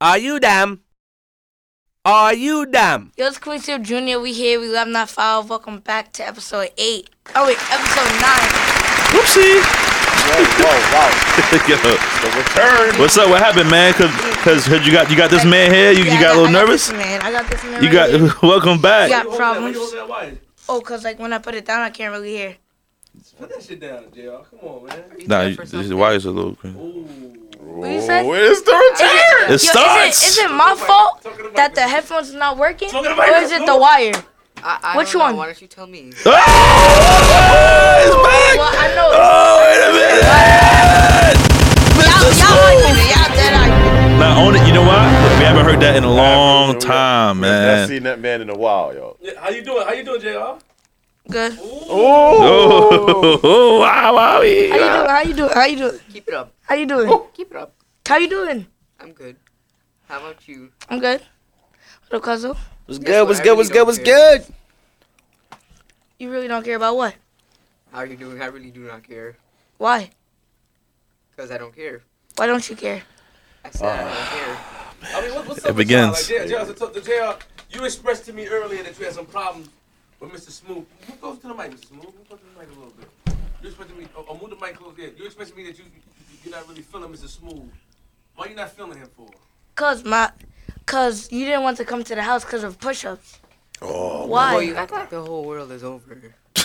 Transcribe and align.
Are 0.00 0.18
you 0.18 0.40
damn? 0.40 0.80
Are 2.04 2.32
you 2.34 2.64
damn? 2.66 3.12
Yo, 3.16 3.26
it's 3.26 3.38
Quincy 3.38 3.78
Jr. 3.78 4.18
We 4.18 4.32
here. 4.32 4.58
We 4.58 4.68
love 4.68 4.88
not 4.88 5.10
foul. 5.10 5.42
Welcome 5.42 5.80
back 5.80 6.12
to 6.14 6.26
episode 6.26 6.70
eight. 6.78 7.10
Oh 7.34 7.46
wait, 7.46 7.58
episode 7.70 8.12
nine. 8.20 8.48
Whoopsie. 9.12 9.60
Whoa, 10.22 10.44
whoa, 10.56 10.76
wow. 10.92 11.66
Yo, 11.68 11.76
The 11.76 12.36
return. 12.38 12.98
What's 13.00 13.18
up? 13.18 13.28
What 13.28 13.42
happened, 13.42 13.70
man? 13.70 13.92
Cause, 13.94 14.10
cause 14.42 14.86
you 14.86 14.92
got 14.92 15.10
you 15.10 15.16
got 15.16 15.30
this 15.30 15.44
man 15.44 15.70
here. 15.70 15.92
You, 15.92 16.04
Yeah, 16.04 16.14
you 16.14 16.20
got 16.20 16.36
a 16.36 16.40
little 16.40 16.48
I 16.48 16.52
got 16.52 16.66
nervous. 16.66 16.88
this 16.88 16.96
man, 16.96 17.20
I 17.22 17.32
got 17.32 17.50
this 17.50 17.62
man. 17.64 17.82
You 17.82 17.88
right 17.88 17.92
got 17.92 18.10
here. 18.10 18.32
welcome 18.42 18.80
back. 18.80 19.10
Yeah. 19.10 19.24
Why 19.24 19.30
you 19.32 19.36
problems. 19.36 19.76
holding 19.76 19.96
that 19.96 20.08
wire? 20.08 20.38
Oh, 20.68 20.80
cause 20.80 21.04
like 21.04 21.18
when 21.18 21.32
I 21.32 21.38
put 21.38 21.54
it 21.54 21.66
down, 21.66 21.82
I 21.82 21.90
can't 21.90 22.12
really 22.12 22.30
hear. 22.30 22.56
Put 23.38 23.50
that 23.50 23.62
shit 23.62 23.80
down, 23.80 24.04
JR. 24.14 24.38
Come 24.48 24.58
on, 24.62 24.86
man. 24.86 25.04
Nah, 25.26 25.42
you, 25.42 25.56
the 25.56 25.96
wires 25.96 26.24
are 26.26 26.30
a 26.30 26.32
little. 26.32 26.54
crazy. 26.54 26.78
Ooh. 26.78 27.49
What 27.60 27.90
you 27.90 28.00
say? 28.00 28.26
Oh, 28.26 28.32
it's 28.32 28.62
the 28.62 28.72
return. 28.72 29.44
It 29.44 29.48
Yo, 29.48 29.54
is 29.54 29.68
starts. 29.68 30.22
it, 30.22 30.26
is 30.28 30.38
it 30.38 30.50
my 30.50 30.74
fault 30.74 31.22
that 31.54 31.74
the 31.74 31.82
headphones 31.82 32.28
is 32.30 32.34
not 32.34 32.56
working, 32.56 32.88
Talk 32.90 33.04
or 33.06 33.24
is 33.42 33.52
it 33.52 33.64
the 33.66 33.76
wire? 33.76 34.12
I, 34.62 34.78
I 34.82 34.96
Which 34.96 35.12
don't 35.12 35.18
know. 35.20 35.24
one? 35.26 35.36
Why 35.36 35.46
don't 35.46 35.60
you 35.60 35.68
tell 35.68 35.86
me? 35.86 36.10
Oh, 36.24 36.30
it's 38.04 38.16
back. 38.16 38.56
Well, 38.58 38.72
I 38.76 38.88
know. 38.96 39.08
Oh, 39.12 39.60
wait 39.64 39.80
a 39.80 39.92
minute. 39.96 40.24
Y'all, 41.96 42.12
Mr. 42.12 42.40
y'all 42.40 42.48
Smooth. 42.48 42.84
arguing. 42.84 43.08
Y'all 43.08 43.32
dead 43.36 43.54
arguing. 43.54 44.18
Now, 44.18 44.44
on 44.46 44.56
it, 44.56 44.66
you 44.66 44.72
know 44.74 44.82
what? 44.82 45.04
We 45.38 45.44
haven't 45.44 45.64
heard 45.64 45.80
that 45.80 45.96
in 45.96 46.04
a 46.04 46.12
long 46.12 46.78
time, 46.78 47.42
I 47.44 47.46
haven't 47.46 47.64
man. 47.68 47.88
seen 47.88 48.02
that 48.04 48.20
man 48.20 48.40
in 48.42 48.50
a 48.50 48.56
while, 48.56 48.92
yo. 48.94 49.16
Yeah, 49.20 49.32
how 49.38 49.48
you 49.50 49.62
doing? 49.62 49.86
How 49.86 49.92
you 49.92 50.02
doing, 50.04 50.20
JR? 50.20 50.58
Good. 51.30 51.56
Oh, 51.62 53.40
oh, 53.42 53.80
wow, 53.80 54.14
wow. 54.14 54.40
How 54.40 54.42
you 54.42 54.52
doing? 54.74 55.08
How 55.08 55.22
you 55.22 55.34
doing? 55.34 55.50
How 55.52 55.64
you 55.64 55.76
doing? 55.76 56.00
Keep 56.12 56.28
it 56.28 56.34
up. 56.34 56.52
How 56.62 56.74
you 56.74 56.86
doing? 56.86 57.22
Keep 57.34 57.52
it 57.52 57.56
up. 57.56 57.74
How 58.04 58.16
you 58.16 58.28
doing? 58.28 58.66
I'm 58.98 59.12
good. 59.12 59.36
How 60.08 60.18
about 60.18 60.48
you? 60.48 60.72
I'm 60.88 60.98
good. 60.98 61.22
What 62.08 62.18
up, 62.18 62.22
Cuzzo? 62.28 62.56
What's 62.86 62.98
Guess 62.98 63.06
good? 63.06 63.20
what? 63.20 63.28
What's 63.28 63.40
I 63.40 63.42
good? 63.44 63.48
really 63.50 63.56
What's 63.58 63.68
good? 63.68 63.74
don't 63.78 63.86
What's 63.86 63.98
good? 63.98 64.44
You 66.18 66.30
really 66.32 66.48
don't 66.48 66.64
care 66.64 66.74
about 66.76 66.96
what? 66.96 67.14
How 67.92 67.98
are 67.98 68.06
you 68.06 68.16
doing? 68.16 68.42
I 68.42 68.46
really 68.46 68.72
do 68.72 68.80
not 68.80 69.04
care. 69.04 69.36
Why? 69.78 70.10
Because 71.30 71.52
I 71.52 71.58
don't 71.58 71.74
care. 71.74 72.02
Why 72.36 72.46
don't 72.46 72.68
you 72.68 72.74
care? 72.74 73.02
I 73.64 73.70
said 73.70 73.86
I 73.88 74.02
don't 74.02 74.26
care. 74.26 74.58
I 75.14 75.20
mean, 75.22 75.34
what, 75.34 75.46
what's 75.46 75.64
It 75.64 75.70
up 75.70 75.76
with 75.76 75.88
y'all? 75.88 76.12
begins. 76.12 76.30
Like, 76.30 76.48
JR, 76.48 76.74
so, 76.76 76.92
so, 76.92 77.00
JR, 77.00 77.38
you 77.70 77.84
expressed 77.84 78.24
to 78.26 78.32
me 78.32 78.48
earlier 78.48 78.82
that 78.82 78.98
you 78.98 79.04
had 79.04 79.14
some 79.14 79.26
problems 79.26 79.68
with 80.20 80.30
Mr. 80.30 80.50
Smooth. 80.50 80.76
Move 80.76 81.20
close 81.20 81.38
to 81.38 81.48
the 81.48 81.54
mic, 81.54 81.72
Mr. 81.72 81.88
Smooth. 81.88 82.04
Move 82.04 82.28
close 82.28 82.40
to 82.40 82.46
the 82.46 82.60
mic 82.60 82.68
a 82.68 82.78
little 82.78 82.92
bit. 82.92 83.08
You 83.62 83.68
expressed 83.68 83.90
to 83.90 83.96
me, 83.96 84.06
oh, 84.16 84.24
oh, 84.28 84.38
move 84.38 84.50
the 84.50 84.64
mic 84.64 84.76
close. 84.76 84.94
Yeah, 84.96 85.08
you 85.16 85.26
expressed 85.26 85.50
to 85.52 85.56
me 85.56 85.64
that 85.64 85.78
you, 85.78 85.84
you 85.84 86.00
you're 86.44 86.54
not 86.54 86.68
really 86.68 86.82
feeling 86.82 87.12
Mr. 87.12 87.28
Smooth. 87.28 87.70
Why 88.36 88.46
you 88.46 88.54
not 88.54 88.70
feeling 88.70 88.98
him 88.98 89.08
for? 89.16 89.28
Cause 89.74 90.04
my, 90.04 90.30
cause 90.86 91.30
you 91.32 91.44
didn't 91.44 91.62
want 91.62 91.76
to 91.78 91.84
come 91.84 92.04
to 92.04 92.14
the 92.14 92.22
house 92.22 92.44
because 92.44 92.64
of 92.64 92.78
push-ups. 92.78 93.40
Oh, 93.82 94.26
Why? 94.26 94.54
Boy, 94.54 94.60
you 94.60 94.74
act 94.74 94.92
like 94.92 95.10
the 95.10 95.22
whole 95.22 95.44
world 95.44 95.72
is 95.72 95.84
over. 95.84 96.20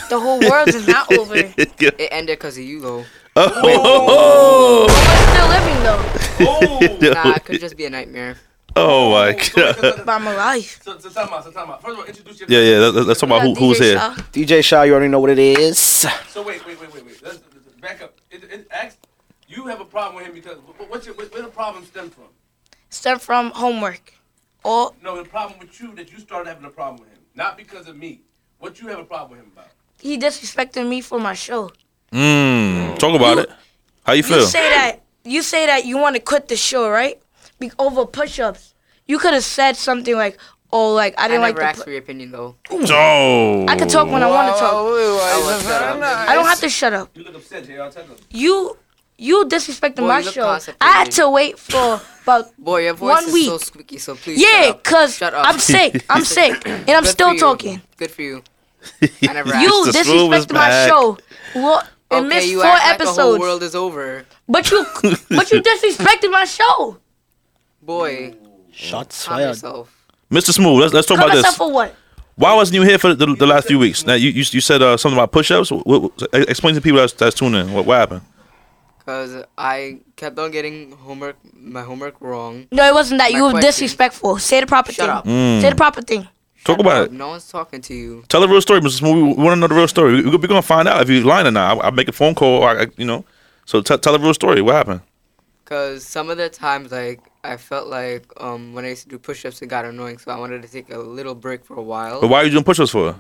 The 0.09 0.19
whole 0.19 0.39
world 0.39 0.67
is 0.69 0.87
not 0.87 1.11
over. 1.11 1.35
It 1.57 2.09
ended 2.11 2.37
because 2.37 2.57
of 2.57 2.63
you, 2.63 2.79
though. 2.81 3.05
oh, 3.35 3.51
oh. 3.53 3.55
oh. 3.55 4.87
oh 4.89 5.25
still 5.35 5.47
living 5.47 5.83
though. 5.83 6.03
Oh! 6.39 7.13
Nah, 7.13 7.35
it 7.35 7.45
could 7.45 7.59
just 7.59 7.77
be 7.77 7.85
a 7.85 7.89
nightmare. 7.89 8.37
Oh 8.75 9.11
my 9.11 9.33
god. 9.33 9.75
so, 9.75 10.03
my 10.05 10.15
I'm 10.15 10.61
so, 10.61 10.97
so 10.99 11.09
time 11.09 11.29
out, 11.33 11.43
so 11.43 11.51
time 11.51 11.69
out. 11.69 11.81
First 11.81 11.93
of 11.93 11.99
all, 11.99 12.05
introduce 12.05 12.39
yourself. 12.41 12.49
Yeah, 12.49 12.59
yeah. 12.59 12.77
Let's, 12.87 13.07
let's 13.07 13.19
talk 13.19 13.29
about 13.29 13.41
who, 13.41 13.53
We 13.53 13.59
who's 13.59 13.79
DJ 13.79 13.83
here. 13.83 13.97
Shaw. 13.99 14.15
DJ 14.33 14.63
Shaw, 14.63 14.81
you 14.83 14.93
already 14.93 15.09
know 15.09 15.19
what 15.19 15.29
it 15.31 15.39
is. 15.39 15.77
So 15.79 16.43
wait, 16.43 16.65
wait, 16.65 16.79
wait, 16.79 16.93
wait, 16.93 17.05
wait. 17.05 17.21
Let's, 17.23 17.39
let's 17.53 17.67
back 17.81 18.01
up. 18.01 18.17
It, 18.31 18.43
it, 18.43 18.67
ask, 18.71 18.97
you 19.47 19.67
have 19.67 19.79
a 19.81 19.85
problem 19.85 20.15
with 20.17 20.25
him 20.25 20.33
because 20.33 20.57
what- 20.59 20.89
what's 20.89 21.05
your, 21.05 21.15
where, 21.15 21.27
where 21.27 21.41
the 21.41 21.47
problem 21.47 21.85
stem 21.85 22.09
from? 22.09 22.25
Stem 22.89 23.19
from 23.19 23.51
homework. 23.51 24.13
Or 24.63 24.93
No, 25.03 25.21
the 25.21 25.29
problem 25.29 25.59
with 25.59 25.79
you 25.79 25.93
that 25.95 26.11
you 26.11 26.19
started 26.19 26.49
having 26.49 26.65
a 26.65 26.69
problem 26.69 26.99
with 27.01 27.09
him, 27.09 27.19
not 27.35 27.55
because 27.57 27.87
of 27.87 27.95
me. 27.95 28.21
What 28.59 28.81
you 28.81 28.87
have 28.87 28.99
a 28.99 29.03
problem 29.03 29.31
with 29.31 29.39
him 29.41 29.51
about? 29.53 29.67
he 30.01 30.17
disrespected 30.17 30.87
me 30.87 31.01
for 31.01 31.19
my 31.19 31.33
show. 31.33 31.71
Mm, 32.11 32.97
talk 32.99 33.15
about 33.15 33.37
You- 33.37 33.43
it. 33.43 33.49
How 34.05 34.13
you 34.13 34.23
feel? 34.23 34.39
You 34.39 34.45
say 34.45 34.69
that 34.69 34.99
you 35.23 35.41
say 35.41 35.65
that 35.65 35.85
you 35.85 35.97
want 35.97 36.15
to 36.15 36.21
quit 36.21 36.47
the 36.47 36.55
show, 36.55 36.89
right? 36.89 37.19
Be- 37.59 37.71
over 37.79 38.05
push-ups. 38.05 38.73
You 39.07 39.19
could 39.19 39.33
have 39.33 39.43
said 39.43 39.75
something 39.77 40.15
like, 40.15 40.37
"Oh, 40.73 40.93
like 40.93 41.13
I 41.17 41.25
I 41.25 41.27
didn't 41.27 41.41
never 41.41 41.53
like 41.53 41.55
the." 41.57 41.63
asked 41.65 41.77
pu- 41.79 41.83
for 41.85 41.89
your 41.91 41.99
opinion, 41.99 42.31
though. 42.31 42.55
Oh. 42.71 43.65
I 43.67 43.75
can 43.75 43.87
talk 43.87 44.07
when 44.09 44.23
I 44.23 44.29
want 44.29 44.53
to 44.55 44.59
talk. 44.59 45.61
Shut 45.61 45.81
up. 45.83 46.29
I 46.29 46.33
don't 46.35 46.45
have 46.45 46.59
to 46.61 46.69
shut 46.69 46.93
up. 46.93 47.09
You 47.15 47.23
look 47.23 47.35
upset, 47.35 47.65
JR. 47.65 47.73
Tell 47.75 47.89
them. 47.91 48.15
You 48.31 48.77
you 49.17 49.45
disrespected 49.45 49.97
Boy, 49.97 50.07
my 50.07 50.19
you 50.19 50.25
look 50.25 50.33
show. 50.33 50.43
constipated. 50.43 50.81
I 50.81 50.91
had 50.91 51.11
to 51.11 51.29
wait 51.29 51.57
for 51.59 52.01
about 52.23 52.51
Boy, 52.57 52.83
your 52.83 52.93
voice 52.95 53.09
One 53.15 53.23
is 53.25 53.33
week. 53.33 53.45
so 53.47 53.57
squeaky, 53.59 53.97
so 53.99 54.15
please 54.15 54.41
yeah, 54.41 54.63
shut 54.63 54.69
up. 54.75 54.83
cause 54.83 55.15
Shut 55.15 55.33
up. 55.33 55.47
I'm 55.47 55.59
sick. 55.59 56.03
I'm 56.09 56.23
sick, 56.25 56.67
and 56.67 56.89
I'm 56.89 57.03
Good 57.03 57.09
still 57.09 57.33
you. 57.33 57.39
talking. 57.39 57.81
Good 57.97 58.11
for 58.11 58.23
you. 58.23 58.43
I 59.01 59.33
never 59.33 59.53
asked. 59.53 59.61
You 59.63 59.69
Mr. 59.69 60.03
Smooth 60.03 60.33
is 60.33 60.45
disrespected 60.45 60.53
my 60.53 60.67
back. 60.69 60.89
show. 60.89 61.17
What? 61.53 61.89
And 62.11 62.25
okay, 62.27 62.35
missed 62.35 62.47
you 62.49 62.61
four 62.61 62.67
act 62.71 62.85
like 62.85 62.97
the 62.99 63.05
whole 63.05 63.13
episodes. 63.35 63.39
world 63.39 63.63
is 63.63 63.73
over. 63.75 64.25
But 64.47 64.69
you, 64.69 64.85
but 65.29 65.51
you 65.51 65.61
disrespected 65.61 66.29
my 66.31 66.45
show. 66.45 66.97
Boy, 67.85 68.33
Shots 68.71 69.25
calm 69.25 69.37
fired. 69.37 69.47
yourself. 69.49 70.05
Mr. 70.31 70.51
Smooth, 70.51 70.81
let's 70.81 70.93
let's 70.93 71.07
talk 71.07 71.17
Cut 71.17 71.25
about 71.27 71.35
myself 71.35 71.53
this. 71.53 71.57
for 71.57 71.71
what? 71.71 71.95
Why 72.35 72.53
wasn't 72.53 72.75
you 72.75 72.81
here 72.81 72.97
for 72.97 73.13
the, 73.13 73.27
the 73.35 73.45
last 73.45 73.67
few 73.67 73.79
weeks? 73.79 74.05
Now 74.05 74.15
you 74.15 74.29
you, 74.29 74.43
you 74.49 74.61
said 74.61 74.81
uh, 74.81 74.97
something 74.97 75.17
about 75.17 75.31
push-ups. 75.31 75.71
What, 75.71 75.85
what, 75.85 76.11
explain 76.33 76.75
to 76.75 76.81
people 76.81 76.99
that's, 76.99 77.13
that's 77.13 77.35
tuning 77.35 77.61
in. 77.67 77.73
What, 77.73 77.85
what 77.85 77.95
happened? 77.97 78.21
Cause 79.05 79.43
I 79.57 79.99
kept 80.15 80.39
on 80.39 80.49
getting 80.49 80.91
homework, 80.93 81.37
my 81.53 81.83
homework 81.83 82.19
wrong. 82.21 82.67
No, 82.71 82.83
it 82.87 82.93
wasn't 82.93 83.19
that. 83.19 83.31
My 83.31 83.37
You 83.37 83.43
were 83.43 83.51
question. 83.51 83.67
disrespectful. 83.69 84.39
Say 84.39 84.61
the 84.61 84.65
proper 84.67 84.91
Shut 84.91 85.05
thing. 85.05 85.15
up. 85.15 85.25
Mm. 85.25 85.61
Say 85.61 85.69
the 85.69 85.75
proper 85.75 86.01
thing. 86.01 86.23
Talk 86.63 86.77
Shut 86.77 86.79
about 86.79 86.97
up. 87.03 87.05
it. 87.09 87.11
No 87.13 87.27
one's 87.27 87.47
talking 87.47 87.81
to 87.81 87.93
you. 87.93 88.23
Tell 88.29 88.41
the 88.41 88.47
real 88.49 88.61
story, 88.61 88.79
Mr. 88.81 88.97
Smooth. 88.97 89.15
We, 89.15 89.23
we 89.35 89.43
want 89.43 89.57
to 89.57 89.61
know 89.61 89.67
the 89.67 89.75
real 89.75 89.87
story. 89.87 90.23
We're 90.27 90.37
we 90.37 90.47
gonna 90.47 90.63
find 90.63 90.87
out 90.87 90.99
if 91.03 91.09
you're 91.09 91.23
lying 91.23 91.45
or 91.45 91.51
not. 91.51 91.79
I, 91.83 91.87
I 91.87 91.91
make 91.91 92.07
a 92.07 92.11
phone 92.11 92.33
call, 92.33 92.63
or 92.63 92.79
I, 92.81 92.87
you 92.97 93.05
know. 93.05 93.23
So 93.65 93.81
t- 93.81 93.95
tell 93.97 94.13
the 94.13 94.19
real 94.19 94.33
story. 94.33 94.61
What 94.63 94.73
happened? 94.73 95.01
Cause 95.65 96.03
some 96.03 96.31
of 96.31 96.37
the 96.37 96.49
times, 96.49 96.91
like 96.91 97.19
I 97.49 97.57
felt 97.57 97.87
like 97.87 98.25
um 98.41 98.73
when 98.73 98.85
I 98.85 98.89
used 98.89 99.03
to 99.03 99.09
do 99.09 99.17
push-ups, 99.19 99.61
it 99.61 99.67
got 99.67 99.85
annoying. 99.85 100.17
So 100.17 100.31
I 100.31 100.37
wanted 100.39 100.61
to 100.63 100.67
take 100.67 100.89
a 100.91 100.97
little 100.97 101.35
break 101.35 101.63
for 101.65 101.75
a 101.77 101.81
while. 101.83 102.21
But 102.21 102.29
why 102.29 102.41
are 102.41 102.45
you 102.45 102.51
doing 102.51 102.63
push-ups 102.63 102.91
for? 102.91 103.15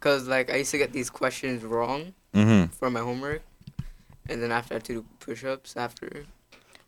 Cause 0.00 0.26
like 0.28 0.50
I 0.50 0.56
used 0.56 0.70
to 0.70 0.78
get 0.78 0.92
these 0.92 1.10
questions 1.10 1.62
wrong 1.64 2.14
Mm-hmm. 2.32 2.66
for 2.72 2.88
my 2.90 3.00
homework, 3.00 3.42
and 4.28 4.40
then 4.40 4.52
after 4.52 4.74
I 4.74 4.76
had 4.76 4.84
to 4.84 4.92
do 4.92 5.04
push-ups 5.18 5.76
after. 5.76 6.24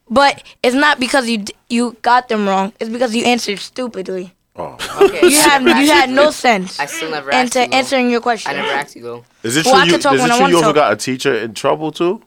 But 0.08 0.40
it's 0.62 0.76
not 0.76 1.00
because 1.00 1.28
you 1.28 1.38
d- 1.38 1.54
you 1.68 1.96
got 2.02 2.28
them 2.28 2.46
wrong. 2.46 2.72
It's 2.78 2.88
because 2.88 3.12
you 3.12 3.24
answered 3.24 3.58
stupidly. 3.58 4.34
Oh. 4.54 4.76
Okay. 5.02 5.28
You 5.28 5.36
had 5.40 5.62
you 5.62 5.90
had 5.90 6.10
no 6.10 6.30
sense 6.30 6.78
I 6.78 6.86
still 6.86 7.10
never 7.10 7.30
into 7.32 7.40
asked 7.40 7.54
you. 7.56 7.66
though. 7.66 7.76
answering 7.76 8.10
your 8.10 8.20
question. 8.20 8.52
I 8.52 8.54
never 8.54 8.70
asked 8.72 8.94
you 8.94 9.02
though. 9.02 9.24
Is 9.42 9.56
it 9.56 9.64
Well, 9.66 9.74
true 9.74 9.82
I 9.82 9.84
you, 9.86 9.90
can 9.98 10.14
is 10.14 10.20
when 10.20 10.30
it 10.30 10.36
true 10.38 10.48
you 10.48 10.56
also 10.58 10.72
got 10.72 10.92
a 10.92 10.96
teacher 10.96 11.34
in 11.34 11.54
trouble 11.54 11.90
too? 11.90 12.22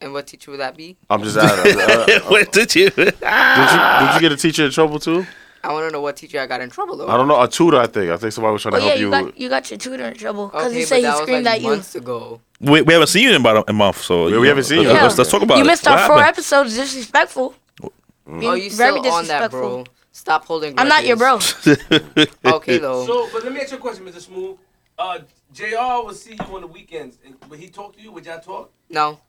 And 0.00 0.12
what 0.12 0.26
teacher 0.26 0.50
would 0.52 0.60
that 0.60 0.76
be? 0.76 0.96
I'm 1.10 1.22
just 1.22 1.36
asking. 1.36 1.80
Uh, 1.80 2.04
did, 2.52 2.74
you, 2.74 2.90
did 2.90 2.96
you? 2.96 3.04
did 3.06 4.14
you 4.14 4.20
get 4.20 4.32
a 4.32 4.36
teacher 4.36 4.64
in 4.64 4.70
trouble 4.70 4.98
too? 5.00 5.26
I 5.64 5.72
want 5.72 5.88
to 5.88 5.92
know 5.92 6.00
what 6.00 6.16
teacher 6.16 6.38
I 6.38 6.46
got 6.46 6.60
in 6.60 6.70
trouble 6.70 6.96
though. 6.96 7.08
I 7.08 7.16
don't 7.16 7.26
know. 7.26 7.40
A 7.42 7.48
tutor, 7.48 7.78
I 7.78 7.88
think. 7.88 8.10
I 8.12 8.16
think 8.16 8.32
somebody 8.32 8.52
was 8.52 8.62
trying 8.62 8.74
Oh 8.74 8.78
to 8.78 8.84
yeah, 8.84 8.88
help 8.90 9.00
you 9.00 9.06
you. 9.06 9.10
got 9.10 9.38
you 9.40 9.48
got 9.48 9.70
your 9.70 9.78
tutor 9.78 10.04
in 10.06 10.14
trouble 10.14 10.46
because 10.46 10.66
Okay, 10.66 10.74
he 10.76 10.80
but 10.82 10.88
said 10.88 11.04
he 11.04 11.22
screamed 11.22 11.44
like 11.46 11.54
at 11.56 11.60
you. 11.62 11.68
months 11.68 11.94
ago. 11.96 12.40
we, 12.60 12.82
we 12.82 12.92
haven't 12.92 13.08
seen 13.08 13.24
you 13.24 13.30
in 13.30 13.40
about 13.40 13.68
a 13.68 13.72
month, 13.72 14.00
so 14.02 14.28
Yeah, 14.28 14.34
you 14.34 14.40
we 14.40 14.46
know, 14.46 14.48
haven't 14.50 14.64
seen 14.64 14.82
you. 14.82 14.88
Let's, 14.88 14.94
Yeah. 14.96 15.02
let's, 15.02 15.18
let's 15.18 15.30
talk 15.32 15.42
about 15.42 15.58
you 15.58 15.64
it. 15.64 15.66
missed 15.66 15.84
What 15.86 15.98
our 15.98 16.06
four 16.06 16.20
episodes. 16.22 16.76
Disrespectful. 16.76 17.54
Oh, 17.82 18.54
you 18.54 18.70
very 18.70 19.00
still 19.00 19.12
on 19.12 19.26
that, 19.26 19.50
bro? 19.50 19.84
Stop 20.12 20.44
holding. 20.44 20.78
I'm 20.78 20.86
not 20.88 21.04
your 21.04 21.16
bro. 21.16 21.38
Okay 22.44 22.78
though. 22.78 23.04
So, 23.06 23.28
but 23.32 23.42
let 23.44 23.52
me 23.52 23.60
ask 23.60 23.72
you 23.72 23.78
a 23.78 23.80
question, 23.80 24.04
Mr. 24.06 24.20
Smooth. 24.20 24.58
Uh, 24.98 25.18
JR 25.52 26.04
will 26.04 26.12
see 26.12 26.32
you 26.34 26.54
on 26.56 26.60
the 26.60 26.66
weekends. 26.66 27.18
And 27.24 27.34
when 27.48 27.58
he 27.60 27.68
talk 27.68 27.96
to 27.96 28.02
you, 28.02 28.12
would 28.12 28.26
y'all 28.26 28.40
talk? 28.40 28.72
no, 28.90 29.20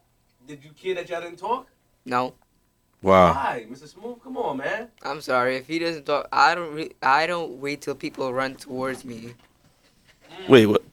Did 0.47 0.63
you 0.63 0.71
care 0.71 0.95
that 0.95 1.09
y'all 1.09 1.21
didn't 1.21 1.39
talk? 1.39 1.67
no. 2.05 2.33
Wow. 3.01 3.31
Why, 3.33 3.65
Mr. 3.71 3.87
Smooth? 3.87 4.21
Come 4.21 4.35
on, 4.35 4.57
man. 4.57 4.89
I'm 5.03 5.21
sorry 5.21 5.55
if 5.55 5.67
he 5.67 5.79
doesn't 5.79 6.03
talk. 6.05 6.27
I 6.33 6.53
don't. 6.53 6.73
Re- 6.75 6.91
I 7.01 7.27
don't 7.27 7.51
wait 7.61 7.79
till 7.79 7.95
people 7.95 8.33
run 8.33 8.55
towards 8.55 9.05
me. 9.05 9.35
Mm. 10.37 10.49
Wait, 10.49 10.65
what? 10.65 10.83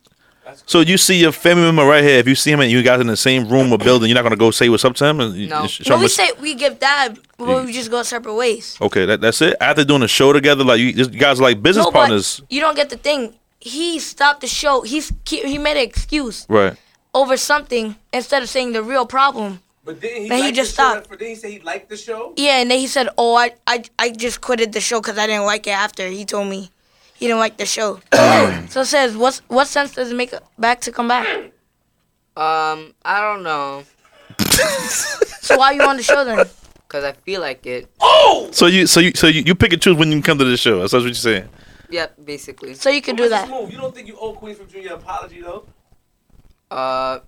That's 0.45 0.63
So 0.67 0.79
you 0.83 0.99
see 0.99 1.17
your 1.21 1.33
family 1.33 1.65
member 1.65 1.85
right 1.85 2.05
here. 2.05 2.21
If 2.21 2.29
you 2.29 2.37
see 2.37 2.53
him 2.53 2.61
and 2.61 2.71
you 2.71 2.85
guys 2.85 3.01
in 3.01 3.09
the 3.09 3.17
same 3.17 3.49
room 3.49 3.73
or 3.73 3.79
building, 3.79 4.09
you're 4.09 4.15
not 4.15 4.23
gonna 4.23 4.37
go 4.37 4.53
say 4.53 4.69
what's 4.69 4.85
up 4.85 4.95
to 4.95 5.05
him. 5.05 5.19
And 5.19 5.35
you- 5.35 5.49
No. 5.49 5.63
you 5.63 5.69
show 5.69 5.97
No, 5.97 6.01
we 6.01 6.07
say 6.07 6.31
we 6.41 6.55
give 6.55 6.79
dad, 6.79 7.19
but 7.37 7.65
we 7.67 7.73
just 7.73 7.91
go 7.91 8.05
separate 8.05 8.35
ways. 8.35 8.79
okay, 8.81 9.05
that, 9.07 9.21
that's 9.21 9.43
it. 9.43 9.57
After 9.61 9.83
doing 9.85 10.03
a 10.03 10.09
show 10.09 10.33
together, 10.33 10.63
like 10.63 10.79
you, 10.79 10.87
you 10.87 11.07
guys 11.07 11.41
are 11.41 11.43
like 11.43 11.61
business 11.61 11.87
No, 11.87 11.91
but 11.91 11.99
partners, 11.99 12.41
you 12.49 12.61
don't 12.61 12.77
get 12.77 12.89
the 12.91 12.99
thing. 12.99 13.35
He 13.59 13.99
stopped 13.99 14.43
the 14.43 14.47
show. 14.47 14.83
He's 14.83 15.13
he 15.27 15.59
made 15.59 15.77
an 15.77 15.83
excuse 15.83 16.47
right? 16.49 16.77
Over 17.17 17.37
something 17.39 17.97
instead 18.13 18.43
of 18.43 18.49
saying 18.49 18.73
the 18.73 18.83
real 18.83 19.07
problem. 19.07 19.61
But 19.85 20.01
didn't 20.01 20.23
he, 20.25 20.29
Then 20.29 20.43
he 20.45 20.53
just 20.53 20.77
the 20.77 20.83
stopped. 20.83 21.07
For, 21.07 21.17
didn't 21.17 21.31
he 21.31 21.35
said 21.37 21.51
he 21.51 21.61
liked 21.61 21.89
the 21.89 21.97
show? 21.97 22.35
Yeah, 22.37 22.61
and 22.61 22.71
then 22.71 22.79
he 22.79 22.87
said, 22.87 23.09
"Oh, 23.17 23.35
I 23.37 23.53
I, 23.67 23.85
I 23.99 24.11
just 24.11 24.41
quitted 24.41 24.73
the 24.73 24.81
show 24.81 25.01
because 25.01 25.17
I 25.17 25.27
didn't 25.27 25.47
like 25.47 25.67
it." 25.67 25.71
After 25.71 26.09
he 26.09 26.25
told 26.25 26.49
me 26.49 26.71
he 27.15 27.27
didn't 27.27 27.39
like 27.39 27.57
the 27.57 27.67
show. 27.67 28.01
so 28.69 28.81
it 28.83 28.87
says, 28.87 29.17
"What's 29.17 29.39
what 29.49 29.67
sense 29.67 29.95
does 29.95 30.11
it 30.13 30.17
make 30.17 30.35
back 30.59 30.81
to 30.83 30.93
come 30.93 31.09
back?" 31.09 31.27
Um, 32.37 32.95
I 33.05 33.21
don't 33.21 33.43
know. 33.43 33.85
So 35.41 35.57
why 35.57 35.73
you 35.73 35.83
on 35.83 35.97
the 35.97 36.03
show 36.03 36.25
then? 36.25 36.45
Cause 36.89 37.03
I 37.03 37.13
feel 37.13 37.41
like 37.41 37.67
it. 37.67 37.89
Oh! 38.01 38.49
So 38.53 38.67
you 38.67 38.87
so 38.87 39.01
you 39.01 39.13
so 39.15 39.27
you, 39.27 39.43
you 39.43 39.55
pick 39.55 39.73
and 39.73 39.83
choose 39.83 39.97
when 39.97 40.13
you 40.13 40.21
come 40.23 40.39
to 40.39 40.45
the 40.45 40.57
show. 40.57 40.81
That's 40.81 40.93
what 40.93 41.03
you're 41.03 41.15
saying. 41.15 41.49
Yep, 41.91 42.25
basically. 42.25 42.75
So 42.75 42.91
you 42.91 43.03
can 43.03 43.17
But 43.17 43.23
do 43.25 43.29
that. 43.31 43.49
Smooth, 43.49 43.71
you 43.73 43.79
don't 43.79 43.95
think 43.95 44.09
you 44.09 44.17
owe 44.19 44.33
Queen 44.33 44.55
from 44.55 44.69
Junior 44.69 44.95
apology 44.95 45.41
though? 45.41 45.67
Uh, 46.71 47.21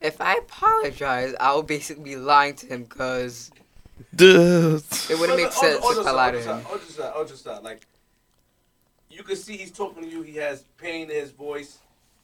if 0.00 0.20
I 0.20 0.36
apologize, 0.36 1.34
I'll 1.40 1.62
basically 1.62 2.04
be 2.04 2.16
lying 2.16 2.54
to 2.56 2.66
him. 2.66 2.86
Cause 2.86 3.50
Duh. 4.14 4.80
it 5.10 5.18
wouldn't 5.18 5.38
make 5.38 5.52
sense 5.52 5.84
if 5.84 6.06
I 6.06 6.10
lied 6.10 6.34
to 6.34 6.40
him. 6.40 6.66
Ultra 6.70 6.90
side, 6.90 7.12
ultra 7.14 7.36
side. 7.36 7.62
Like, 7.62 7.86
you 9.10 9.22
can 9.22 9.36
see 9.36 9.56
he's 9.56 9.70
talking 9.70 10.02
to 10.02 10.08
you. 10.08 10.22
He 10.22 10.36
has 10.36 10.64
pain 10.78 11.10
in 11.10 11.16
his 11.16 11.30
voice. 11.30 11.78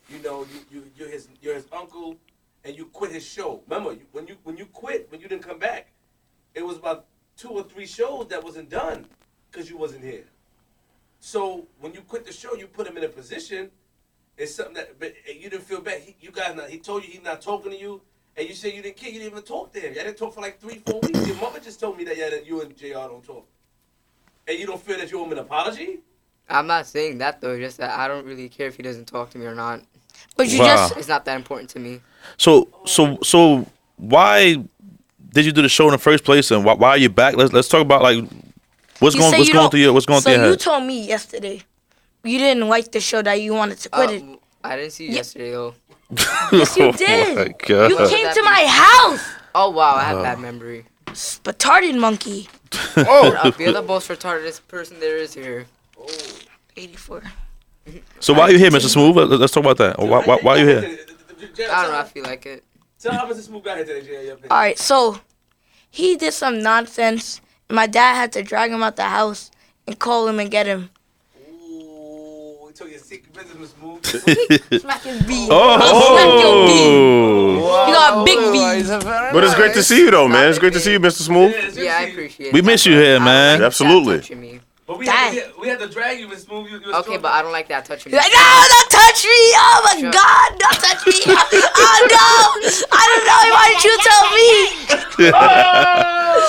You 0.09 0.19
know, 0.23 0.47
you 0.53 0.61
you 0.71 0.91
you're 0.97 1.09
his 1.09 1.29
you're 1.43 1.55
his 1.55 1.67
uncle, 1.73 2.17
and 2.65 2.77
you 2.77 2.87
quit 2.87 3.11
his 3.11 3.27
show. 3.27 3.61
Remember, 3.69 3.93
you, 3.93 4.07
when 4.13 4.27
you 4.27 4.37
when 4.45 4.57
you 4.57 4.67
quit, 4.67 5.11
when 5.11 5.21
you 5.21 5.29
didn't 5.29 5.43
come 5.43 5.59
back, 5.59 5.89
it 6.55 6.65
was 6.65 6.77
about 6.77 7.07
two 7.37 7.51
or 7.51 7.63
three 7.63 7.87
shows 7.87 8.29
that 8.29 8.43
wasn't 8.43 8.71
done 8.71 9.07
because 9.51 9.69
you 9.69 9.77
wasn't 9.77 10.03
here. 10.05 10.25
So 11.21 11.67
when 11.81 11.93
you 11.93 12.01
quit 12.03 12.25
the 12.25 12.33
show, 12.33 12.55
you 12.55 12.67
put 12.67 12.87
him 12.87 12.97
in 12.97 13.05
a 13.05 13.09
position. 13.09 13.71
It's 14.39 14.55
something 14.55 14.75
that, 14.75 14.99
but 15.01 15.15
you 15.27 15.49
didn't 15.49 15.65
feel 15.65 15.81
bad. 15.81 16.01
He, 16.03 16.15
you 16.21 16.31
guys, 16.31 16.55
not, 16.55 16.69
he 16.69 16.79
told 16.79 17.05
you 17.05 17.11
he's 17.11 17.23
not 17.23 17.41
talking 17.41 17.71
to 17.73 17.79
you, 17.79 18.03
and 18.37 18.47
you 18.49 18.55
said 18.55 18.75
you 18.75 18.83
didn't 18.83 18.97
care. 18.97 19.09
You 19.11 19.19
didn't 19.21 19.33
even 19.33 19.43
talk 19.45 19.73
to 19.73 19.81
him. 19.81 19.95
Y'all 19.95 20.05
didn't 20.05 20.19
talk 20.19 20.35
for 20.35 20.41
like 20.43 20.61
three, 20.61 20.79
four 20.79 21.01
weeks. 21.03 21.27
Your 21.27 21.37
mother 21.37 21.59
just 21.59 21.81
told 21.81 21.97
me 21.97 22.05
that, 22.05 22.17
yeah, 22.19 22.29
that 22.31 22.47
you 22.47 22.61
and 22.61 22.77
Jr. 22.77 22.87
don't 22.95 23.25
talk, 23.25 23.47
and 24.47 24.59
you 24.59 24.67
don't 24.67 24.81
feel 24.81 24.99
that 24.99 25.11
you 25.11 25.19
owe 25.21 25.25
him 25.25 25.33
an 25.33 25.39
apology. 25.39 26.01
I'm 26.49 26.67
not 26.67 26.87
saying 26.87 27.19
that 27.19 27.41
though. 27.41 27.59
Just 27.59 27.79
that 27.79 27.99
I 27.99 28.07
don't 28.07 28.25
really 28.27 28.49
care 28.49 28.69
if 28.69 28.77
he 28.77 28.83
doesn't 28.83 29.07
talk 29.07 29.31
to 29.31 29.39
me 29.39 29.47
or 29.47 29.55
not. 29.55 29.81
But 30.37 30.49
you 30.49 30.61
Wow. 30.61 30.67
just 30.67 30.97
It's 30.99 31.09
not 31.09 31.25
that 31.25 31.35
important 31.37 31.71
to 31.71 31.81
me. 31.81 32.01
So 32.37 32.69
so 32.85 33.19
so 33.23 33.67
why 33.97 34.63
did 35.33 35.45
you 35.45 35.51
do 35.53 35.61
the 35.63 35.69
show 35.69 35.87
in 35.87 35.93
the 35.93 35.99
first 35.99 36.23
place 36.25 36.51
and 36.53 36.65
why, 36.65 36.75
why 36.75 36.91
are 36.91 36.97
you 36.99 37.09
back? 37.09 37.35
Let's 37.37 37.53
let's 37.53 37.67
talk 37.69 37.81
about 37.83 38.03
like 38.03 38.23
what's 39.01 39.17
you 39.17 39.23
going 39.23 39.33
what's 39.33 39.49
going 39.51 39.53
don't- 39.55 39.71
through 39.73 39.81
your 39.81 39.93
what's 39.93 40.07
going 40.07 40.21
so 40.21 40.31
through 40.31 40.35
your 40.37 40.45
you 40.45 40.51
head. 40.53 40.61
told 40.61 40.85
me 40.85 41.05
yesterday 41.09 41.63
you 42.27 42.39
didn't 42.39 42.69
like 42.69 42.93
the 42.93 43.01
show 43.01 43.23
that 43.23 43.41
you 43.41 43.55
wanted 43.55 43.79
to 43.79 43.89
quit 43.89 44.11
it. 44.11 44.23
Uh, 44.23 44.37
I 44.65 44.77
didn't 44.77 44.93
see 44.93 45.05
you 45.05 45.11
Yeah. 45.11 45.17
yesterday 45.17 45.51
though. 45.53 45.75
Yes, 46.53 46.77
you 46.77 46.85
Oh 46.89 46.93
did. 46.93 47.37
my 47.37 47.55
God. 47.67 47.91
You 47.91 47.97
came 48.09 48.33
to 48.33 48.43
my 48.43 48.65
house, 48.69 49.25
Oh 49.55 49.71
wow, 49.71 49.95
I 49.97 50.05
have 50.05 50.23
bad 50.23 50.39
memory. 50.41 50.85
retarded 51.07 51.99
monkey. 51.99 52.49
Oh, 52.99 53.53
you're 53.59 53.73
the 53.73 53.83
most 53.83 54.09
retarded 54.09 54.61
person 54.69 54.99
there 55.01 55.17
is 55.17 55.33
here. 55.35 55.67
Oh. 55.99 56.07
Eighty-four. 56.77 57.23
So 58.21 58.35
why 58.35 58.43
are 58.43 58.51
you 58.53 58.59
here, 58.59 58.71
Mr. 58.71 58.89
Smooth? 58.89 59.17
Let- 59.17 59.31
Let's 59.41 59.53
talk 59.53 59.65
about 59.65 59.79
that. 59.79 59.99
Why, 59.99 60.23
why, 60.25 60.39
why 60.43 60.57
are 60.57 60.59
you 60.59 60.67
here? 60.67 60.99
I 61.71 61.83
don't 61.83 61.93
know. 61.93 61.99
I 61.99 62.05
feel 62.05 62.25
like 62.25 62.45
it. 62.47 62.65
Tell 62.99 63.13
how 63.13 63.27
Mr. 63.31 63.41
Smooth 63.43 63.65
got 63.65 63.77
here 63.77 63.87
today, 63.87 64.03
Jr. 64.03 64.11
Your 64.13 64.21
opinion. 64.35 64.51
All 64.51 64.59
right, 64.59 64.79
so 64.79 65.21
he 65.91 66.17
did 66.17 66.33
some 66.35 66.61
nonsense. 66.63 67.41
My 67.71 67.87
dad 67.87 68.15
had 68.15 68.33
to 68.33 68.43
drag 68.43 68.71
him 68.73 68.83
out 68.83 68.97
the 68.97 69.05
house 69.05 69.51
and 69.87 69.99
call 69.99 70.27
him 70.29 70.39
and 70.41 70.51
get 70.51 70.67
him. 70.67 70.91
Ooh, 72.81 72.85
he 72.87 72.87
told 72.87 72.91
you 72.91 72.97
a 72.97 73.01
secret 73.01 73.33
business, 73.35 73.73
Mr. 73.73 73.79
Smooth. 73.79 74.81
Smack 74.81 75.03
his 75.03 75.23
B. 75.23 75.47
Smack 75.47 75.55
your 75.63 76.67
B. 76.67 77.61
Oh, 77.61 77.87
You 77.89 77.95
got 77.95 78.21
a 78.21 78.25
big 78.25 78.39
B. 78.53 78.59
But 79.33 79.45
it's 79.45 79.55
great 79.55 79.73
to 79.75 79.83
see 79.83 80.01
you 80.01 80.11
though, 80.11 80.29
man. 80.29 80.49
It's 80.51 80.59
great 80.59 80.73
to 80.75 80.81
see 80.81 80.93
you, 80.93 81.01
Mr. 81.01 81.23
Smooth. 81.23 81.55
Yeah, 81.55 81.57
I 81.59 81.59
good 81.67 81.69
to 81.69 81.75
see 81.75 81.85
you. 81.85 81.91
appreciate 82.13 82.47
it. 82.49 82.53
We 82.55 82.63
miss 82.63 82.85
you 82.87 82.93
here, 82.95 83.19
man. 83.21 83.63
Absolutely. 83.63 84.19
touching 84.19 84.41
me. 84.41 84.61
But 84.87 84.99
we 85.01 85.07
had, 85.09 85.33
to, 85.35 85.53
we, 85.57 85.63
we 85.63 85.69
had 85.69 85.81
to 85.81 85.89
drag 85.89 86.21
you, 86.21 86.29
Mr. 86.29 86.45
Smooth. 86.47 86.67
You, 86.71 86.79
you 86.79 86.81
Okay, 86.83 86.93
talking- 86.93 87.21
but 87.21 87.33
I 87.33 87.43
don't 87.43 87.51
like 87.51 87.67
that 87.69 87.85
touching 87.87 88.13
He's 88.13 88.13
me. 88.13 88.19
like, 88.23 88.31
no, 88.33 88.65
don't 88.69 88.91
touch 88.91 89.25
me. 89.25 89.53
Oh 89.57 89.81
my 89.85 89.97
Sure. 90.01 90.13
God, 90.13 90.59
don't 90.59 90.79
touch 90.79 91.07
me. 91.07 91.21
Oh 91.79 92.07
no, 92.13 92.27
I 92.93 93.05
don't 93.11 93.25
know. 93.27 93.43
Why 93.57 93.65
did 93.73 93.83
you 93.85 93.95
tell 94.07 94.25
me? 94.37 94.49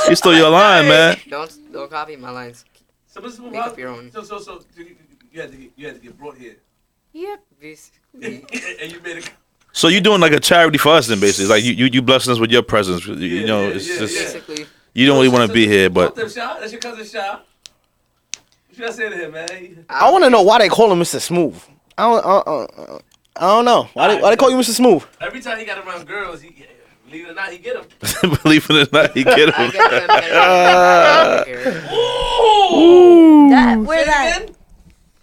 you 0.10 0.16
stole 0.16 0.36
your 0.36 0.50
line, 0.50 0.88
man. 0.88 1.18
Don't 1.30 1.52
don't 1.72 1.90
copy 1.90 2.16
my 2.16 2.30
lines. 2.32 2.66
So, 3.08 3.22
Mr. 3.22 3.32
Smooth, 3.38 3.52
Make 3.54 3.62
up 3.62 3.78
your 3.80 3.90
own. 3.90 4.12
So, 4.12 4.24
so, 4.24 4.40
so, 4.40 4.60
you, 5.38 5.42
you- 5.42 5.42
you 5.42 5.42
had 5.42 5.52
to 5.52 5.58
get, 5.58 5.72
you 5.76 5.88
had 5.88 5.96
to 5.96 6.02
get 6.02 6.18
brought 6.18 6.38
here, 6.38 6.56
Yep, 7.14 7.40
basically. 7.62 8.46
and 8.82 8.92
you 8.92 9.00
made 9.02 9.18
it. 9.18 9.30
So 9.72 9.88
you 9.90 10.02
doing 10.02 10.22
like 10.22 10.32
a 10.32 10.40
charity 10.40 10.78
for 10.78 10.94
us 10.94 11.08
then, 11.08 11.20
basically. 11.20 11.50
Like 11.50 11.64
you 11.64 11.74
you, 11.74 11.86
you 11.92 12.02
blessing 12.02 12.32
us 12.34 12.40
with 12.40 12.52
your 12.52 12.64
presence. 12.64 13.06
You, 13.06 13.16
you 13.16 13.46
know, 13.46 13.68
yeah, 13.68 13.76
it's 13.76 13.88
yeah, 13.88 14.00
just. 14.00 14.16
Basically. 14.18 14.66
you 14.94 15.06
don't 15.06 15.18
really 15.18 15.30
want 15.30 15.48
to 15.48 15.54
be 15.54 15.68
here, 15.68 15.90
but 15.90 16.08
Talk 16.08 16.16
to 16.16 16.22
him, 16.24 16.30
Sha. 16.30 16.60
That's 16.60 16.72
your 16.72 16.82
cousin, 16.82 17.06
Sha. 17.06 17.40
What 17.40 18.76
should 18.76 18.86
I 18.86 18.92
say 18.92 19.10
to 19.10 19.16
him, 19.16 19.32
man? 19.32 19.86
I 19.90 20.10
want 20.12 20.24
to 20.24 20.30
know 20.30 20.42
why 20.42 20.60
they 20.60 20.70
call 20.70 20.92
him 20.92 21.00
Mr. 21.00 21.20
Smooth. 21.22 21.62
I 21.98 22.04
don't. 22.04 22.26
Uh, 22.26 22.38
uh, 22.40 22.64
uh, 22.64 23.00
I 23.36 23.42
don't 23.42 23.66
know. 23.66 23.84
Why 23.94 24.08
they, 24.16 24.22
why 24.22 24.30
they 24.32 24.36
call 24.38 24.50
you 24.50 24.58
Mr. 24.58 24.74
Smooth? 24.74 25.04
Every 25.22 25.42
time 25.42 25.60
he 25.60 25.66
got 25.66 25.86
around 25.86 26.08
girls, 26.08 26.42
he, 26.42 26.66
believe 27.06 27.28
it 27.28 27.32
or 27.32 27.36
not, 27.36 27.52
he 27.52 27.58
get 27.60 27.76
them. 27.76 28.40
believe 28.44 28.66
it 28.70 28.88
or 28.88 28.92
not, 28.92 29.12
he 29.16 29.24
get 29.24 29.38
him. 29.56 29.72
get 29.72 29.92
them. 29.92 31.48
Ooh! 32.74 33.50
That 33.50 33.78
where 33.80 34.06
that? 34.06 34.46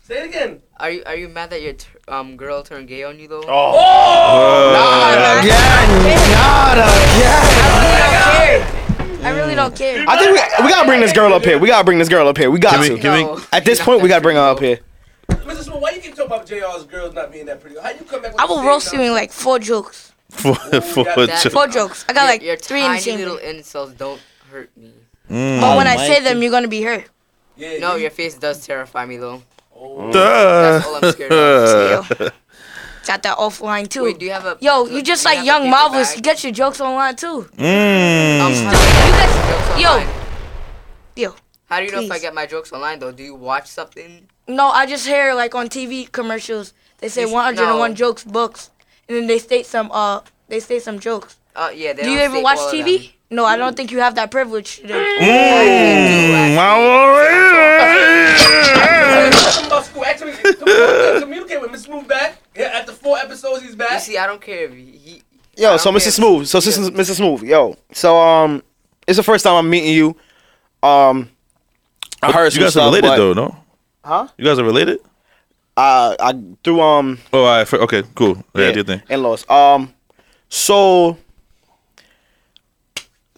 Again. 0.09 0.17
Say 0.19 0.25
it 0.25 0.29
again. 0.29 0.61
Are 0.79 0.91
you 0.91 1.03
are 1.07 1.15
you 1.17 1.29
mad 1.29 1.51
that 1.51 1.63
your 1.63 1.73
t- 1.75 1.87
um 2.09 2.37
girl 2.37 2.63
turned 2.63 2.89
gay 2.89 3.05
on 3.05 3.19
you 3.19 3.29
though? 3.29 3.43
Oh, 3.47 3.73
oh! 3.77 4.73
not 4.73 5.45
again, 5.45 5.55
not 6.33 6.79
again. 6.79 7.65
I 7.67 7.71
really 7.71 7.97
don't 8.05 8.15
care. 8.45 9.25
I 9.25 9.31
really 9.35 9.55
don't 9.55 9.77
care. 9.77 10.05
I 10.07 10.19
think 10.19 10.33
we, 10.59 10.65
we 10.65 10.71
gotta 10.71 10.87
bring 10.87 11.01
this 11.01 11.13
girl 11.13 11.33
up 11.33 11.45
here. 11.45 11.59
We 11.59 11.69
gotta 11.69 11.85
bring 11.85 11.99
this 11.99 12.09
girl 12.09 12.29
up 12.29 12.37
here. 12.37 12.51
We 12.51 12.59
got 12.59 12.73
Can 12.75 12.81
we- 12.81 12.89
to. 12.91 12.99
can 12.99 13.13
we- 13.15 13.25
No. 13.25 13.41
At 13.53 13.65
this 13.65 13.81
point, 13.81 14.03
we 14.03 14.09
gotta 14.09 14.21
bring 14.23 14.37
her 14.37 14.43
up 14.43 14.61
here. 14.61 14.81
Mr. 15.29 15.63
Smooth, 15.63 15.81
why 15.81 15.91
you 15.93 16.01
keep 16.03 16.15
talking 16.15 16.27
about 16.27 16.47
JR's 16.47 16.85
girls 16.85 17.15
not 17.15 17.33
being 17.33 17.47
that 17.47 17.61
pretty? 17.61 17.77
How 17.81 17.89
you 17.91 18.01
come 18.05 18.21
back 18.21 18.33
with 18.33 18.41
I 18.41 18.45
will 18.45 18.63
roast 18.65 18.93
you 18.93 19.01
in 19.01 19.13
like 19.13 19.33
four 19.33 19.59
jokes. 19.59 20.13
for, 20.29 20.55
for 20.55 21.05
got 21.05 21.19
a 21.19 21.27
that. 21.27 21.43
joke. 21.43 21.53
Four 21.53 21.69
jokes. 21.69 22.05
I 22.09 22.13
got 22.13 22.23
Your- 22.25 22.31
like 22.33 22.43
your 22.43 22.57
three 22.57 22.81
in 22.81 22.93
the 22.93 22.99
tiny 22.99 23.01
same. 23.01 23.19
little 23.21 23.37
day. 23.39 23.57
insults 23.57 23.93
don't 23.95 24.21
hurt 24.51 24.71
me. 24.77 24.93
Mm. 25.31 25.61
But 25.63 25.77
when 25.79 25.87
I 25.87 25.93
Almighty. 25.93 26.13
say 26.13 26.21
them, 26.21 26.43
you're 26.43 26.51
gonna 26.51 26.69
be 26.69 26.83
hurt. 26.83 27.09
Yeah, 27.57 27.79
No, 27.79 27.95
you- 27.95 28.03
your 28.03 28.11
face 28.11 28.35
does 28.37 28.67
terrify 28.67 29.07
me 29.07 29.17
though. 29.17 29.43
Oh. 29.87 30.11
That's 30.13 30.87
all 30.87 30.97
I'm 31.05 31.13
scared 31.13 31.33
of. 31.33 32.07
Still. 32.15 32.31
Got 33.07 33.23
that 33.25 33.37
offline 33.37 33.87
too. 33.89 34.05
Wait, 34.05 34.19
do 34.19 34.25
you 34.25 34.33
have 34.33 34.47
a? 34.47 34.57
Yo, 34.61 34.87
you 34.87 35.03
just 35.03 35.25
like 35.27 35.37
have 35.37 35.45
a 35.45 35.47
Young 35.47 35.63
paper 35.65 35.71
Marvelous. 35.71 36.09
bag? 36.09 36.17
You 36.17 36.23
get 36.23 36.43
your 36.43 36.53
jokes 36.53 36.81
online 36.81 37.17
too. 37.17 37.49
Um, 37.59 37.59
Mm. 37.59 38.39
how 38.41 38.49
do 38.49 38.55
You 38.55 38.63
you 39.07 39.13
guys, 39.13 39.33
jokes 39.51 39.81
yo, 39.83 39.89
online? 39.91 40.09
yo. 41.17 41.35
How 41.67 41.79
do 41.81 41.85
you 41.87 41.93
know 41.93 42.01
if 42.03 42.11
I 42.11 42.19
get 42.19 42.35
my 42.35 42.47
jokes 42.47 42.73
online 42.73 42.99
though? 43.01 43.13
Do 43.13 43.23
you 43.23 43.35
watch 43.35 43.67
something? 43.69 44.27
No, 44.49 44.69
I 44.69 44.87
just 44.87 45.07
hear 45.07 45.35
like 45.35 45.55
on 45.55 45.69
TV 45.69 46.11
commercials. 46.11 46.73
They 46.99 47.09
say 47.09 47.23
You 47.23 47.33
101 47.33 47.91
no. 47.91 47.95
jokes 47.95 48.25
books, 48.25 48.71
and 49.09 49.17
then 49.19 49.27
they 49.27 49.39
state 49.39 49.67
some 49.67 49.91
uh 49.93 50.21
they 50.49 50.61
state 50.61 50.83
some 50.83 50.99
jokes. 50.99 51.37
Uh, 51.55 51.71
yeah. 51.75 51.93
They 51.93 52.05
Do 52.05 52.11
you 52.11 52.19
don't 52.19 52.31
even 52.31 52.43
watch 52.43 52.59
TV? 52.73 53.13
No, 53.31 53.45
I 53.45 53.57
don't 53.57 53.77
think 53.77 53.91
you 53.93 54.01
have 54.01 54.15
that 54.17 54.31
privilege 54.31 54.77
today. 54.79 54.95
Mm. 55.21 56.55
Talking 56.55 56.55
about 56.55 57.03
school. 58.35 59.45
Actually, 59.45 59.74
communicate, 60.53 61.23
communicate 61.23 61.61
with 61.61 61.71
Mr. 61.71 61.85
Smooth 61.87 62.09
back. 62.09 62.39
Yeah, 62.57 62.67
after 62.67 62.93
four 62.93 63.17
episodes, 63.19 63.63
he's 63.63 63.73
You 63.73 63.77
back. 63.77 64.01
see, 64.01 64.19
I 64.19 64.27
don't 64.27 64.41
care 64.41 64.65
if 64.65 64.73
he. 64.73 64.83
he 64.93 65.23
Yo, 65.57 65.77
so 65.77 65.91
Mr. 65.93 66.11
Smooth. 66.11 66.47
So 66.47 66.59
this 66.61 66.77
is 66.77 66.91
Mr. 66.91 67.15
Smooth. 67.15 67.43
Yo, 67.45 67.77
so 67.93 68.19
um, 68.19 68.63
it's 69.07 69.17
the 69.17 69.23
first 69.23 69.45
time 69.45 69.55
I'm 69.55 69.71
meeting 69.71 69.95
you. 69.95 70.17
Um, 70.83 71.31
I 72.23 72.33
heard 72.33 72.47
You 72.47 72.51
some 72.53 72.63
guys 72.65 72.77
are 72.77 72.87
related 72.87 73.09
but, 73.09 73.17
though, 73.17 73.33
no? 73.35 73.57
Huh? 74.05 74.29
You 74.37 74.45
guys 74.45 74.59
are 74.59 74.65
related? 74.65 74.99
Uh, 75.77 76.15
I 76.21 76.35
through 76.63 76.81
um 76.81 77.19
Oh, 77.33 77.41
all 77.45 77.47
right. 77.59 77.67
for- 77.69 77.79
Okay, 77.81 78.03
cool. 78.15 78.37
Yeah, 78.55 78.71
do 78.71 78.75
your 78.77 78.85
thing. 78.85 79.03
in-laws. 79.09 79.49
Um, 79.51 79.93
so 80.49 81.17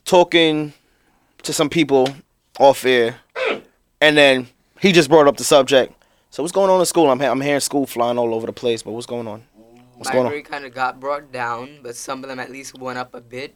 talking 0.04 0.72
to 1.42 1.52
some 1.52 1.68
people 1.68 2.08
off 2.58 2.84
air, 2.84 3.16
and 4.00 4.16
then 4.16 4.48
he 4.80 4.92
just 4.92 5.08
brought 5.08 5.26
up 5.26 5.36
the 5.36 5.44
subject. 5.44 5.92
So 6.30 6.42
what's 6.42 6.52
going 6.52 6.70
on 6.70 6.80
in 6.80 6.86
school? 6.86 7.10
I'm 7.10 7.18
he- 7.20 7.26
I'm 7.26 7.40
hearing 7.40 7.60
school 7.60 7.86
flying 7.86 8.18
all 8.18 8.34
over 8.34 8.46
the 8.46 8.52
place, 8.52 8.82
but 8.82 8.92
what's 8.92 9.06
going 9.06 9.26
on? 9.26 9.42
What's 9.94 10.08
my 10.10 10.12
going 10.12 10.26
on? 10.26 10.32
grade 10.32 10.44
kind 10.44 10.64
of 10.66 10.74
got 10.74 11.00
brought 11.00 11.32
down, 11.32 11.78
but 11.82 11.96
some 11.96 12.22
of 12.22 12.28
them 12.28 12.38
at 12.38 12.50
least 12.50 12.78
went 12.78 12.98
up 12.98 13.14
a 13.14 13.20
bit. 13.20 13.54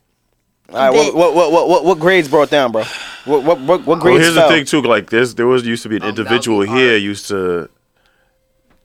All 0.70 0.76
right, 0.78 0.90
what, 0.90 1.14
what 1.14 1.34
what 1.34 1.52
what 1.52 1.68
what 1.68 1.84
what 1.84 1.98
grades 1.98 2.28
brought 2.28 2.48
down, 2.50 2.72
bro? 2.72 2.84
What 3.24 3.42
what 3.44 3.60
what, 3.60 3.66
what 3.80 3.86
Well, 3.86 3.96
grades 3.98 4.22
here's 4.24 4.34
fell? 4.36 4.48
the 4.48 4.54
thing 4.54 4.64
too. 4.64 4.80
Like 4.82 5.10
there's 5.10 5.34
there 5.34 5.46
was 5.46 5.66
used 5.66 5.82
to 5.82 5.88
be 5.88 5.96
an 5.96 6.02
Um, 6.04 6.08
individual 6.10 6.60
be 6.62 6.68
here 6.68 6.90
hard. 6.92 7.02
used 7.02 7.26
to 7.28 7.68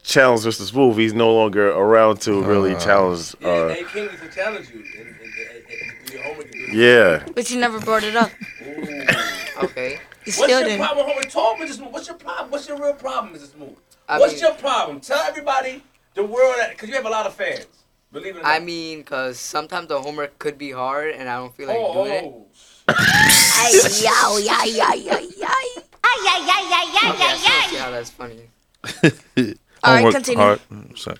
challenge 0.03 0.41
Mr. 0.41 0.63
Smooth. 0.63 0.97
He's 0.97 1.13
no 1.13 1.33
longer 1.33 1.69
around 1.71 2.19
to 2.21 2.43
really 2.43 2.75
challenge. 2.75 3.35
Yeah, 3.39 3.47
Uh, 3.49 3.69
hey, 3.69 3.83
King 3.93 4.03
used 4.05 4.23
to 4.23 4.29
challenge 4.29 4.67
you. 4.73 4.83
Yeah. 6.73 7.23
But 7.35 7.49
you 7.51 7.59
never 7.59 7.79
brought 7.79 8.03
it 8.03 8.15
up. 8.15 8.31
Okay. 9.63 9.99
You 10.25 10.33
What's 10.33 10.49
your 10.51 10.63
didn't. 10.63 10.79
problem, 10.79 11.07
homie? 11.07 11.29
Talk, 11.31 11.57
Mrs. 11.57 11.73
Smooth. 11.75 11.93
What's 11.93 12.07
your 12.07 12.17
problem? 12.17 12.49
What's 12.51 12.67
your 12.67 12.77
real 12.79 12.93
problem, 12.93 13.33
Mrs. 13.35 13.51
Smooth? 13.53 13.75
I 14.09 14.17
What's 14.19 14.33
mean, 14.33 14.41
your 14.41 14.53
problem? 14.55 14.99
Tell 14.99 15.19
everybody, 15.19 15.83
the 16.15 16.23
world, 16.23 16.55
because 16.71 16.89
you 16.89 16.95
have 16.95 17.05
a 17.05 17.09
lot 17.09 17.27
of 17.27 17.35
fans. 17.35 17.67
Believe 18.11 18.35
it 18.35 18.39
or 18.39 18.43
not. 18.43 18.47
I 18.49 18.59
mean, 18.59 19.03
cause 19.03 19.37
sometimes 19.39 19.87
the 19.87 20.01
homework 20.01 20.39
could 20.39 20.57
be 20.57 20.71
hard, 20.71 21.11
and 21.13 21.29
I 21.29 21.35
don't 21.37 21.53
feel 21.55 21.67
like 21.67 21.77
oh, 21.79 21.93
doing 22.05 22.11
it. 22.13 22.23
oh. 22.25 22.47
Ay, 22.87 23.71
yow, 24.01 24.37
yay, 24.37 24.71
yay, 24.71 25.03
yay, 25.03 25.27
yay. 25.37 25.83
Okay, 26.17 26.31
I 26.67 26.85
still 26.89 27.17
don't 27.17 27.69
see 27.69 27.75
how 27.77 27.91
that's 27.91 28.09
funny. 28.09 28.49
All 29.83 29.93
right, 29.93 30.11
continue. 30.11 30.39
hard. 30.43 30.59
Sorry. 30.97 31.17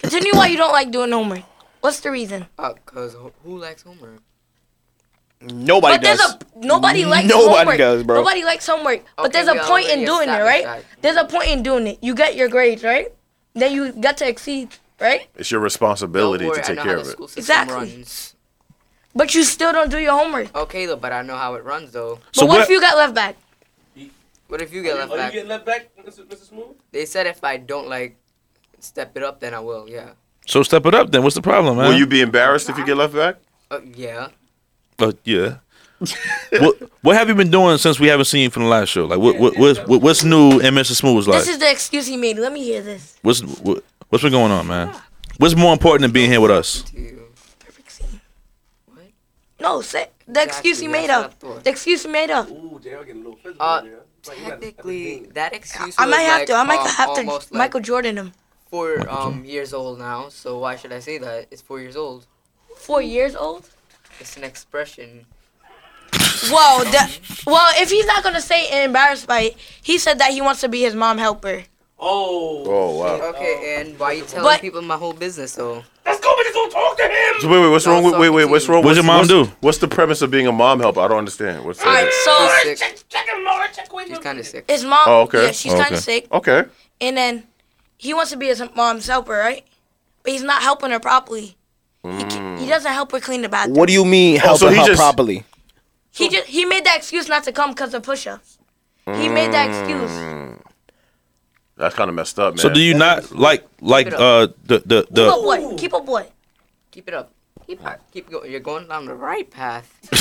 Continue 0.00 0.32
why 0.34 0.46
you 0.46 0.56
don't 0.56 0.72
like 0.72 0.90
doing 0.90 1.10
homework. 1.12 1.42
What's 1.80 2.00
the 2.00 2.10
reason? 2.10 2.46
Uh, 2.58 2.74
cause 2.86 3.14
who- 3.14 3.32
who 3.44 3.58
likes 3.58 3.82
homework? 3.82 4.22
Nobody 5.40 5.94
but 5.96 6.02
there's 6.02 6.18
does. 6.18 6.34
a 6.34 6.38
nobody 6.66 7.04
likes 7.04 7.28
Nobody 7.28 7.56
homework. 7.58 7.78
does, 7.78 8.02
bro. 8.02 8.16
Nobody 8.16 8.44
likes 8.44 8.66
homework. 8.66 9.04
But 9.16 9.32
there's 9.32 9.48
a 9.48 9.54
point 9.56 9.88
in 9.88 10.04
doing 10.04 10.28
it, 10.28 10.40
right? 10.40 10.64
that. 10.64 10.84
There's 11.02 11.16
a 11.16 11.24
point 11.24 11.48
in 11.48 11.62
doing 11.62 11.86
it. 11.86 11.98
You 12.02 12.14
get 12.14 12.36
your 12.36 12.48
grades, 12.48 12.82
right? 12.82 13.12
Then 13.54 13.72
you 13.72 13.92
got 13.92 14.16
to 14.18 14.28
exceed, 14.28 14.74
right? 15.00 15.28
It's 15.36 15.50
your 15.50 15.60
responsibility 15.60 16.46
worry, 16.46 16.56
to 16.56 16.62
take 16.62 16.78
care 16.78 16.96
of 16.96 17.08
it. 17.08 17.18
Exactly. 17.36 17.74
runs. 17.74 18.34
But 19.14 19.34
you 19.34 19.44
still 19.44 19.72
don't 19.72 19.90
do 19.90 19.98
your 19.98 20.12
homework. 20.12 20.54
Okay, 20.54 20.84
though, 20.86 20.96
but 20.96 21.12
I 21.12 21.22
know 21.22 21.36
how 21.36 21.54
it 21.54 21.64
runs, 21.64 21.92
though. 21.92 22.16
But 22.16 22.36
So 22.36 22.46
what 22.46 22.54
what- 22.58 22.62
if 22.62 22.68
you 22.68 22.80
got 22.80 22.96
left 22.96 23.14
back? 23.14 23.36
What 24.48 24.62
if 24.62 24.72
you 24.72 24.82
get 24.82 24.96
left 24.96 25.10
back? 25.10 25.12
Are 25.12 25.16
you 25.16 25.22
back? 25.24 25.32
getting 25.32 25.48
left 25.48 25.66
back, 25.66 25.88
Mr. 26.06 26.24
Mr. 26.24 26.44
Smooth? 26.48 26.76
They 26.92 27.04
said 27.04 27.26
if 27.26 27.42
I 27.42 27.56
don't 27.56 27.88
like 27.88 28.16
step 28.78 29.16
it 29.16 29.22
up, 29.22 29.40
then 29.40 29.54
I 29.54 29.60
will. 29.60 29.88
Yeah. 29.88 30.10
So 30.46 30.62
step 30.62 30.86
it 30.86 30.94
up 30.94 31.10
then. 31.10 31.22
What's 31.24 31.34
the 31.34 31.42
problem, 31.42 31.76
man? 31.78 31.88
Will 31.88 31.98
you 31.98 32.06
be 32.06 32.20
embarrassed 32.20 32.70
if 32.70 32.78
you 32.78 32.86
get 32.86 32.96
left 32.96 33.14
back? 33.14 33.36
Uh, 33.70 33.80
yeah. 33.94 34.28
Uh, 34.98 35.12
yeah. 35.24 35.56
what 36.50 36.76
What 37.02 37.16
have 37.16 37.28
you 37.28 37.34
been 37.34 37.50
doing 37.50 37.78
since 37.78 37.98
we 37.98 38.08
haven't 38.08 38.26
seen 38.26 38.42
you 38.42 38.50
from 38.50 38.64
the 38.64 38.68
last 38.68 38.88
show? 38.90 39.06
Like, 39.06 39.18
what, 39.18 39.38
what 39.38 39.56
what's 39.56 39.78
what's 39.86 40.24
new 40.24 40.60
in 40.60 40.74
Mr. 40.74 40.92
Smooth's 40.92 41.26
like? 41.26 41.38
This 41.40 41.48
is 41.48 41.58
the 41.58 41.70
excuse 41.70 42.06
he 42.06 42.16
made. 42.16 42.38
Let 42.38 42.52
me 42.52 42.62
hear 42.62 42.82
this. 42.82 43.16
What's 43.22 43.40
what, 43.42 43.82
what's 44.08 44.22
been 44.22 44.32
going 44.32 44.52
on, 44.52 44.66
man? 44.66 44.94
What's 45.38 45.54
more 45.56 45.72
important 45.72 46.02
than 46.02 46.12
being 46.12 46.30
here 46.30 46.40
with 46.40 46.50
us? 46.50 46.82
Perfect 47.60 47.90
scene. 47.90 48.20
What? 48.86 49.04
No, 49.60 49.80
say 49.80 50.10
the 50.28 50.42
excuse 50.42 50.78
he 50.80 50.88
made 50.88 51.08
up. 51.10 51.42
what 51.42 51.50
I 51.50 51.54
thought. 51.54 51.64
The 51.64 51.70
excuse 51.70 52.02
he 52.02 52.08
made 52.10 52.30
up. 52.30 52.50
Ooh, 52.50 52.78
Jay, 52.82 52.90
getting 52.90 53.14
a 53.14 53.18
little 53.18 53.36
physical 53.36 53.66
Uh, 53.66 53.78
over 53.78 53.86
here. 53.88 54.00
Like, 54.28 54.38
you 54.38 54.44
got- 54.44 54.50
Technically, 54.60 55.26
that 55.34 55.54
excuse. 55.54 55.94
I 55.98 56.06
might 56.06 56.20
have 56.22 56.40
like, 56.40 56.46
to. 56.48 56.54
I 56.54 56.64
might 56.64 56.80
um, 56.80 56.86
have 56.88 57.14
to 57.14 57.22
like 57.22 57.52
Michael 57.52 57.80
Jordan 57.80 58.16
him. 58.18 58.32
four 58.70 59.08
um 59.08 59.44
years 59.44 59.72
old 59.72 59.98
now. 59.98 60.28
So 60.28 60.58
why 60.58 60.76
should 60.76 60.92
I 60.92 60.98
say 61.00 61.18
that? 61.18 61.46
It's 61.50 61.62
four 61.62 61.80
years 61.80 61.96
old. 61.96 62.26
Four 62.76 63.00
years 63.00 63.34
old. 63.36 63.70
It's 64.20 64.36
an 64.36 64.44
expression. 64.44 65.26
Whoa. 66.48 66.84
That, 66.90 67.18
well, 67.46 67.72
if 67.76 67.90
he's 67.90 68.06
not 68.06 68.22
gonna 68.22 68.40
say 68.40 68.84
embarrassed 68.84 69.26
by 69.26 69.40
it, 69.42 69.56
he 69.82 69.98
said 69.98 70.18
that 70.18 70.30
he 70.32 70.40
wants 70.40 70.60
to 70.62 70.68
be 70.68 70.82
his 70.82 70.94
mom 70.94 71.18
helper. 71.18 71.64
Oh. 71.98 72.62
Oh 72.66 72.98
wow. 72.98 73.28
Okay, 73.30 73.56
oh. 73.78 73.80
and 73.80 73.98
why 73.98 74.12
you 74.12 74.24
telling 74.24 74.44
But- 74.44 74.60
people 74.60 74.82
my 74.82 74.96
whole 74.96 75.12
business 75.14 75.54
though? 75.54 75.82
Let's 76.04 76.20
go, 76.20 76.34
bitches. 76.36 76.52
Don't 76.52 76.70
talk 76.70 76.96
to 76.98 77.02
him. 77.02 77.40
So 77.40 77.48
wait, 77.48 77.60
wait, 77.60 77.68
what's 77.70 77.86
wrong 77.86 78.04
with 78.04 78.16
wait, 78.18 78.30
wait, 78.30 78.44
what's 78.44 78.68
wrong? 78.68 78.84
What's 78.84 78.96
your 78.96 79.04
mom 79.04 79.18
what's, 79.18 79.28
do? 79.28 79.44
What's 79.60 79.78
the 79.78 79.88
premise 79.88 80.22
of 80.22 80.30
being 80.30 80.46
a 80.46 80.52
mom 80.52 80.78
helper? 80.80 81.00
I 81.00 81.08
don't 81.08 81.18
understand. 81.18 81.64
What's 81.64 81.80
All 81.80 81.86
right, 81.86 82.04
that? 82.04 82.60
so 82.62 82.68
She's 82.70 82.78
sick. 82.78 82.88
Check, 82.98 83.08
check 83.08 83.26
him, 83.34 83.44
Laura. 83.44 83.66
Check 83.74 83.92
with 83.92 84.06
She's 84.08 84.16
him. 84.18 84.22
kind 84.22 84.38
of 84.38 84.46
sick. 84.46 84.70
his 84.70 84.84
mom. 84.84 85.02
Oh, 85.06 85.20
okay. 85.22 85.46
Yeah, 85.46 85.50
she's 85.52 85.72
Oh, 85.72 85.76
kind 85.76 85.86
okay. 85.86 85.94
of 85.96 86.00
sick, 86.02 86.28
Okay. 86.32 86.64
and 87.00 87.16
then 87.16 87.44
he 87.98 88.14
wants 88.14 88.30
to 88.30 88.36
be 88.36 88.46
his 88.46 88.62
mom's 88.74 89.06
helper, 89.06 89.32
right? 89.32 89.64
But 90.22 90.32
he's 90.32 90.42
not 90.42 90.62
helping 90.62 90.90
her 90.90 91.00
properly. 91.00 91.56
He, 92.04 92.24
ca- 92.24 92.45
he 92.66 92.70
doesn't 92.72 92.92
help 92.92 93.12
her 93.12 93.20
clean 93.20 93.42
the 93.42 93.48
bathroom. 93.48 93.76
What 93.76 93.86
do 93.86 93.92
you 93.92 94.04
mean 94.04 94.36
helping 94.36 94.58
so 94.58 94.68
he 94.68 94.76
her 94.80 94.86
just- 94.86 95.00
properly? 95.00 95.44
He 96.10 96.28
just 96.30 96.46
he 96.46 96.64
made 96.64 96.84
that 96.86 96.96
excuse 96.96 97.28
not 97.28 97.44
to 97.44 97.52
come 97.52 97.70
because 97.70 97.92
of 97.92 98.02
push-ups. 98.02 98.58
He 99.04 99.28
made 99.28 99.52
that 99.52 99.68
excuse. 99.68 100.10
That's 101.76 101.94
kind 101.94 102.08
of 102.08 102.14
messed 102.16 102.38
up, 102.38 102.54
man. 102.54 102.58
So 102.58 102.70
do 102.70 102.80
you 102.80 102.94
not 102.94 103.32
like 103.32 103.64
like 103.82 104.06
uh 104.12 104.48
the 104.64 104.78
the 104.84 105.06
the 105.10 105.14
Keep 105.14 105.14
the 105.14 105.28
up, 105.28 105.42
boy. 105.42 105.76
Keep 105.76 105.94
up, 105.94 106.06
boy. 106.06 106.26
Keep 106.90 107.08
it 107.08 107.14
up. 107.14 107.30
Keep 107.66 107.80
keep 108.12 108.30
going. 108.30 108.50
You're 108.50 108.60
going 108.60 108.88
down 108.88 109.04
the 109.04 109.14
right 109.14 109.50
path. 109.50 109.86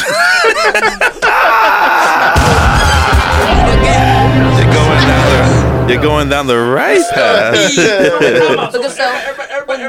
you're 3.45 4.73
going 4.73 5.01
down 5.07 5.87
the 5.87 5.93
you're 5.93 6.01
going 6.01 6.29
down 6.29 6.47
the 6.47 6.57
right 6.57 7.01
path. 7.13 7.77
Look 7.77 8.75
at 8.75 8.81
yourself. 8.81 9.15
Everybody, 9.49 9.83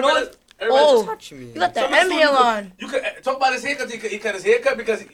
everybody, 0.58 0.82
everybody, 0.82 0.98
everybody, 0.98 1.02
Oh, 1.02 1.04
Touch 1.04 1.32
me. 1.32 1.46
you 1.46 1.60
got 1.60 1.75
the 1.75 1.80
Some- 1.80 1.94
M 1.94 2.08
some 2.08 2.10
heel 2.18 2.30
you- 2.30 2.36
on. 2.36 2.72
You 2.78 2.88
could 2.88 3.04
uh, 3.04 3.08
talk 3.22 3.36
about 3.36 3.52
his 3.52 3.64
haircut. 3.64 3.90
He, 3.90 3.98
cut- 3.98 4.10
he 4.10 4.18
cut 4.18 4.34
his 4.34 4.44
haircut 4.44 4.76
because 4.76 5.00
he, 5.02 5.08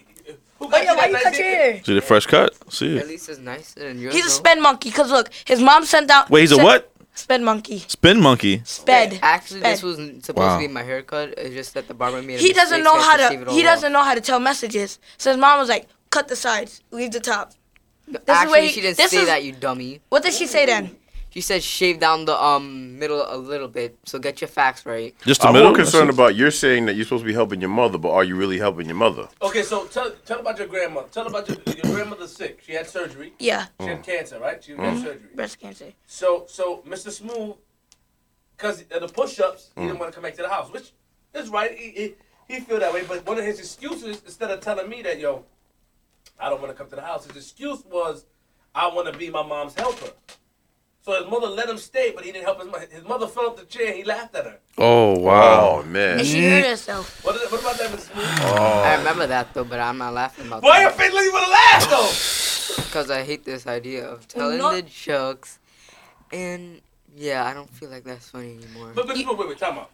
who 0.58 0.66
Oh 0.66 0.68
got 0.68 0.84
yeah, 0.84 0.94
why 0.94 1.06
you 1.06 1.12
nice 1.12 1.22
cut 1.24 1.38
your 1.38 1.46
hair? 1.46 1.80
See 1.84 1.94
the 1.94 2.00
fresh 2.00 2.26
cut? 2.26 2.72
See 2.72 2.98
At 2.98 3.08
least 3.08 3.28
it's 3.28 3.38
nicer 3.40 3.80
than 3.80 3.98
yours. 4.00 4.14
He's 4.14 4.24
a 4.24 4.28
though. 4.28 4.34
sped 4.34 4.60
monkey. 4.60 4.90
Cause 4.90 5.10
look, 5.10 5.30
his 5.44 5.60
mom 5.60 5.84
sent 5.84 6.10
out. 6.10 6.30
Wait, 6.30 6.42
he's 6.42 6.52
a 6.52 6.58
what? 6.62 6.88
Sped 7.14 7.42
monkey. 7.42 7.80
Spin 7.88 8.20
monkey. 8.20 8.62
Sped. 8.64 9.18
Actually, 9.22 9.60
this 9.60 9.80
Sped. 9.80 9.86
was 9.88 9.96
supposed 10.24 10.36
Wow. 10.38 10.58
to 10.60 10.66
be 10.66 10.72
my 10.72 10.82
haircut. 10.82 11.34
It's 11.36 11.54
just 11.54 11.74
that 11.74 11.86
the 11.88 11.92
barber 11.94 12.22
made 12.22 12.36
a 12.36 12.38
He 12.38 12.52
doesn't 12.54 12.78
mistake, 12.78 12.84
know 12.84 12.98
so 13.00 13.04
how 13.04 13.18
had 13.18 13.30
shave 13.30 13.42
it 13.42 13.44
to. 13.46 13.50
He 13.50 13.62
doesn't 13.62 13.86
off. 13.88 13.92
know 13.92 14.02
how 14.04 14.14
to 14.14 14.20
tell 14.22 14.40
messages. 14.40 14.98
So 15.18 15.30
his 15.30 15.38
mom 15.38 15.58
was 15.58 15.68
like, 15.68 15.88
"Cut 16.08 16.28
the 16.28 16.36
sides, 16.36 16.80
leave 16.90 17.10
the 17.12 17.20
top." 17.20 17.52
is 18.08 18.16
Actually, 18.28 18.50
where 18.52 18.62
he- 18.62 18.68
she 18.70 18.80
didn't 18.80 18.96
this 18.96 19.10
say 19.10 19.18
is- 19.22 19.26
that, 19.26 19.44
you 19.44 19.52
dummy. 19.52 20.00
What 20.08 20.22
did 20.22 20.32
she 20.32 20.46
say 20.46 20.64
then? 20.64 20.96
She 21.32 21.40
said 21.40 21.62
shave 21.62 21.98
down 21.98 22.26
the 22.26 22.36
um 22.42 22.98
middle 22.98 23.24
a 23.26 23.36
little 23.38 23.66
bit. 23.68 23.98
So 24.04 24.18
get 24.18 24.42
your 24.42 24.48
facts 24.48 24.84
right. 24.84 25.14
Just 25.24 25.40
the 25.40 25.46
I'm 25.46 25.54
middle. 25.54 25.70
more 25.70 25.76
concerned 25.76 26.10
about 26.10 26.36
you're 26.36 26.50
saying 26.50 26.84
that 26.86 26.94
you're 26.94 27.04
supposed 27.06 27.22
to 27.22 27.26
be 27.26 27.32
helping 27.32 27.58
your 27.62 27.70
mother, 27.70 27.96
but 27.96 28.10
are 28.10 28.22
you 28.22 28.36
really 28.36 28.58
helping 28.58 28.86
your 28.86 28.96
mother? 28.96 29.28
Okay, 29.40 29.62
so 29.62 29.86
tell 29.86 30.10
tell 30.26 30.40
about 30.40 30.58
your 30.58 30.66
grandmother. 30.66 31.08
Tell 31.10 31.26
about 31.26 31.48
your, 31.48 31.56
your 31.74 31.86
grandmother's 31.86 32.36
sick. 32.36 32.62
She 32.66 32.72
had 32.74 32.86
surgery. 32.86 33.32
Yeah, 33.38 33.66
She 33.80 33.86
Mm. 33.86 33.96
had 33.96 34.02
cancer, 34.04 34.38
right? 34.38 34.62
She 34.62 34.72
had 34.72 34.98
surgery. 34.98 35.30
breast 35.34 35.58
cancer. 35.58 35.92
So 36.06 36.44
so 36.48 36.82
Mr. 36.86 37.10
Smooth, 37.10 37.54
because 38.58 38.82
of 38.90 39.00
the 39.00 39.08
push-ups, 39.08 39.70
he 39.74 39.80
Mm. 39.80 39.86
didn't 39.86 40.00
want 40.00 40.12
to 40.12 40.14
come 40.14 40.24
back 40.24 40.36
to 40.36 40.42
the 40.42 40.50
house, 40.50 40.70
which 40.70 40.92
is 41.34 41.48
right. 41.48 41.72
He, 41.74 41.90
he 41.92 42.14
he 42.46 42.60
feel 42.60 42.78
that 42.80 42.92
way, 42.92 43.04
but 43.08 43.24
one 43.26 43.38
of 43.38 43.44
his 43.46 43.58
excuses, 43.58 44.20
instead 44.26 44.50
of 44.50 44.60
telling 44.60 44.86
me 44.90 45.00
that 45.00 45.18
yo, 45.18 45.46
I 46.38 46.50
don't 46.50 46.60
want 46.60 46.72
to 46.72 46.76
come 46.76 46.90
to 46.90 46.96
the 46.96 47.00
house, 47.02 47.24
his 47.24 47.36
excuse 47.36 47.82
was, 47.86 48.26
I 48.74 48.88
want 48.88 49.10
to 49.10 49.16
be 49.18 49.30
my 49.30 49.42
mom's 49.42 49.74
helper. 49.74 50.10
So 51.04 51.20
his 51.20 51.28
mother 51.28 51.48
let 51.48 51.68
him 51.68 51.78
stay, 51.78 52.12
but 52.14 52.24
he 52.24 52.30
didn't 52.30 52.44
help 52.44 52.60
his 52.62 52.70
mother. 52.70 52.86
His 52.88 53.02
mother 53.04 53.26
fell 53.26 53.48
off 53.50 53.56
the 53.56 53.64
chair 53.64 53.88
and 53.88 53.96
he 53.96 54.04
laughed 54.04 54.36
at 54.36 54.44
her. 54.44 54.58
Oh 54.78 55.18
wow. 55.18 55.80
Oh 55.80 55.82
man. 55.82 56.20
And 56.20 56.26
she 56.26 56.48
hurt 56.48 56.64
herself. 56.66 57.24
What, 57.24 57.34
is, 57.36 57.50
what 57.50 57.60
about 57.60 57.76
that, 57.78 57.90
Mr. 57.90 58.12
Smooth? 58.12 58.24
Oh. 58.42 58.82
I 58.86 58.94
remember 58.98 59.26
that 59.26 59.52
though, 59.52 59.64
but 59.64 59.80
I'm 59.80 59.98
not 59.98 60.14
laughing 60.14 60.46
about 60.46 60.62
Why 60.62 60.80
your 60.82 60.90
that 60.90 60.98
face 60.98 61.12
like 61.12 61.24
you 61.24 61.32
want 61.32 61.44
to 61.46 61.50
laugh 61.50 61.90
though? 61.90 62.84
because 62.84 63.10
I 63.10 63.22
hate 63.24 63.44
this 63.44 63.66
idea 63.66 64.06
of 64.06 64.28
telling 64.28 64.58
not- 64.58 64.74
the 64.74 64.82
jokes, 64.82 65.58
and 66.32 66.80
yeah, 67.16 67.44
I 67.46 67.52
don't 67.52 67.68
feel 67.68 67.90
like 67.90 68.04
that's 68.04 68.30
funny 68.30 68.56
anymore. 68.62 68.92
But, 68.94 69.06
but 69.08 69.16
wait, 69.16 69.26
wait, 69.26 69.48
wait, 69.48 69.58
time 69.58 69.78
out. 69.78 69.90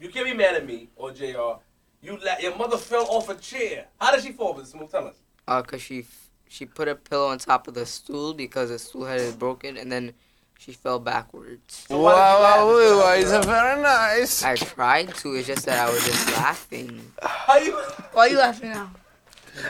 You 0.00 0.08
can't 0.08 0.24
be 0.26 0.32
mad 0.34 0.54
at 0.54 0.66
me 0.66 0.88
or 0.96 1.12
Jr. 1.12 1.58
You 2.02 2.16
la- 2.24 2.38
your 2.40 2.56
mother 2.56 2.78
fell 2.78 3.06
off 3.10 3.28
a 3.28 3.34
chair. 3.34 3.86
How 4.00 4.14
did 4.14 4.24
she 4.24 4.32
fall, 4.32 4.54
Mr. 4.54 4.66
Smooth? 4.68 4.90
Tell 4.90 5.06
us. 5.06 5.16
Uh, 5.46 5.60
cause 5.62 5.82
she 5.82 6.00
f- 6.00 6.30
she 6.48 6.64
put 6.64 6.88
a 6.88 6.94
pillow 6.94 7.28
on 7.28 7.38
top 7.38 7.68
of 7.68 7.74
the 7.74 7.84
stool 7.84 8.32
because 8.32 8.70
the 8.70 8.78
stool 8.78 9.04
head 9.04 9.20
is 9.20 9.36
broken, 9.36 9.76
and 9.76 9.92
then 9.92 10.14
she 10.60 10.72
fell 10.72 10.98
backwards. 10.98 11.86
Wow, 11.88 11.96
wow, 12.04 12.78
did 12.78 12.84
you 12.84 12.96
laugh? 12.96 13.18
it's 13.18 13.46
very 13.46 13.82
nice. 13.82 14.42
I 14.42 14.56
tried 14.56 15.14
to. 15.14 15.34
It's 15.34 15.46
just 15.46 15.64
that 15.64 15.88
I 15.88 15.90
was 15.90 16.04
just 16.04 16.26
laughing. 16.36 17.00
How 17.22 17.56
you? 17.56 17.72
Why 18.12 18.26
are 18.26 18.28
you 18.28 18.36
laughing 18.36 18.68
now? 18.68 18.90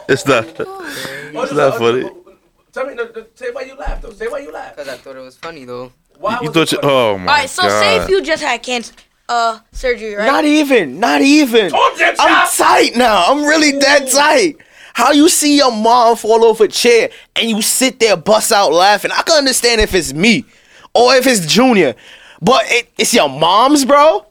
It's 0.08 0.26
not. 0.26 0.46
It's 0.48 1.52
not 1.52 1.78
funny. 1.78 2.10
Tell 2.72 2.86
me, 2.86 2.94
no, 2.94 3.04
no, 3.04 3.24
say 3.36 3.50
why 3.52 3.62
you 3.62 3.76
laughed 3.76 4.02
though. 4.02 4.10
Say 4.10 4.26
why 4.26 4.40
you 4.40 4.52
laughed. 4.52 4.78
Cause 4.78 4.88
I 4.88 4.96
thought 4.96 5.14
it 5.14 5.20
was 5.20 5.36
funny 5.36 5.64
though. 5.64 5.92
Why 6.18 6.38
You 6.40 6.48
was 6.48 6.54
thought 6.54 6.72
it 6.72 6.82
you. 6.82 6.90
Oh 6.90 7.18
my 7.18 7.24
god. 7.24 7.30
All 7.30 7.36
right, 7.38 7.50
so 7.50 7.62
god. 7.62 7.80
say 7.80 7.96
if 8.02 8.08
you 8.08 8.22
just 8.22 8.42
had 8.42 8.60
cancer, 8.60 8.92
uh, 9.28 9.60
surgery, 9.70 10.14
right? 10.14 10.26
Not 10.26 10.44
even. 10.44 10.98
Not 10.98 11.20
even. 11.20 11.72
I'm 11.72 12.48
tight 12.48 12.96
now. 12.96 13.26
I'm 13.28 13.44
really 13.44 13.78
dead 13.78 14.10
tight. 14.10 14.56
How 14.92 15.12
you 15.12 15.28
see 15.28 15.56
your 15.56 15.70
mom 15.70 16.16
fall 16.16 16.44
off 16.44 16.60
a 16.60 16.66
chair 16.66 17.10
and 17.36 17.48
you 17.48 17.62
sit 17.62 18.00
there 18.00 18.16
bust 18.16 18.50
out 18.50 18.72
laughing? 18.72 19.12
I 19.12 19.22
can 19.22 19.38
understand 19.38 19.80
if 19.80 19.94
it's 19.94 20.12
me 20.12 20.44
or 20.94 21.14
if 21.14 21.26
it's 21.26 21.46
Junior, 21.46 21.94
but 22.40 22.64
it, 22.68 22.88
it's 22.98 23.12
your 23.14 23.28
mom's, 23.28 23.84
bro. 23.84 24.26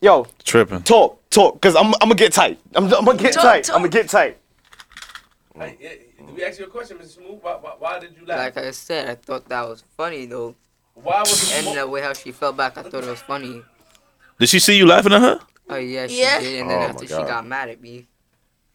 Yo, 0.00 0.26
tripping. 0.44 0.82
talk, 0.82 1.28
talk, 1.30 1.60
cause 1.60 1.74
I'm, 1.74 1.86
I'm 1.94 2.00
gonna 2.00 2.14
get 2.14 2.32
tight. 2.32 2.58
I'm, 2.74 2.84
I'm 2.92 3.04
gonna 3.04 3.18
get 3.18 3.32
Talk, 3.32 3.42
tight. 3.42 3.64
talk. 3.64 3.76
I'm 3.76 3.82
gonna 3.82 3.90
get 3.92 4.08
tight. 4.08 4.38
Hey, 5.58 5.76
yeah, 5.80 5.90
Did 6.26 6.36
we 6.36 6.44
ask 6.44 6.58
you 6.58 6.66
a 6.66 6.68
question, 6.68 6.98
Mr. 6.98 7.14
Smooth? 7.14 7.38
Why, 7.40 7.52
why, 7.60 7.72
why 7.78 7.98
did 7.98 8.14
you 8.20 8.26
laugh? 8.26 8.38
Like 8.38 8.56
I 8.58 8.70
said, 8.72 9.08
I 9.08 9.14
thought 9.14 9.48
that 9.48 9.66
was 9.66 9.82
funny 9.96 10.26
though, 10.26 10.54
why 10.94 11.20
was 11.20 11.50
it? 11.50 11.66
and 11.66 11.76
the 11.78 11.86
way 11.86 12.02
how 12.02 12.12
she 12.12 12.30
fell 12.32 12.52
back, 12.52 12.76
I 12.76 12.82
thought 12.82 13.04
it 13.04 13.08
was 13.10 13.22
funny. 13.22 13.62
Did 14.38 14.48
she 14.50 14.58
see 14.58 14.76
you 14.76 14.86
laughing 14.86 15.14
at 15.14 15.22
her? 15.22 15.40
Oh 15.70 15.76
yeah, 15.76 16.06
she 16.06 16.20
Yeah. 16.20 16.40
did, 16.40 16.60
and 16.60 16.70
then 16.70 16.78
Oh, 16.78 16.82
after 16.82 17.02
my 17.04 17.08
she 17.22 17.26
got 17.26 17.46
mad 17.46 17.70
at 17.70 17.80
me, 17.80 18.06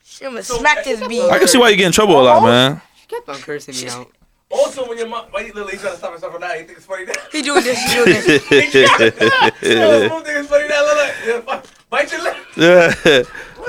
She 0.04 0.26
almost 0.26 0.48
So- 0.48 0.58
smacked 0.58 0.86
his 0.88 1.00
beat. 1.08 1.22
I 1.30 1.38
can 1.38 1.48
see 1.48 1.60
why 1.60 1.70
you 1.70 1.78
get 1.78 1.86
in 1.86 1.92
trouble 1.92 2.20
a 2.20 2.24
lot, 2.24 2.42
oh. 2.42 2.46
man. 2.48 2.82
she 3.00 3.06
kept 3.08 3.30
on 3.30 3.36
cursing 3.38 3.76
me 3.76 3.88
out. 3.90 4.12
Also, 4.52 4.88
when 4.88 4.98
your 4.98 5.08
mom, 5.08 5.26
why 5.32 5.42
you 5.42 5.54
literally 5.54 5.78
trying 5.78 5.94
to 5.94 5.98
stop 5.98 6.12
yourself 6.12 6.34
from 6.34 6.42
that? 6.42 6.60
You 6.60 6.66
think 6.66 6.78
it's 6.78 6.86
funny 6.86 7.06
now? 7.06 7.14
He 7.32 7.42
doing 7.42 7.64
this, 7.64 7.80
he 7.82 7.94
doing 7.94 8.06
this. 8.06 8.26
Mr. 8.28 10.08
Smooth 10.08 10.26
think 10.26 10.38
it's 10.38 10.50
funny 10.50 10.68
now. 10.68 10.84
Look, 10.84 10.98
look. 10.98 11.46
Yeah, 11.48 11.62
Bite 11.90 12.12
your 12.12 12.24
lip. 12.24 12.38
Yeah. 12.58 12.94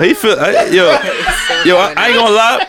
he 0.05 0.13
feel. 0.13 0.37
I, 0.39 0.65
yo, 0.71 0.91
yo. 1.65 1.77
I, 1.77 1.93
I 1.95 2.07
ain't 2.07 2.15
gonna 2.15 2.35
lie. 2.35 2.67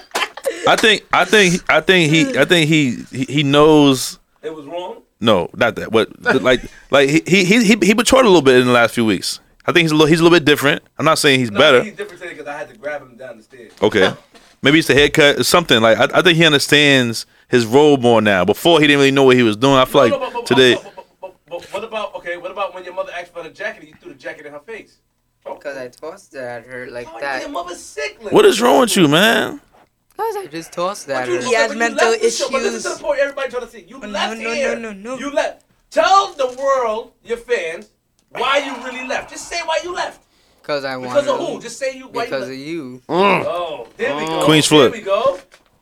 I 0.68 0.76
think. 0.76 1.04
I 1.12 1.24
think. 1.24 1.62
I 1.70 1.80
think 1.80 2.12
he. 2.12 2.38
I 2.38 2.44
think 2.44 2.68
he. 2.68 3.04
He, 3.10 3.24
he 3.24 3.42
knows. 3.42 4.18
It 4.42 4.54
was 4.54 4.66
wrong. 4.66 5.02
No, 5.20 5.48
not 5.54 5.76
that. 5.76 5.92
What? 5.92 6.08
Like. 6.42 6.62
Like 6.90 7.08
he. 7.08 7.22
He. 7.26 7.44
He. 7.44 7.64
He 7.64 7.76
he 7.82 7.94
matured 7.94 8.24
a 8.24 8.28
little 8.28 8.42
bit 8.42 8.60
in 8.60 8.66
the 8.66 8.72
last 8.72 8.94
few 8.94 9.04
weeks. 9.04 9.40
I 9.66 9.72
think 9.72 9.84
he's 9.84 9.92
a 9.92 9.94
little. 9.94 10.06
He's 10.08 10.20
a 10.20 10.22
little 10.22 10.36
bit 10.36 10.44
different. 10.44 10.82
I'm 10.98 11.04
not 11.04 11.18
saying 11.18 11.40
he's 11.40 11.50
No, 11.50 11.58
better. 11.58 11.82
He's 11.82 11.94
different 11.94 12.20
today 12.20 12.34
because 12.34 12.48
I 12.48 12.56
had 12.58 12.68
to 12.70 12.76
grab 12.76 13.02
him 13.02 13.16
down 13.16 13.38
the 13.38 13.42
stairs. 13.42 13.72
Okay. 13.82 14.12
Maybe 14.64 14.78
it's 14.78 14.88
the 14.88 14.94
haircut 14.94 15.38
or 15.38 15.44
something. 15.44 15.80
Like 15.82 15.98
I, 15.98 16.18
I 16.18 16.22
think 16.22 16.38
he 16.38 16.44
understands 16.46 17.26
his 17.48 17.66
role 17.66 17.98
more 17.98 18.22
now. 18.22 18.44
Before 18.46 18.80
he 18.80 18.86
didn't 18.86 18.98
really 19.00 19.10
know 19.10 19.24
what 19.24 19.36
he 19.36 19.42
was 19.42 19.56
doing. 19.58 19.74
I 19.74 19.84
feel 19.84 20.08
No, 20.08 20.08
no, 20.08 20.16
like 20.18 20.32
but- 20.32 20.32
but- 20.40 20.46
today. 20.46 20.74
But, 20.76 20.94
but, 20.94 21.06
but, 21.20 21.34
but 21.48 21.62
what 21.72 21.84
about 21.84 22.14
okay? 22.16 22.36
What 22.38 22.50
about 22.50 22.74
when 22.74 22.82
your 22.84 22.94
mother 22.94 23.12
asked 23.16 23.32
for 23.34 23.42
the 23.42 23.50
jacket 23.50 23.80
and 23.82 23.88
you 23.90 23.94
threw 24.00 24.12
the 24.12 24.18
jacket 24.18 24.46
in 24.46 24.52
her 24.52 24.60
face? 24.60 24.96
Because 25.44 25.76
I 25.76 25.88
tossed 25.88 26.34
it 26.34 26.38
at 26.40 26.64
her 26.66 26.86
like 26.86 27.06
Oh, 27.12 27.20
that. 27.20 27.42
Your 27.42 27.50
mother's 27.50 27.78
sick. 27.80 28.18
Lynn. 28.24 28.32
What 28.32 28.46
is 28.46 28.60
wrong 28.62 28.80
with 28.80 28.96
you, 28.96 29.06
man? 29.06 29.60
Because 30.08 30.36
I 30.36 30.46
just 30.46 30.72
tossed 30.72 31.06
it 31.08 31.12
But 31.12 31.28
at. 31.28 31.44
He 31.44 31.52
has 31.54 31.68
but 31.68 31.76
mental 31.76 32.08
left 32.08 32.22
the 32.22 32.30
show, 32.30 32.46
But 32.50 32.62
listen 32.62 32.76
issues. 32.78 32.82
to 32.84 32.88
the 32.96 33.04
point 33.04 33.18
everybody 33.20 33.50
trying 33.50 33.62
to 33.66 33.68
see. 33.68 33.84
You 33.86 33.98
No, 33.98 34.08
left 34.08 34.38
no, 34.40 34.54
here. 34.54 34.74
no, 34.76 34.92
no, 34.92 35.16
no. 35.16 35.18
You 35.18 35.30
left. 35.30 35.64
Tell 35.90 36.32
the 36.32 36.56
world, 36.58 37.12
your 37.22 37.36
fans, 37.36 37.90
why 38.30 38.58
you 38.58 38.74
really 38.84 39.06
left. 39.06 39.28
Just 39.30 39.46
say 39.48 39.60
why 39.66 39.78
you 39.84 39.92
left. 39.94 40.23
Because 40.64 40.86
I 40.86 40.96
wanted 40.96 41.20
Because 41.20 41.28
of 41.28 41.46
who? 41.46 41.60
Just 41.60 41.78
say 41.78 41.98
you. 41.98 42.08
Why 42.08 42.24
Because 42.24 42.48
of 42.48 42.54
you 42.54 42.64
you. 42.64 43.02
left. 43.06 43.46
Oh, 43.46 43.86
there 43.98 44.16
we 44.16 44.22
mm. 44.22 44.26
go. 44.28 44.44
Queen's 44.46 44.66
flip. 44.66 44.92
there 44.92 45.02
flip. 45.02 45.02
we 45.02 45.04
go. 45.04 45.38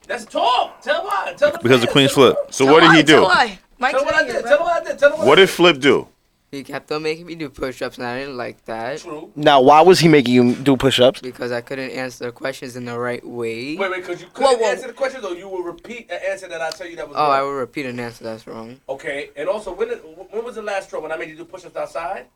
That's 0.08 0.24
a 0.24 0.26
talk. 0.26 0.80
Tell 0.82 1.04
why. 1.04 1.34
Tell 1.36 1.52
the 1.52 1.58
Because 1.58 1.84
of. 1.84 1.90
Queen's 1.90 2.10
flip. 2.10 2.34
world. 2.34 2.52
So 2.52 2.66
what 2.66 2.80
did 2.80 2.90
he 2.96 3.02
do? 3.04 3.12
Tell 3.12 3.22
do? 3.22 3.26
why. 3.28 3.58
Mike's 3.78 3.94
Tell 3.98 4.04
what 4.04 4.14
I 4.16 4.24
did. 4.24 4.42
Tell 4.44 4.56
them 4.58 4.60
what 4.66 4.82
I 4.82 4.84
did. 4.84 4.98
Tell 4.98 5.10
them 5.10 5.18
what. 5.20 5.28
What 5.28 5.34
did 5.36 5.50
Flip 5.50 5.78
do? 5.78 6.08
He 6.50 6.64
kept 6.64 6.90
on 6.90 7.04
making 7.04 7.26
me 7.26 7.36
do 7.36 7.48
push-ups, 7.48 7.96
and 7.96 8.06
I 8.06 8.18
didn't 8.18 8.36
like 8.36 8.62
that 8.66 8.98
True. 8.98 9.32
Now, 9.36 9.62
why 9.62 9.80
was 9.80 10.00
he 10.00 10.08
making 10.08 10.34
you 10.34 10.54
do 10.54 10.76
push-ups? 10.76 11.20
because 11.22 11.50
I 11.52 11.60
couldn't 11.62 11.92
answer 11.92 12.26
the 12.26 12.32
questions 12.32 12.76
in 12.76 12.84
the 12.84 12.98
right 12.98 13.24
way. 13.26 13.76
Wait, 13.76 13.90
wait, 13.90 14.00
because 14.00 14.20
you 14.20 14.26
Whoa, 14.26 14.32
couldn't 14.48 14.60
whoa. 14.60 14.70
answer 14.70 14.86
the 14.88 14.92
questions, 14.92 15.24
or 15.24 15.34
you 15.34 15.48
will 15.48 15.62
repeat 15.62 16.10
an 16.10 16.18
answer 16.28 16.48
that 16.48 16.60
I 16.60 16.68
tell 16.70 16.86
you 16.88 16.96
that 16.96 17.08
was 17.08 17.14
wrong. 17.16 17.24
Oh, 17.24 17.30
wrong. 17.30 17.38
I 17.38 17.42
will 17.42 17.54
repeat 17.54 17.86
an 17.86 17.98
answer 18.00 18.24
that's 18.24 18.46
wrong. 18.48 18.78
Okay, 18.88 19.30
and 19.36 19.48
also, 19.48 19.72
when 19.72 19.88
did, 19.88 20.00
when 20.00 20.44
was 20.44 20.56
the 20.56 20.62
last 20.62 20.88
straw 20.88 21.00
when 21.00 21.10
I 21.12 21.16
made 21.16 21.30
you 21.30 21.36
do 21.36 21.44
push-ups 21.46 21.74
outside 21.76 22.26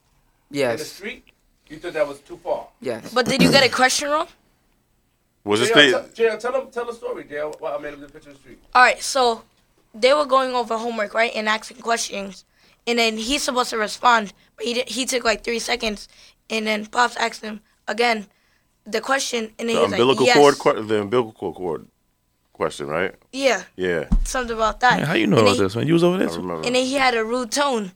Yes. 0.50 0.72
in 0.72 0.78
the 0.78 0.84
street? 0.86 1.24
You 1.68 1.78
thought 1.78 1.94
that 1.94 2.06
was 2.06 2.20
too 2.20 2.36
far. 2.36 2.68
Yes. 2.80 3.12
But 3.12 3.26
did 3.26 3.42
you 3.42 3.50
get 3.50 3.64
a 3.64 3.68
question 3.68 4.08
wrong? 4.10 4.28
Was 5.44 5.60
this 5.60 5.70
JL, 5.70 5.74
the 5.74 6.08
tell, 6.14 6.36
JL, 6.36 6.40
tell 6.40 6.52
them, 6.52 6.70
tell 6.70 6.84
the 6.86 6.92
story, 6.92 7.24
JL. 7.24 7.60
Why 7.60 7.74
I 7.74 7.78
made 7.78 7.94
him 7.94 8.00
do 8.00 8.06
the 8.06 8.12
picture 8.12 8.30
in 8.30 8.34
the 8.34 8.40
street. 8.40 8.58
All 8.74 8.82
right, 8.82 9.00
so 9.00 9.42
they 9.94 10.12
were 10.12 10.26
going 10.26 10.52
over 10.54 10.76
homework, 10.76 11.14
right, 11.14 11.30
and 11.34 11.48
asking 11.48 11.78
questions, 11.78 12.44
and 12.86 12.98
then 12.98 13.16
he's 13.16 13.42
supposed 13.44 13.70
to 13.70 13.78
respond, 13.78 14.32
but 14.56 14.66
he 14.66 14.74
did, 14.74 14.88
he 14.88 15.06
took 15.06 15.24
like 15.24 15.44
three 15.44 15.60
seconds, 15.60 16.08
and 16.50 16.66
then 16.66 16.86
pops 16.86 17.16
asked 17.16 17.42
him 17.42 17.60
again 17.86 18.26
the 18.84 19.00
question, 19.00 19.52
and 19.58 19.68
then 19.68 19.76
the 19.76 19.82
he's 19.82 19.92
umbilical 19.92 20.26
like, 20.26 20.34
cord? 20.34 20.54
yes, 20.54 20.62
que- 20.62 20.82
the 20.82 21.00
umbilical 21.00 21.52
cord 21.52 21.86
question, 22.52 22.88
right? 22.88 23.14
yeah, 23.32 23.62
Yeah, 23.76 24.08
something 24.24 24.56
about 24.56 24.80
that. 24.80 24.98
Man, 24.98 25.06
how 25.06 25.14
you 25.14 25.26
know 25.28 25.38
and 25.38 25.46
about 25.46 25.56
then, 25.58 25.64
this, 25.66 25.76
man? 25.76 25.86
You 25.86 25.92
was 25.92 26.02
over 26.04 26.16
I 26.16 26.18
there. 26.20 26.28
too? 26.28 26.36
remember. 26.40 26.66
And 26.66 26.74
then 26.74 26.84
he 26.84 26.94
had 26.94 27.14
a 27.14 27.24
rude 27.24 27.52
tone, 27.52 27.92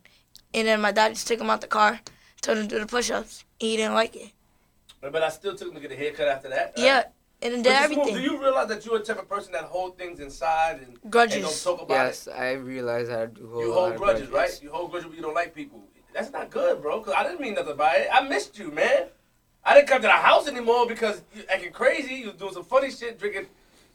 and 0.54 0.68
then 0.68 0.80
my 0.80 0.92
dad 0.92 1.14
just 1.14 1.26
took 1.26 1.40
him 1.40 1.50
out 1.50 1.60
the 1.62 1.66
car, 1.66 2.00
told 2.42 2.58
him 2.58 2.68
to 2.68 2.74
do 2.76 2.80
the 2.80 2.86
push-ups, 2.86 3.40
and 3.42 3.49
he 3.60 3.76
didn't 3.76 3.94
like 3.94 4.16
it. 4.16 4.30
But 5.00 5.22
I 5.22 5.28
still 5.28 5.54
took 5.54 5.68
him 5.68 5.74
to 5.74 5.80
get 5.80 5.92
a 5.92 5.96
haircut 5.96 6.28
after 6.28 6.48
that. 6.48 6.72
right? 6.76 6.84
Yeah, 6.84 7.04
and 7.42 7.54
then 7.54 7.62
did 7.62 7.70
just 7.70 7.88
move- 7.90 7.98
everything. 7.98 8.14
Do 8.16 8.20
you 8.22 8.40
realize 8.40 8.68
that 8.68 8.84
you're 8.84 8.98
the 8.98 9.04
type 9.04 9.18
of 9.18 9.28
person 9.28 9.52
that 9.52 9.64
hold 9.64 9.96
things 9.96 10.20
inside 10.20 10.80
and, 10.80 10.98
and 11.02 11.10
Grudges. 11.10 11.42
don't 11.42 11.76
talk 11.76 11.82
about 11.86 11.94
Yes, 12.06 12.28
I 12.28 12.52
realize 12.52 13.08
I 13.08 13.26
do 13.26 13.42
it? 13.44 13.48
hold 13.48 13.64
You 13.64 13.72
hold 13.72 13.92
of 13.92 13.98
grudges, 13.98 14.28
right? 14.30 14.60
You 14.62 14.70
hold 14.70 14.90
grudges 14.90 15.08
when 15.08 15.16
you 15.16 15.22
don't 15.22 15.34
like 15.34 15.54
people. 15.54 15.84
That's 16.12 16.32
not 16.32 16.50
good, 16.50 16.82
bro. 16.82 17.00
Cause 17.00 17.14
I 17.16 17.22
didn't 17.22 17.40
mean 17.40 17.54
nothing 17.54 17.76
by 17.76 17.94
it. 17.94 18.08
I 18.12 18.26
missed 18.28 18.58
you, 18.58 18.70
man. 18.72 19.06
I 19.64 19.74
didn't 19.74 19.88
come 19.88 20.00
to 20.02 20.08
the 20.08 20.12
house 20.12 20.48
anymore 20.48 20.86
because 20.86 21.22
you 21.34 21.42
acting 21.48 21.72
crazy. 21.72 22.14
You 22.14 22.26
was 22.28 22.34
doing 22.36 22.52
some 22.52 22.64
funny 22.64 22.90
shit, 22.90 23.18
drinking, 23.18 23.46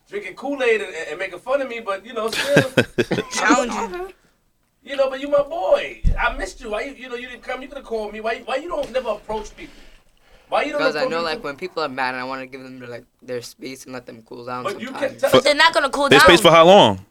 drinking 0.07 0.35
Kool 0.35 0.63
Aid 0.63 0.81
and, 0.81 0.93
and 0.95 1.19
making 1.19 1.39
fun 1.39 1.61
of 1.61 1.67
me. 1.67 1.81
But 1.81 2.05
you 2.05 2.13
know, 2.13 2.29
still, 2.29 2.71
Challenging. 3.31 4.13
You 4.85 4.95
know. 4.95 5.09
But 5.09 5.19
you 5.19 5.27
my 5.27 5.43
boy. 5.43 6.01
I 6.17 6.37
missed 6.37 6.61
you. 6.61 6.69
Why 6.69 6.83
you, 6.83 6.93
you 6.93 7.09
know, 7.09 7.15
you 7.15 7.27
didn't 7.27 7.43
come. 7.43 7.61
You 7.61 7.67
could 7.67 7.77
have 7.77 7.85
called 7.85 8.13
me. 8.13 8.21
Why, 8.21 8.39
why 8.45 8.57
you 8.57 8.69
don't 8.69 8.91
never 8.93 9.09
approach 9.09 9.55
people? 9.57 9.73
Why 10.47 10.63
you 10.63 10.71
don't? 10.71 10.81
Because 10.81 10.95
I 10.95 11.01
know, 11.01 11.07
people? 11.09 11.23
like, 11.23 11.43
when 11.43 11.55
people 11.57 11.83
are 11.83 11.89
mad, 11.89 12.13
and 12.13 12.21
I 12.21 12.23
want 12.23 12.41
to 12.41 12.47
give 12.47 12.61
them 12.61 12.79
like 12.89 13.05
their 13.21 13.41
space 13.41 13.83
and 13.85 13.93
let 13.93 14.05
them 14.05 14.21
cool 14.21 14.45
down. 14.45 14.63
But 14.63 14.79
you 14.79 14.87
can 14.91 14.99
sometimes. 14.99 15.21
tell. 15.21 15.31
But 15.31 15.43
they're 15.43 15.55
not 15.55 15.73
gonna 15.73 15.89
cool 15.89 16.07
There's 16.09 16.21
down. 16.21 16.29
space 16.29 16.41
for 16.41 16.51
how 16.51 16.65
long? 16.65 17.05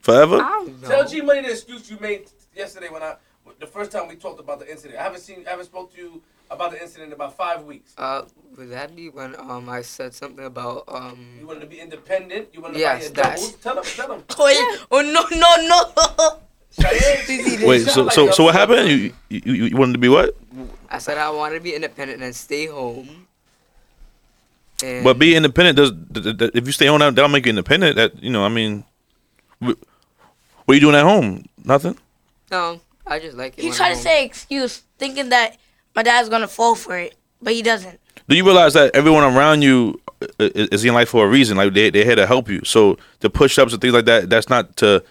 Forever? 0.00 0.36
I 0.42 0.50
don't 0.66 0.82
know. 0.82 0.88
Tell 0.88 1.08
G 1.08 1.22
Money 1.22 1.42
the 1.42 1.50
excuse 1.52 1.90
you 1.90 1.98
made 2.00 2.30
yesterday 2.54 2.88
when 2.90 3.02
I 3.02 3.16
the 3.58 3.66
first 3.66 3.90
time 3.92 4.08
we 4.08 4.16
talked 4.16 4.40
about 4.40 4.58
the 4.58 4.70
incident. 4.70 4.98
I 4.98 5.02
haven't 5.02 5.20
seen 5.20 5.44
I 5.46 5.50
haven't 5.50 5.66
spoke 5.66 5.94
to 5.94 5.98
you 6.00 6.22
about 6.50 6.72
the 6.72 6.82
incident 6.82 7.08
in 7.08 7.12
about 7.14 7.36
five 7.36 7.64
weeks. 7.64 7.94
Uh, 7.96 8.22
would 8.56 8.70
that 8.70 8.94
be 8.94 9.08
when 9.08 9.34
um 9.36 9.68
I 9.68 9.82
said 9.82 10.12
something 10.14 10.44
about 10.44 10.84
um? 10.88 11.36
You 11.38 11.46
wanted 11.46 11.60
to 11.60 11.66
be 11.66 11.80
independent. 11.80 12.48
You 12.52 12.60
wanted 12.60 12.74
to 12.74 12.80
Yes, 12.80 12.98
buy 12.98 13.04
your 13.04 13.10
that. 13.14 13.36
doubles. 13.36 13.52
Tell 13.56 13.74
them, 13.76 13.84
Tell 13.84 14.08
them. 14.08 14.24
Oh, 14.38 14.48
yeah. 14.48 14.84
oh 14.90 15.00
no 15.00 15.24
no 15.38 15.68
no! 15.68 16.38
Cheyenne, 16.80 17.66
Wait, 17.68 17.82
so 17.86 18.08
so 18.08 18.30
so 18.30 18.44
what 18.44 18.54
happened? 18.54 18.88
You 18.88 19.12
you, 19.28 19.40
you 19.44 19.64
you 19.66 19.76
wanted 19.76 19.92
to 19.94 19.98
be 19.98 20.08
what? 20.08 20.36
I 20.90 20.98
said 20.98 21.18
I 21.18 21.30
wanted 21.30 21.54
to 21.56 21.60
be 21.60 21.74
independent 21.74 22.22
and 22.22 22.34
stay 22.34 22.66
home. 22.66 23.26
And 24.82 25.04
But 25.04 25.18
be 25.18 25.34
independent 25.36 25.76
does 25.76 25.92
th- 26.12 26.24
th- 26.24 26.38
th- 26.38 26.50
if 26.54 26.66
you 26.66 26.72
stay 26.72 26.86
home 26.86 26.98
that 27.00 27.14
that'll 27.14 27.28
make 27.30 27.46
you 27.46 27.50
independent. 27.50 27.96
That 27.96 28.22
you 28.22 28.30
know, 28.30 28.44
I 28.44 28.48
mean, 28.48 28.84
wh- 29.60 29.78
what 30.64 30.70
are 30.70 30.74
you 30.74 30.80
doing 30.80 30.96
at 30.96 31.04
home? 31.04 31.44
Nothing. 31.64 31.96
no, 32.50 32.80
I 33.06 33.18
just 33.18 33.36
like 33.36 33.56
it. 33.58 33.62
He 33.62 33.68
when 33.68 33.76
tried 33.76 33.90
to 33.94 33.96
say 34.00 34.24
excuse, 34.24 34.82
thinking 34.98 35.28
that 35.30 35.56
my 35.94 36.02
dad's 36.02 36.28
gonna 36.28 36.48
fall 36.48 36.74
for 36.74 36.98
it, 36.98 37.14
but 37.40 37.52
he 37.52 37.62
doesn't. 37.62 38.00
Do 38.28 38.36
you 38.36 38.44
realize 38.44 38.74
that 38.74 38.94
everyone 38.96 39.22
around 39.22 39.62
you 39.62 40.00
i- 40.22 40.26
i- 40.40 40.68
is 40.72 40.84
in 40.84 40.92
life 40.94 41.08
for 41.10 41.24
a 41.24 41.28
reason? 41.28 41.56
Like 41.56 41.72
they 41.72 41.90
they're 41.90 42.04
here 42.04 42.16
to 42.16 42.26
help 42.26 42.48
you. 42.48 42.62
So 42.64 42.98
the 43.20 43.30
push 43.30 43.58
ups 43.58 43.72
and 43.72 43.80
things 43.80 43.94
like 43.94 44.06
that, 44.06 44.28
that's 44.28 44.48
not 44.48 44.76
to 44.78 45.02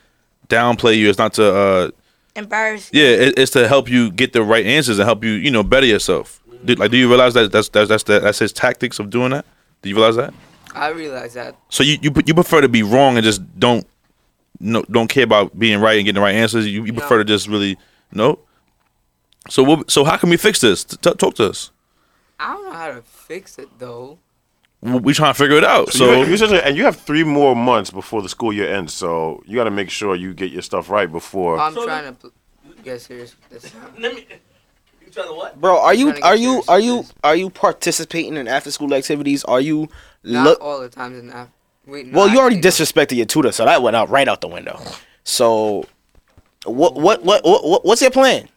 downplay 0.49 0.97
you. 0.97 1.10
It's 1.10 1.17
not 1.17 1.34
to 1.36 1.53
uh 1.56 1.91
Embarrassed. 2.36 2.93
yeah. 2.93 3.06
It, 3.06 3.38
it's 3.39 3.51
to 3.51 3.67
help 3.67 3.89
you 3.89 4.10
get 4.12 4.34
the 4.34 4.43
right 4.43 4.65
answers 4.65 4.97
and 4.99 5.06
help 5.06 5.23
you 5.23 5.32
you 5.32 5.51
know 5.51 5.63
better 5.63 5.86
yourself. 5.86 6.39
Do, 6.65 6.75
like, 6.75 6.91
do 6.91 6.97
you 6.97 7.08
realize 7.10 7.34
that 7.36 7.51
that's 7.51 7.69
that's 7.69 7.89
that's 7.89 8.03
that's 8.03 8.39
his 8.39 8.53
tactics 8.53 8.97
of 8.99 9.10
doing 9.10 9.32
that? 9.32 9.45
Do 9.82 9.89
you 9.89 9.95
realize 9.95 10.15
that? 10.15 10.34
I 10.73 10.89
realize 10.89 11.34
that. 11.36 11.56
So 11.69 11.84
you 11.84 11.97
you 12.01 12.12
you 12.25 12.34
prefer 12.34 12.62
to 12.62 12.69
be 12.69 12.82
wrong 12.84 13.17
and 13.17 13.23
just 13.23 13.41
don't 13.60 13.86
no 14.60 14.82
don't 14.84 15.08
care 15.10 15.25
about 15.25 15.58
being 15.60 15.79
right 15.82 15.97
and 15.97 16.06
getting 16.06 16.15
the 16.15 16.21
right 16.21 16.36
answers. 16.36 16.65
You, 16.65 16.86
you 16.86 16.93
No. 16.93 16.99
prefer 16.99 17.17
to 17.19 17.25
just 17.25 17.47
really 17.47 17.77
no. 18.12 18.39
So 19.49 19.62
what? 19.62 19.91
So 19.91 20.03
how 20.06 20.17
can 20.17 20.29
we 20.29 20.38
fix 20.38 20.62
this? 20.62 20.84
T- 20.86 20.95
talk 20.97 21.36
to 21.36 21.49
us. 21.49 21.69
I 22.39 22.53
don't 22.53 22.65
know 22.65 22.73
how 22.73 22.88
to 22.93 23.01
fix 23.01 23.60
it 23.60 23.67
though. 23.77 24.17
We 24.84 25.00
we 25.00 25.13
trying 25.13 25.34
to 25.34 25.38
figure 25.38 25.58
it 25.58 25.63
out. 25.63 25.89
So 25.91 26.00
So 26.00 26.24
you, 26.24 26.36
you 26.36 26.56
and 26.60 26.76
you 26.78 26.84
have 26.84 26.98
three 26.98 27.24
more 27.24 27.56
months 27.56 27.89
before 27.89 28.22
the 28.22 28.30
school 28.30 28.52
year 28.52 28.74
ends, 28.74 28.93
so 28.93 29.41
you 29.46 29.56
got 29.56 29.63
to 29.63 29.72
make 29.72 29.89
sure 29.89 30.15
you 30.15 30.34
get 30.34 30.52
your 30.52 30.62
stuff 30.62 30.89
right 30.89 31.10
before. 31.10 31.58
I'm 31.58 31.74
So 31.74 31.86
trying 31.86 32.06
to 32.06 32.12
pl- 32.13 32.32
get 32.84 33.02
serious 33.02 33.36
with 33.50 33.62
this. 33.62 33.74
Let 33.98 34.13
me. 34.13 34.28
You 35.06 35.12
trying 35.12 35.28
to 35.30 35.34
what? 35.34 35.60
Bro, 35.62 35.80
are 35.80 35.93
you 35.93 36.10
trying 36.12 36.22
to 36.22 36.28
are 36.28 36.36
you 36.36 36.63
are 36.67 36.80
you 36.80 36.98
this. 37.04 37.13
are 37.24 37.36
you 37.36 37.50
participating 37.50 38.36
in 38.36 38.48
after 38.48 38.72
school 38.72 38.93
activities? 38.93 39.43
Are 39.46 39.62
you 39.62 39.88
Not 40.24 40.43
look? 40.46 40.62
all 40.62 40.82
the 40.82 40.89
times 40.89 41.17
in 41.17 41.28
that. 41.28 41.48
Wait, 41.86 42.12
Well, 42.12 42.30
you 42.30 42.39
already 42.39 42.58
actually, 42.58 42.69
disrespected 42.86 43.17
your 43.17 43.26
tutor, 43.26 43.52
so 43.52 43.65
that 43.65 43.82
went 43.82 43.96
out 43.96 44.10
right 44.10 44.28
out 44.28 44.41
the 44.41 44.48
window. 44.48 44.80
So, 45.24 45.86
what 46.65 46.96
what 46.96 47.24
what, 47.24 47.43
what, 47.46 47.65
what 47.65 47.86
what's 47.86 48.02
your 48.02 48.12
plan? 48.12 48.50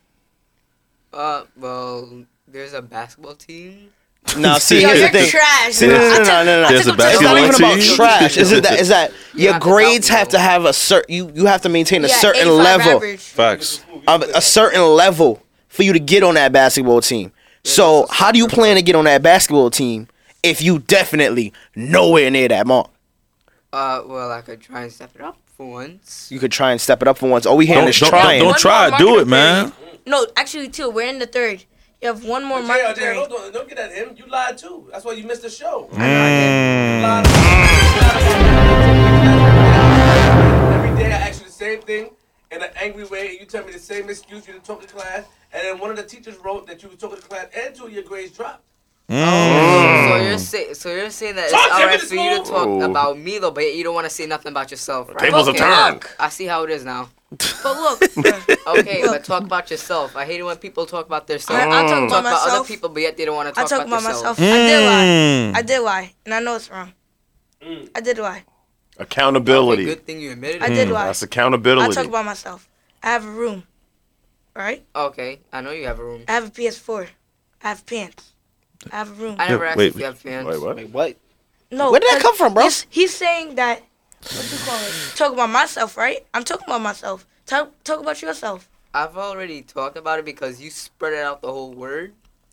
Uh, 1.12 1.44
well, 1.56 2.24
there's 2.48 2.72
a 2.72 2.82
basketball 2.82 3.34
team. 3.34 3.90
Now, 4.38 4.58
see, 4.58 4.80
here's 4.82 5.00
the 5.00 5.08
thing. 5.08 5.30
trash. 5.30 5.72
See, 5.72 5.86
no, 5.86 5.94
no, 5.98 6.08
no, 6.08 6.22
no, 6.24 6.44
no, 6.44 6.62
no. 6.62 6.68
There's 6.68 6.86
a 6.86 6.90
took 6.96 7.00
him 7.00 7.06
to 7.06 7.12
It's 7.12 7.22
not 7.22 7.38
even 7.38 7.54
about 7.54 7.80
team? 7.80 7.96
trash. 7.96 8.36
Is 8.36 8.52
it 8.52 8.62
that? 8.64 8.80
Is 8.80 8.88
that 8.88 9.12
your 9.34 9.52
have 9.54 9.62
to 9.62 9.68
grades 9.68 10.08
have 10.08 10.28
to 10.28 10.38
have 10.38 10.64
a 10.64 10.72
certain 10.72 11.14
you 11.14 11.30
you 11.34 11.46
have 11.46 11.62
to 11.62 11.68
maintain 11.68 12.04
a 12.04 12.08
Yeah, 12.08 12.14
certain 12.16 12.42
85 12.48 12.58
level, 12.58 12.92
average. 12.96 13.20
facts. 13.20 13.84
um, 14.08 14.22
a 14.34 14.40
certain 14.42 14.82
level 14.82 15.42
for 15.68 15.84
you 15.84 15.92
to 15.92 15.98
get 16.00 16.22
on 16.22 16.34
that 16.34 16.52
basketball 16.52 17.00
team. 17.00 17.32
So, 17.64 18.06
how 18.10 18.30
do 18.32 18.38
you 18.38 18.46
plan 18.48 18.76
to 18.76 18.82
get 18.82 18.94
on 18.94 19.04
that 19.06 19.22
basketball 19.22 19.70
team 19.70 20.08
if 20.42 20.60
you 20.62 20.78
definitely 20.80 21.52
nowhere 21.74 22.30
near 22.30 22.48
that 22.48 22.66
mark? 22.66 22.90
Uh, 23.72 24.02
well, 24.06 24.30
I 24.30 24.40
could 24.40 24.60
try 24.60 24.82
and 24.82 24.92
step 24.92 25.10
it 25.14 25.20
up 25.20 25.36
for 25.56 25.68
once. 25.70 26.28
You 26.30 26.38
could 26.38 26.52
try 26.52 26.70
and 26.72 26.80
step 26.80 27.02
it 27.02 27.08
up 27.08 27.18
for 27.18 27.28
once. 27.28 27.44
All 27.46 27.56
we 27.56 27.66
hearing 27.66 27.82
Don't 27.82 27.88
is 27.90 27.98
don't, 28.00 28.08
trying. 28.10 28.38
don't, 28.40 28.48
One 28.50 28.58
try. 28.58 28.96
Do 28.98 29.18
it, 29.18 29.26
man. 29.28 29.72
No, 30.06 30.26
actually 30.36 30.68
two. 30.68 30.88
We're 30.90 31.08
in 31.08 31.18
the 31.18 31.26
third. 31.26 31.64
You 32.02 32.08
have 32.08 32.24
one 32.24 32.44
more 32.44 32.62
mark. 32.62 32.78
JL, 32.80 32.88
in 32.90 32.94
the 32.94 33.00
JL, 33.00 33.04
third. 33.04 33.14
don't, 33.14 33.30
don't, 33.30 33.52
don't 33.54 33.68
get 33.68 33.78
at 33.78 33.92
him. 33.92 34.14
You 34.16 34.26
lied 34.26 34.58
too. 34.58 34.88
That's 34.92 35.04
why 35.04 35.12
you 35.12 35.24
missed 35.26 35.42
the 35.42 35.50
show. 35.50 35.88
Mm. 35.92 35.98
You 35.98 37.02
lied. 37.02 37.26
Every 40.74 40.96
day 40.96 41.06
I 41.12 41.16
ask 41.28 41.40
you 41.40 41.46
the 41.46 41.52
same 41.52 41.80
thing 41.80 42.10
in 42.50 42.62
an 42.62 42.68
angry 42.76 43.04
way, 43.04 43.30
and 43.30 43.40
you 43.40 43.46
tell 43.46 43.64
me 43.64 43.72
the 43.72 43.78
same 43.78 44.08
excuse. 44.10 44.46
You 44.46 44.52
didn't 44.54 44.64
talk 44.66 44.82
to 44.82 44.86
class, 44.88 45.24
and 45.52 45.62
then 45.64 45.78
one 45.78 45.90
of 45.90 45.96
the 45.96 46.02
teachers 46.02 46.36
wrote 46.44 46.66
that 46.66 46.82
you 46.82 46.88
were 46.90 46.96
talking 46.96 47.16
to 47.16 47.22
class, 47.26 47.46
and 47.56 47.74
two 47.74 47.86
of 47.86 47.92
your 47.92 48.02
grades 48.02 48.32
dropped. 48.32 48.62
Mm. 49.08 50.08
So 50.08 50.16
you're 50.16 50.38
saying, 50.38 50.74
so 50.74 50.90
you're 50.94 51.10
saying 51.10 51.36
that 51.36 51.44
it's 51.44 51.52
Talk 51.52 51.70
to 51.70 51.76
me 51.76 51.82
alright 51.82 52.00
for 52.00 52.14
you 52.16 52.30
to 52.30 52.50
talk 52.50 52.66
Oh. 52.66 52.90
about 52.90 53.18
me 53.18 53.38
though, 53.38 53.52
but 53.52 53.62
you 53.74 53.84
don't 53.84 53.94
want 53.94 54.04
to 54.06 54.10
say 54.10 54.26
nothing 54.26 54.50
about 54.50 54.70
yourself, 54.70 55.08
right? 55.08 55.18
Tables 55.18 55.48
are 55.48 55.54
turned. 55.54 56.02
I 56.18 56.28
see 56.28 56.44
how 56.46 56.64
it 56.64 56.70
is 56.70 56.84
now. 56.84 57.08
But 57.30 57.64
look, 57.64 58.00
bruh, 58.00 58.56
Okay, 58.78 59.02
but 59.02 59.24
talk 59.24 59.42
about 59.42 59.70
yourself. 59.70 60.14
I 60.14 60.24
hate 60.24 60.40
it 60.40 60.44
when 60.44 60.56
people 60.58 60.86
talk 60.86 61.06
about 61.06 61.26
their 61.26 61.40
self. 61.40 61.58
I, 61.58 61.64
I'll 61.64 61.88
talk 61.88 62.08
talk 62.08 62.20
about 62.20 62.20
about 62.20 62.48
other 62.50 62.64
people, 62.64 62.88
but 62.88 63.02
yet 63.02 63.16
they 63.16 63.24
don't 63.24 63.34
want 63.34 63.52
to 63.52 63.60
I 63.60 63.64
talk, 63.64 63.70
talk 63.70 63.86
about, 63.86 64.00
about 64.00 64.14
myself. 64.14 64.36
themselves. 64.36 64.54
I 64.54 64.66
did 64.66 64.86
lie. 64.86 65.04
Mm. 65.04 65.56
I 65.56 65.62
did 65.62 65.80
lie, 65.80 66.14
and 66.24 66.34
I 66.34 66.40
know 66.40 66.54
it's 66.54 66.70
wrong. 66.70 66.92
Mm. 67.60 67.90
I 67.94 68.00
did 68.00 68.18
lie. 68.18 68.44
Accountability. 68.98 69.82
Okay, 69.82 69.94
good 69.94 70.06
thing 70.06 70.20
you 70.20 70.32
admitted 70.32 70.62
I 70.62 70.66
it. 70.66 70.74
did 70.74 70.88
lie. 70.88 71.06
That's 71.06 71.22
accountability. 71.22 71.90
I 71.90 71.94
talk 71.94 72.06
about 72.06 72.24
myself. 72.24 72.68
I 73.02 73.08
have 73.10 73.24
a 73.24 73.30
room, 73.30 73.64
right? 74.54 74.84
Okay, 74.94 75.40
I 75.52 75.60
know 75.60 75.72
you 75.72 75.86
have 75.86 75.98
a 75.98 76.04
room. 76.04 76.22
I 76.28 76.32
have 76.32 76.46
a 76.46 76.50
PS4. 76.50 77.08
I 77.62 77.68
have 77.68 77.84
pants. 77.86 78.32
I 78.92 78.96
have 78.96 79.10
a 79.10 79.14
room. 79.14 79.36
I 79.38 79.48
never 79.48 79.66
asked 79.66 79.78
wait, 79.78 79.88
if 79.88 79.96
you 79.98 80.04
have 80.04 80.18
fans. 80.18 80.46
Wait, 80.46 80.60
what? 80.60 80.76
Wait, 80.76 80.90
what? 80.90 81.16
No. 81.70 81.90
Where 81.90 82.00
did 82.00 82.08
that 82.10 82.22
come 82.22 82.36
from, 82.36 82.54
bro? 82.54 82.64
He's, 82.64 82.86
he's 82.88 83.14
saying 83.14 83.56
that. 83.56 83.82
What 84.34 84.52
you 84.52 84.58
call 84.58 84.80
it? 84.80 85.16
Talk 85.16 85.32
about 85.32 85.50
myself, 85.50 85.96
right? 85.96 86.26
I'm 86.34 86.42
talking 86.44 86.64
about 86.66 86.80
myself. 86.82 87.26
Talk 87.46 87.72
talk 87.84 88.00
about 88.00 88.20
yourself. 88.22 88.68
I've 88.92 89.16
already 89.16 89.62
talked 89.62 89.96
about 89.96 90.18
it 90.18 90.24
because 90.24 90.60
you 90.60 90.70
spread 90.70 91.12
it 91.12 91.20
out 91.20 91.42
the 91.42 91.52
whole 91.52 91.72
word. 91.72 92.12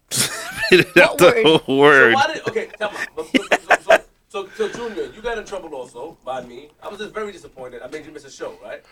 That's 0.10 0.30
What 0.96 1.18
the 1.18 1.62
So 1.68 1.74
word. 1.76 2.14
why 2.14 2.28
did 2.34 2.48
okay? 2.48 2.68
Tell 2.78 2.92
me. 2.92 2.98
So, 3.16 3.24
so, 3.24 3.78
so, 3.80 4.04
so, 4.30 4.50
so, 4.56 4.70
Junior, 4.70 5.12
you 5.16 5.22
got 5.22 5.38
in 5.38 5.46
trouble 5.46 5.74
also 5.74 6.18
by 6.24 6.42
me. 6.44 6.70
I 6.82 6.90
was 6.90 7.00
just 7.00 7.14
very 7.14 7.32
disappointed. 7.32 7.82
I 7.82 7.88
made 7.88 8.06
you 8.06 8.12
miss 8.12 8.26
a 8.26 8.32
show, 8.32 8.56
right? 8.64 8.84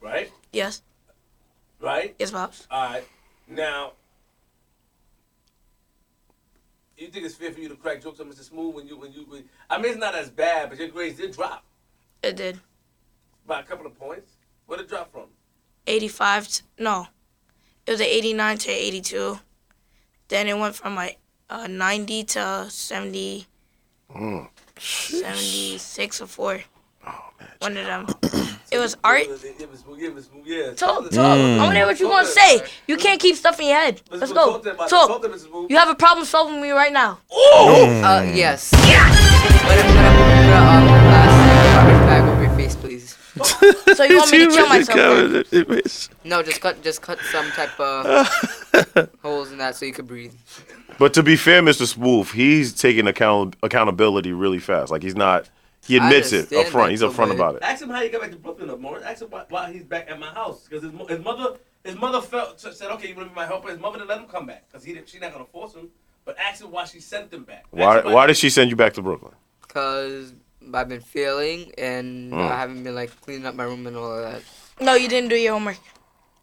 Right? 0.00 0.32
Yes. 0.52 0.82
Right? 1.80 2.14
Yes, 2.18 2.30
pops. 2.32 2.66
All 2.70 2.82
right. 2.90 3.04
Now, 3.48 3.92
you 6.96 7.08
think 7.08 7.26
it's 7.26 7.34
fair 7.34 7.52
for 7.52 7.60
you 7.60 7.68
to 7.68 7.76
crack 7.76 8.02
jokes 8.02 8.18
on 8.20 8.26
Mr. 8.30 8.42
Smooth 8.42 8.74
when 8.74 8.88
you 8.88 8.96
when 8.96 9.12
you? 9.12 9.24
When, 9.28 9.44
I 9.70 9.76
mean, 9.78 9.92
it's 9.92 10.00
not 10.00 10.14
as 10.14 10.30
bad, 10.30 10.70
but 10.70 10.78
your 10.78 10.88
grades 10.88 11.18
did 11.18 11.32
drop 11.32 11.62
It 12.26 12.36
did. 12.36 12.60
by 13.46 13.60
a 13.60 13.62
couple 13.62 13.86
of 13.86 13.96
points. 13.98 14.32
Where 14.66 14.78
did 14.78 14.86
it 14.86 14.88
drop 14.90 15.12
from? 15.12 15.26
85 15.86 16.48
to, 16.48 16.62
no. 16.78 17.06
It 17.86 17.92
was 17.92 18.00
an 18.00 18.06
89 18.06 18.58
to 18.58 18.70
82. 18.70 19.38
Then 20.28 20.48
it 20.48 20.58
went 20.58 20.74
from 20.74 20.96
like 20.96 21.18
uh, 21.48 21.68
90 21.68 22.24
to 22.24 22.66
70. 22.68 23.46
76 24.78 26.20
or 26.20 26.26
4. 26.26 26.60
Oh, 27.06 27.10
man. 27.38 27.48
One 27.60 27.76
of 27.76 27.84
them. 27.86 28.06
It 28.68 28.78
was 28.80 28.96
art. 29.04 29.20
It 29.22 29.28
was, 29.30 29.44
it 29.44 29.70
was, 29.70 29.84
it 30.02 30.12
was, 30.12 30.28
yeah. 30.44 30.72
Talk, 30.74 31.04
Talk- 31.04 31.10
talk. 31.12 31.38
I 31.38 31.58
want 31.58 31.70
to 31.70 31.76
hear 31.76 31.86
what 31.86 32.00
you 32.00 32.08
want 32.08 32.26
to 32.26 32.34
to 32.34 32.40
say. 32.40 32.62
You 32.88 32.96
can't 32.96 33.20
keep 33.20 33.36
stuff 33.36 33.60
in 33.60 33.66
your 33.68 33.76
head. 33.76 34.02
Let's 34.10 34.32
go. 34.32 34.54
Talk 34.54 34.62
to, 34.64 34.70
him 34.70 34.74
about- 34.74 34.88
talk 34.90 35.08
Talk. 35.08 35.22
to 35.22 35.28
Mr. 35.28 35.46
Smooth. 35.48 35.70
You 35.70 35.76
have 35.76 35.88
a 35.88 35.94
problem 35.94 36.26
solving 36.26 36.60
me 36.60 36.72
right 36.72 36.92
now. 36.92 37.20
Uh, 37.30 38.28
yes. 38.34 38.70
Put 38.72 38.86
face, 42.66 42.76
please. 42.76 43.18
So 43.96 44.04
you 44.04 44.18
want 44.18 44.30
me 44.30 44.38
to 44.44 44.50
kill 44.50 44.68
myself? 44.68 45.50
then? 45.50 45.80
No, 46.24 46.42
just 46.42 46.60
cut, 46.60 46.82
just 46.82 47.00
cut 47.02 47.18
some 47.20 47.50
type 47.52 47.78
of 47.80 48.28
holes 49.22 49.52
in 49.52 49.58
that 49.58 49.76
so 49.76 49.86
you 49.86 49.92
could 49.92 50.06
breathe. 50.06 50.34
But 50.98 51.14
to 51.14 51.22
be 51.22 51.36
fair, 51.36 51.62
Mr. 51.62 51.86
Smooth, 51.86 52.30
he's 52.30 52.74
taking 52.74 53.06
account 53.06 53.56
accountability 53.62 54.32
really 54.32 54.58
fast. 54.58 54.90
Like 54.90 55.02
he's 55.02 55.16
not. 55.16 55.48
He 55.86 55.96
admits 55.96 56.32
it 56.32 56.38
understand 56.38 56.66
up 56.66 56.72
front. 56.72 56.90
He's 56.90 57.00
so 57.00 57.08
up 57.08 57.14
front 57.14 57.30
about 57.32 57.54
it. 57.56 57.62
Ask 57.62 57.82
him 57.82 57.90
how 57.90 58.02
he 58.02 58.08
got 58.08 58.20
back 58.22 58.30
to 58.32 58.36
Brooklyn 58.36 58.70
up 58.70 58.80
Morris. 58.80 59.04
Ask 59.04 59.22
him 59.22 59.30
why, 59.30 59.44
why 59.48 59.72
he's 59.72 59.84
back 59.84 60.10
at 60.10 60.18
my 60.18 60.26
house 60.26 60.64
because 60.64 60.82
his, 60.82 60.92
mo- 60.92 61.06
his 61.06 61.22
mother 61.22 61.56
his 61.84 61.94
mother 61.96 62.20
felt 62.20 62.60
said 62.60 62.90
okay 62.90 63.08
you 63.08 63.14
want 63.14 63.28
to 63.28 63.34
be 63.34 63.36
my 63.36 63.46
helper. 63.46 63.70
His 63.70 63.78
mother 63.78 63.98
didn't 63.98 64.08
let 64.08 64.18
him 64.18 64.26
come 64.26 64.46
back 64.46 64.64
because 64.68 64.84
he 64.84 64.92
didn't, 64.92 65.08
she's 65.08 65.20
not 65.20 65.32
gonna 65.32 65.44
force 65.44 65.74
him. 65.74 65.88
But 66.24 66.36
ask 66.38 66.62
him 66.62 66.70
why 66.72 66.84
she 66.84 67.00
sent 67.00 67.32
him 67.32 67.44
back. 67.44 67.64
Ask 67.66 67.70
Why? 67.70 68.00
him 68.00 68.12
Why 68.12 68.26
did 68.26 68.36
she 68.36 68.50
send 68.50 68.70
you 68.70 68.76
back 68.76 68.94
to 68.94 69.02
Brooklyn? 69.02 69.32
Cause 69.68 70.32
I've 70.76 70.88
been 70.88 71.00
failing 71.00 71.72
and 71.78 72.32
Mm. 72.32 72.50
I 72.50 72.56
haven't 72.58 72.82
been 72.84 72.94
like 72.94 73.10
cleaning 73.22 73.46
up 73.46 73.54
my 73.54 73.64
room 73.64 73.86
and 73.86 73.96
all 73.96 74.12
of 74.18 74.22
that. 74.30 74.42
No, 74.80 74.94
you 74.94 75.08
didn't 75.08 75.30
do 75.30 75.36
your 75.36 75.54
homework. 75.54 75.78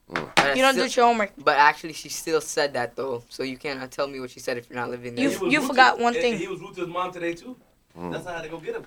But 0.10 0.32
I 0.38 0.54
You 0.54 0.62
don't 0.62 0.74
still- 0.74 0.88
do 0.88 0.94
your 1.00 1.06
homework. 1.08 1.32
But 1.38 1.58
actually, 1.58 1.94
she 1.94 2.10
still 2.10 2.42
said 2.42 2.74
that 2.74 2.96
though, 2.96 3.24
so 3.30 3.44
you 3.44 3.58
cannot 3.58 3.92
tell 3.92 4.08
me 4.08 4.20
what 4.20 4.32
she 4.32 4.40
said 4.40 4.58
if 4.58 4.70
you're 4.70 4.80
not 4.80 4.90
living 4.90 5.16
there. 5.16 5.30
You- 5.30 5.50
you 5.50 5.62
forgot 5.68 5.98
to, 5.98 6.04
one 6.04 6.14
thing. 6.14 6.38
He 6.38 6.48
was 6.48 6.60
rude 6.60 6.76
to 6.76 6.82
his 6.82 6.90
mom 6.90 7.12
today 7.12 7.34
too. 7.34 7.56
Mm. 7.98 8.12
That's 8.12 8.26
how 8.26 8.32
I 8.32 8.36
had 8.38 8.44
to 8.44 8.50
go 8.50 8.58
get 8.58 8.76
him. 8.76 8.86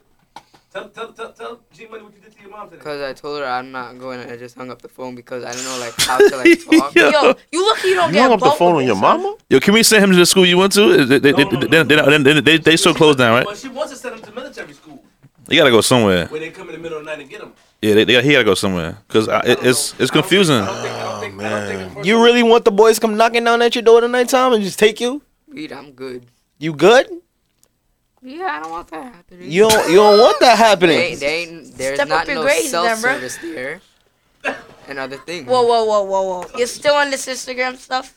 Tell 0.72 0.88
tell 0.90 1.10
tell 1.12 1.32
tell 1.32 1.60
G 1.72 1.86
Money 1.86 2.02
what 2.02 2.12
you 2.14 2.20
did 2.20 2.32
to 2.36 2.40
your 2.42 2.50
mom 2.50 2.68
today. 2.68 2.82
Cause 2.82 3.00
I 3.00 3.12
told 3.14 3.38
her 3.40 3.46
I'm 3.46 3.70
not 3.72 3.98
going, 3.98 4.20
and 4.20 4.30
I 4.30 4.36
just 4.36 4.56
hung 4.56 4.70
up 4.70 4.82
the 4.82 4.88
phone 4.88 5.14
because 5.14 5.42
I 5.42 5.52
don't 5.52 5.64
know 5.64 5.78
like 5.78 5.94
how 6.02 6.18
to 6.18 6.36
like 6.36 6.64
talk. 6.80 6.94
Yo. 6.94 7.08
Yo, 7.10 7.34
you 7.50 7.66
lucky 7.66 7.88
you 7.88 7.94
don't 7.94 8.08
You 8.08 8.14
get 8.14 8.22
hung 8.24 8.32
up 8.32 8.40
the 8.40 8.50
phone 8.50 8.74
on 8.76 8.84
your 8.84 8.96
son. 8.96 9.00
mama? 9.22 9.36
Yo, 9.48 9.58
can 9.60 9.72
we 9.72 9.82
send 9.82 10.04
him 10.04 10.10
to 10.10 10.16
the 10.16 10.26
school 10.26 10.44
you 10.44 10.58
went 10.58 10.72
to? 10.74 11.06
They, 11.06 11.18
they, 11.18 11.32
they, 11.32 11.44
No, 11.44 11.50
no, 11.50 11.60
no, 11.60 11.66
they, 11.66 11.82
they, 11.84 11.96
no. 11.96 12.18
they, 12.18 12.40
they, 12.40 12.58
they 12.58 12.76
still 12.76 12.92
closed 12.94 13.16
down, 13.18 13.32
right? 13.36 13.46
But 13.46 13.56
she 13.56 13.68
wants 13.68 13.92
to 13.92 13.96
send 13.98 14.16
him 14.16 14.22
to 14.22 14.32
military 14.32 14.74
school 14.74 15.02
You 15.48 15.56
gotta 15.58 15.70
go 15.70 15.80
somewhere. 15.80 16.26
where 16.26 16.40
they 16.40 16.50
come 16.50 16.68
in 16.68 16.74
the 16.74 16.80
middle 16.80 16.98
of 16.98 17.04
the 17.04 17.10
night 17.10 17.20
and 17.20 17.30
get 17.30 17.40
him. 17.40 17.52
Yeah, 17.80 17.94
they, 17.94 18.04
they, 18.04 18.22
he 18.22 18.32
gotta 18.32 18.44
go 18.44 18.54
somewhere 18.54 18.98
because 19.06 19.28
I 19.28 19.40
it's 19.46 19.92
know. 19.92 20.02
it's 20.02 20.10
confusing. 20.10 20.64
think- 20.64 20.70
I 20.70 20.82
don't 20.82 20.82
think- 20.82 20.94
I 20.94 21.02
don't 21.02 21.20
think- 21.20 21.42
I 21.42 21.50
don't 21.50 21.68
think 21.68 21.78
the 21.78 21.86
oh, 21.86 21.94
first 21.94 22.06
You 22.06 22.24
really 22.24 22.42
want 22.42 22.64
the 22.64 22.70
boys 22.72 22.96
to 22.96 23.00
come 23.00 23.16
knocking 23.16 23.44
down 23.44 23.62
at 23.62 23.74
your 23.74 23.82
door 23.82 24.00
tonight 24.00 24.28
time 24.28 24.52
and 24.54 24.62
just 24.64 24.78
take 24.78 25.00
you? 25.00 25.22
Reed, 25.46 25.72
I'm 25.72 25.92
good. 25.92 26.26
You 26.58 26.72
good? 26.72 27.08
Yeah, 28.22 28.46
I 28.58 28.62
don't 28.62 28.72
want 28.72 28.88
that 28.88 29.14
happening. 29.14 29.50
You 29.52 29.68
don't. 29.68 29.88
You 29.90 29.96
don't 29.96 30.18
want 30.18 30.40
that 30.40 30.58
happening. 30.58 30.98
ain't- 30.98 31.20
they 31.20 31.42
ain't, 31.44 31.76
there's 31.76 31.96
Step 31.96 32.06
up 32.06 32.08
not 32.08 32.26
your 32.26 32.36
no 32.36 32.42
grades 32.42 32.72
then, 32.72 32.96
self-service 32.96 33.36
there, 33.38 33.80
and 34.88 34.98
other 34.98 35.18
things. 35.18 35.46
Whoa, 35.46 35.62
whoa, 35.62 35.84
whoa, 35.84 36.02
whoa, 36.02 36.22
whoa. 36.40 36.46
You're 36.58 36.66
still 36.66 36.94
on 36.94 37.10
this 37.10 37.26
Instagram 37.26 37.76
stuff? 37.76 38.14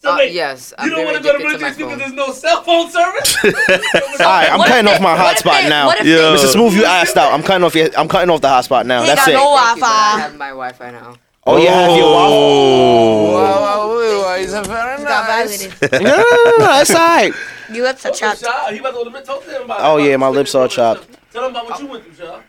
Mrs. 0.00 0.02
So 0.02 0.10
Uh, 0.12 0.16
wait, 0.16 0.32
yes, 0.32 0.72
You 0.78 0.84
I'm 0.84 0.90
don't 0.90 1.04
want 1.04 1.16
to 1.18 1.22
go 1.22 1.30
to 1.38 1.44
addicted 1.46 1.60
military 1.60 1.72
because 1.74 1.90
phone. 1.90 1.98
there's 1.98 2.12
no 2.12 2.32
cell 2.32 2.62
phone 2.62 2.90
service? 2.90 3.36
All 3.44 4.26
right, 4.26 4.50
I'm 4.50 4.58
What 4.58 4.68
cutting 4.68 4.88
off 4.90 5.00
my 5.00 5.16
hotspot 5.16 5.68
now. 5.68 5.86
what 5.86 6.00
if 6.00 6.06
Mr. 6.06 6.52
Smooth, 6.52 6.74
you 6.74 6.84
asked 6.84 7.16
out. 7.16 7.32
I'm 7.32 7.42
cutting 7.42 7.64
off 7.64 7.74
your. 7.74 7.88
I'm 7.98 8.08
cutting 8.08 8.30
off 8.30 8.40
the 8.40 8.48
hotspot 8.48 8.86
now. 8.86 9.02
He 9.02 9.08
ain't 9.10 9.16
That's 9.16 9.26
got 9.26 9.34
it. 9.34 9.34
no 9.34 9.56
Thank 9.56 9.76
you, 9.76 9.80
but 9.82 9.86
I 9.90 10.20
have 10.20 10.36
my 10.36 10.48
Wi-Fi 10.48 10.90
now. 10.90 11.14
Oh, 11.46 11.56
yeah, 11.56 11.62
you 11.62 11.68
have 11.70 11.96
your 11.96 12.06
Oh. 12.06 13.32
Wi-Fi. 13.32 14.96
You 14.98 15.04
got 15.04 15.26
violated. 15.26 15.72
No, 15.92 15.98
no, 15.98 16.16
no, 16.16 16.56
no, 16.58 16.64
that's 16.64 16.90
all 16.90 16.96
right. 16.98 17.32
You 17.72 17.82
lips 17.82 18.04
are 18.06 18.10
Talk 18.10 18.18
to 18.18 18.24
him, 18.26 18.30
chapped. 18.36 18.40
Shaw. 18.44 18.70
He 18.72 18.78
about 18.78 18.94
to 18.94 19.00
admit, 19.00 19.24
talk 19.24 19.44
to 19.44 19.50
him 19.50 19.62
about 19.62 19.80
Oh, 19.80 19.96
about 19.98 20.08
yeah, 20.08 20.16
my 20.16 20.28
lips 20.28 20.52
nigga. 20.54 20.60
are 20.64 20.68
chopped. 20.68 21.06
Tell 21.32 21.44
him 21.44 21.50
about 21.50 21.68
what 21.70 21.80
you 21.80 21.86
went 21.86 22.04
through, 22.04 22.26
Shaw. 22.26 22.40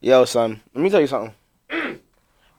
Yo, 0.00 0.24
son, 0.24 0.60
let 0.74 0.82
me 0.82 0.90
tell 0.90 1.00
you 1.00 1.06
something. 1.06 1.34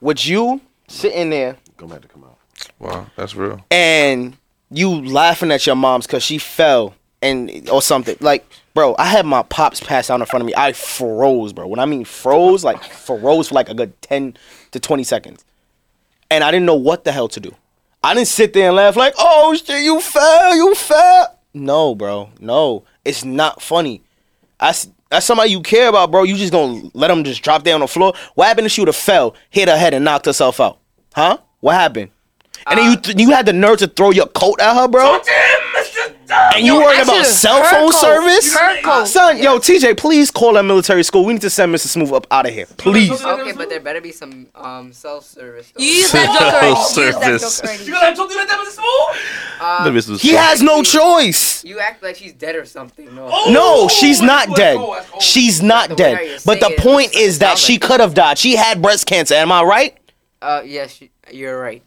Would 0.01 0.25
you 0.25 0.61
sitting 0.87 1.29
there 1.29 1.57
Gonna 1.77 1.93
have 1.93 2.01
to 2.01 2.07
come 2.07 2.23
out. 2.23 2.37
Wow, 2.79 3.07
that's 3.15 3.35
real. 3.35 3.63
and 3.71 4.37
you 4.71 4.89
laughing 5.05 5.51
at 5.51 5.65
your 5.65 5.75
mom's 5.75 6.05
because 6.05 6.23
she 6.23 6.37
fell 6.37 6.93
and 7.21 7.67
or 7.69 7.81
something. 7.81 8.15
Like, 8.19 8.45
bro, 8.73 8.95
I 8.99 9.05
had 9.05 9.25
my 9.25 9.43
pops 9.43 9.79
pass 9.81 10.09
out 10.09 10.19
in 10.19 10.25
front 10.25 10.41
of 10.41 10.47
me. 10.47 10.53
I 10.55 10.73
froze, 10.73 11.53
bro. 11.53 11.67
When 11.67 11.79
I 11.79 11.85
mean 11.85 12.05
froze, 12.05 12.63
like 12.63 12.83
froze 12.83 13.49
for 13.49 13.55
like 13.55 13.69
a 13.69 13.73
good 13.73 13.99
ten 14.01 14.37
to 14.71 14.79
twenty 14.79 15.03
seconds, 15.03 15.43
and 16.29 16.43
I 16.43 16.51
didn't 16.51 16.65
know 16.65 16.75
what 16.75 17.03
the 17.03 17.11
hell 17.11 17.27
to 17.29 17.39
do. 17.39 17.53
I 18.03 18.13
didn't 18.13 18.27
sit 18.27 18.53
there 18.53 18.67
and 18.67 18.75
laugh 18.75 18.95
like, 18.95 19.13
"Oh 19.17 19.53
shit, 19.55 19.83
you 19.83 19.99
fell, 19.99 20.55
you 20.55 20.75
fell." 20.75 21.35
No, 21.53 21.95
bro, 21.95 22.29
no, 22.39 22.83
it's 23.03 23.25
not 23.25 23.61
funny. 23.61 24.01
That's 24.59 24.87
that's 25.09 25.25
somebody 25.25 25.49
you 25.49 25.61
care 25.61 25.89
about, 25.89 26.11
bro. 26.11 26.23
You 26.23 26.35
just 26.35 26.53
gonna 26.53 26.89
let 26.93 27.07
them 27.07 27.23
just 27.23 27.41
drop 27.41 27.63
down 27.63 27.75
on 27.75 27.81
the 27.81 27.87
floor? 27.87 28.13
What 28.35 28.47
happened 28.47 28.67
if 28.67 28.71
she 28.71 28.81
would 28.81 28.87
have 28.87 28.95
fell, 28.95 29.35
hit 29.49 29.67
her 29.67 29.77
head, 29.77 29.93
and 29.95 30.05
knocked 30.05 30.27
herself 30.27 30.59
out? 30.59 30.77
Huh? 31.13 31.39
What 31.59 31.73
happened? 31.73 32.11
And 32.67 32.77
then 32.79 32.91
you 32.91 32.97
th- 32.97 33.17
you 33.19 33.31
had 33.31 33.45
the 33.45 33.53
nerve 33.53 33.77
to 33.79 33.87
throw 33.87 34.11
your 34.11 34.27
coat 34.27 34.59
at 34.61 34.75
her, 34.75 34.87
bro. 34.87 35.03
Talk 35.03 35.23
to 35.25 35.31
him, 35.31 35.59
Mr. 35.77 36.27
Dunn. 36.27 36.53
And 36.57 36.65
you 36.65 36.73
Yo, 36.75 36.79
worried 36.81 37.01
about 37.01 37.25
cell 37.25 37.63
phone 37.63 37.91
coat. 37.91 37.99
service? 37.99 38.55
Her 38.55 38.81
coat. 38.83 39.07
Son, 39.07 39.37
yo, 39.41 39.57
TJ, 39.59 39.97
please 39.97 40.29
call 40.29 40.53
that 40.53 40.63
military 40.63 41.03
school. 41.03 41.25
We 41.25 41.33
need 41.33 41.41
to 41.41 41.49
send 41.49 41.73
Mr. 41.73 41.87
Smooth 41.87 42.11
up 42.13 42.27
out 42.29 42.45
of 42.47 42.53
here. 42.53 42.67
Please. 42.77 43.23
Okay, 43.23 43.53
but 43.53 43.69
there 43.69 43.79
better 43.79 44.01
be 44.01 44.11
some 44.11 44.47
um 44.55 44.93
self-service. 44.93 45.71
though. 45.75 45.83
You 45.83 45.89
used 45.89 46.13
that 46.13 46.25
joke 46.27 46.41
already. 46.41 46.67
You 46.67 46.73
used 46.73 46.95
that 47.21 47.49
Service. 47.51 47.87
You 47.87 47.93
gonna 47.93 48.05
have 48.07 48.15
talk 48.17 48.29
to 48.29 48.35
like 48.37 48.47
that, 48.47 48.59
Mr. 48.59 48.71
Smooth? 48.71 49.61
Uh, 49.61 49.81
Let 49.85 49.93
me 50.07 50.17
He 50.17 50.33
has 50.35 50.61
no 50.61 50.83
choice. 50.83 51.63
you 51.65 51.79
act 51.79 52.03
like 52.03 52.15
she's 52.17 52.33
dead 52.33 52.55
or 52.55 52.65
something. 52.65 53.13
No. 53.15 53.29
Oh, 53.31 53.51
No, 53.51 53.87
she's 53.87 54.21
not 54.21 54.55
dead. 54.55 54.77
that's 54.77 55.09
cool. 55.09 55.19
She's 55.21 55.61
not 55.61 55.89
The 55.89 55.95
way 55.95 56.13
how 56.13 56.21
you're 56.21 56.29
dead. 56.37 56.41
But 56.45 56.59
the 56.59 56.75
point 56.77 57.15
is 57.15 57.39
that 57.39 57.57
she 57.57 57.77
could 57.79 57.99
have 57.99 58.13
died. 58.13 58.37
She 58.37 58.55
had 58.55 58.81
breast 58.81 59.05
cancer. 59.07 59.33
Am 59.35 59.51
I 59.51 59.63
right? 59.63 59.97
Uh, 60.41 60.61
yes, 60.65 61.01
you- 61.01 61.09
you're 61.31 61.59
right. 61.59 61.83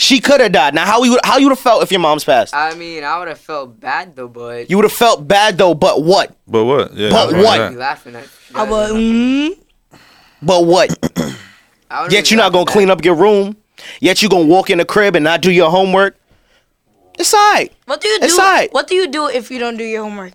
She 0.00 0.18
could 0.18 0.40
have 0.40 0.52
died. 0.52 0.74
Now, 0.74 0.86
how 0.86 1.02
you 1.02 1.18
how 1.22 1.36
you 1.36 1.44
would 1.44 1.50
have 1.50 1.58
felt 1.60 1.82
if 1.82 1.90
your 1.92 2.00
mom's 2.00 2.24
passed? 2.24 2.54
I 2.54 2.74
mean, 2.74 3.04
I 3.04 3.18
would 3.18 3.28
have 3.28 3.38
felt 3.38 3.78
bad 3.78 4.16
though, 4.16 4.28
but 4.28 4.70
You 4.70 4.78
would 4.78 4.84
have 4.84 4.94
felt 4.94 5.28
bad 5.28 5.58
though. 5.58 5.74
But 5.74 6.02
what? 6.02 6.34
But 6.48 6.64
what? 6.64 6.94
Yeah. 6.94 7.10
But 7.10 7.32
right, 7.32 7.44
what? 7.44 7.60
right. 7.60 7.68
be 7.68 7.76
laughing 7.76 8.14
at. 8.16 8.26
I 8.54 8.62
would, 8.62 8.90
mm, 8.92 9.58
But 10.40 10.64
what? 10.64 10.88
I 11.90 12.00
wouldn't 12.00 12.12
Yet 12.12 12.24
be 12.24 12.30
you're 12.30 12.38
not 12.38 12.44
laughing 12.44 12.52
gonna 12.52 12.64
at 12.64 12.72
clean 12.72 12.88
up 12.90 13.04
your 13.04 13.14
room. 13.14 13.58
Yet 14.00 14.22
you're 14.22 14.30
gonna 14.30 14.46
walk 14.46 14.70
in 14.70 14.78
the 14.78 14.86
crib 14.86 15.16
and 15.16 15.24
not 15.24 15.42
do 15.42 15.50
your 15.50 15.70
homework. 15.70 16.16
It's 17.18 17.34
alright. 17.34 17.70
what 17.84 18.00
do 18.00 18.08
you 18.08 18.18
It's 18.22 18.38
alright. 18.38 18.72
What 18.72 18.88
do 18.88 18.94
you 18.94 19.06
do 19.06 19.26
if 19.28 19.50
you 19.50 19.58
don't 19.58 19.76
do 19.76 19.84
your 19.84 20.02
homework? 20.02 20.32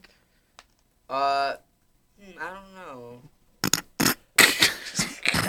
Uh, 1.09 1.55
hmm, 2.21 2.37
I 2.39 2.53
don't 2.53 2.71
know. 2.75 3.21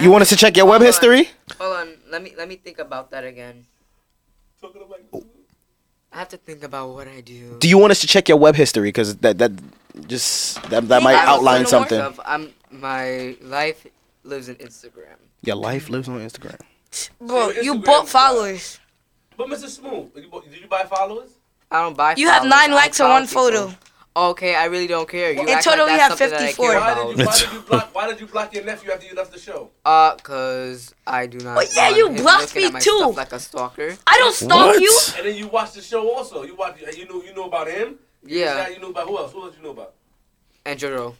You 0.00 0.10
want 0.10 0.22
us 0.22 0.30
to 0.30 0.36
check 0.36 0.56
your 0.56 0.64
web 0.64 0.80
history? 0.80 1.28
Hold 1.60 1.76
on, 1.76 1.88
let 2.08 2.22
me 2.22 2.32
let 2.38 2.48
me 2.48 2.56
think 2.56 2.78
about 2.78 3.10
that 3.10 3.22
again. 3.22 3.66
Talk 4.66 4.74
to 4.74 4.82
him 4.82 4.90
like 4.90 5.10
this. 5.12 5.22
I 6.12 6.18
have 6.18 6.28
to 6.30 6.36
think 6.36 6.64
about 6.64 6.90
what 6.90 7.06
I 7.08 7.20
do. 7.20 7.56
Do 7.60 7.68
you 7.68 7.78
want 7.78 7.90
us 7.92 8.00
to 8.00 8.06
check 8.06 8.28
your 8.28 8.38
web 8.38 8.54
history? 8.56 8.88
Because 8.88 9.16
that 9.18 9.38
that 9.38 9.52
just 10.08 10.60
that, 10.70 10.88
that 10.88 10.98
You 10.98 11.04
might 11.04 11.12
have 11.14 11.28
a 11.28 11.32
outline 11.32 11.62
phone 11.62 11.66
something. 11.70 12.00
Of- 12.00 12.20
I'm 12.24 12.52
my 12.70 13.36
life 13.42 13.86
lives 14.24 14.48
in 14.48 14.56
Instagram. 14.56 15.18
Your 15.42 15.56
life 15.56 15.88
lives 15.90 16.08
on 16.08 16.18
Instagram. 16.20 16.60
Bro, 17.20 17.52
So 17.52 17.60
you 17.60 17.74
Instagram- 17.74 17.84
bought 17.84 18.08
followers. 18.08 18.80
But 19.36 19.48
Mr. 19.48 19.68
Smooth, 19.68 20.14
did 20.14 20.24
you, 20.24 20.30
bu- 20.30 20.42
did 20.50 20.60
you 20.60 20.66
buy 20.66 20.84
followers? 20.84 21.30
I 21.70 21.82
don't 21.82 21.96
buy. 21.96 22.14
You 22.16 22.28
have 22.28 22.44
nine 22.46 22.72
likes 22.72 22.98
on 23.00 23.06
follow 23.06 23.14
one 23.14 23.26
photo. 23.26 23.74
People. 24.16 24.30
Okay, 24.30 24.54
I 24.54 24.64
really 24.66 24.86
don't 24.86 25.08
care. 25.08 25.32
You 25.32 25.42
In 25.42 25.48
act 25.50 25.64
total, 25.64 25.86
like 25.86 25.94
you 25.94 26.00
have 26.00 26.08
something 26.18 26.30
that 26.30 26.40
54. 26.54 26.66
Why 26.74 26.94
did 26.94 27.18
you 27.18 27.24
why 27.26 27.32
did 27.38 27.52
you 27.52 27.60
block 27.60 27.94
why 27.94 28.06
did 28.08 28.20
you 28.20 28.26
block 28.26 28.54
your 28.54 28.64
nephew 28.64 28.90
after 28.92 29.06
you 29.06 29.14
left 29.14 29.32
the 29.32 29.38
show? 29.38 29.70
Uh, 29.84 30.14
cause 30.16 30.94
I 31.06 31.26
do 31.26 31.38
not. 31.38 31.56
Well, 31.56 31.66
yeah, 31.74 31.90
you 31.90 32.10
blocked 32.10 32.54
me 32.56 32.70
too. 32.80 33.12
Like 33.16 33.32
a 33.32 33.38
stalker. 33.40 33.96
I 34.06 34.18
don't 34.18 34.34
stalk 34.34 34.66
What? 34.66 34.80
you. 34.80 34.98
And 35.18 35.26
then 35.26 35.36
you 35.36 35.48
watched 35.48 35.74
the 35.74 35.82
show 35.82 36.08
also. 36.14 36.42
You 36.44 36.54
watched 36.54 36.80
you 36.96 37.06
know. 37.08 37.22
you 37.22 37.34
know 37.34 37.44
about 37.44 37.68
him? 37.68 37.96
Yeah, 38.24 38.68
You 38.68 38.80
know 38.80 38.90
about 38.90 39.06
who 39.08 39.18
else? 39.18 39.32
Who 39.32 39.42
else 39.42 39.54
you 39.56 39.62
know 39.62 39.70
about? 39.70 39.92
and 40.64 40.78
Joro. 40.78 41.14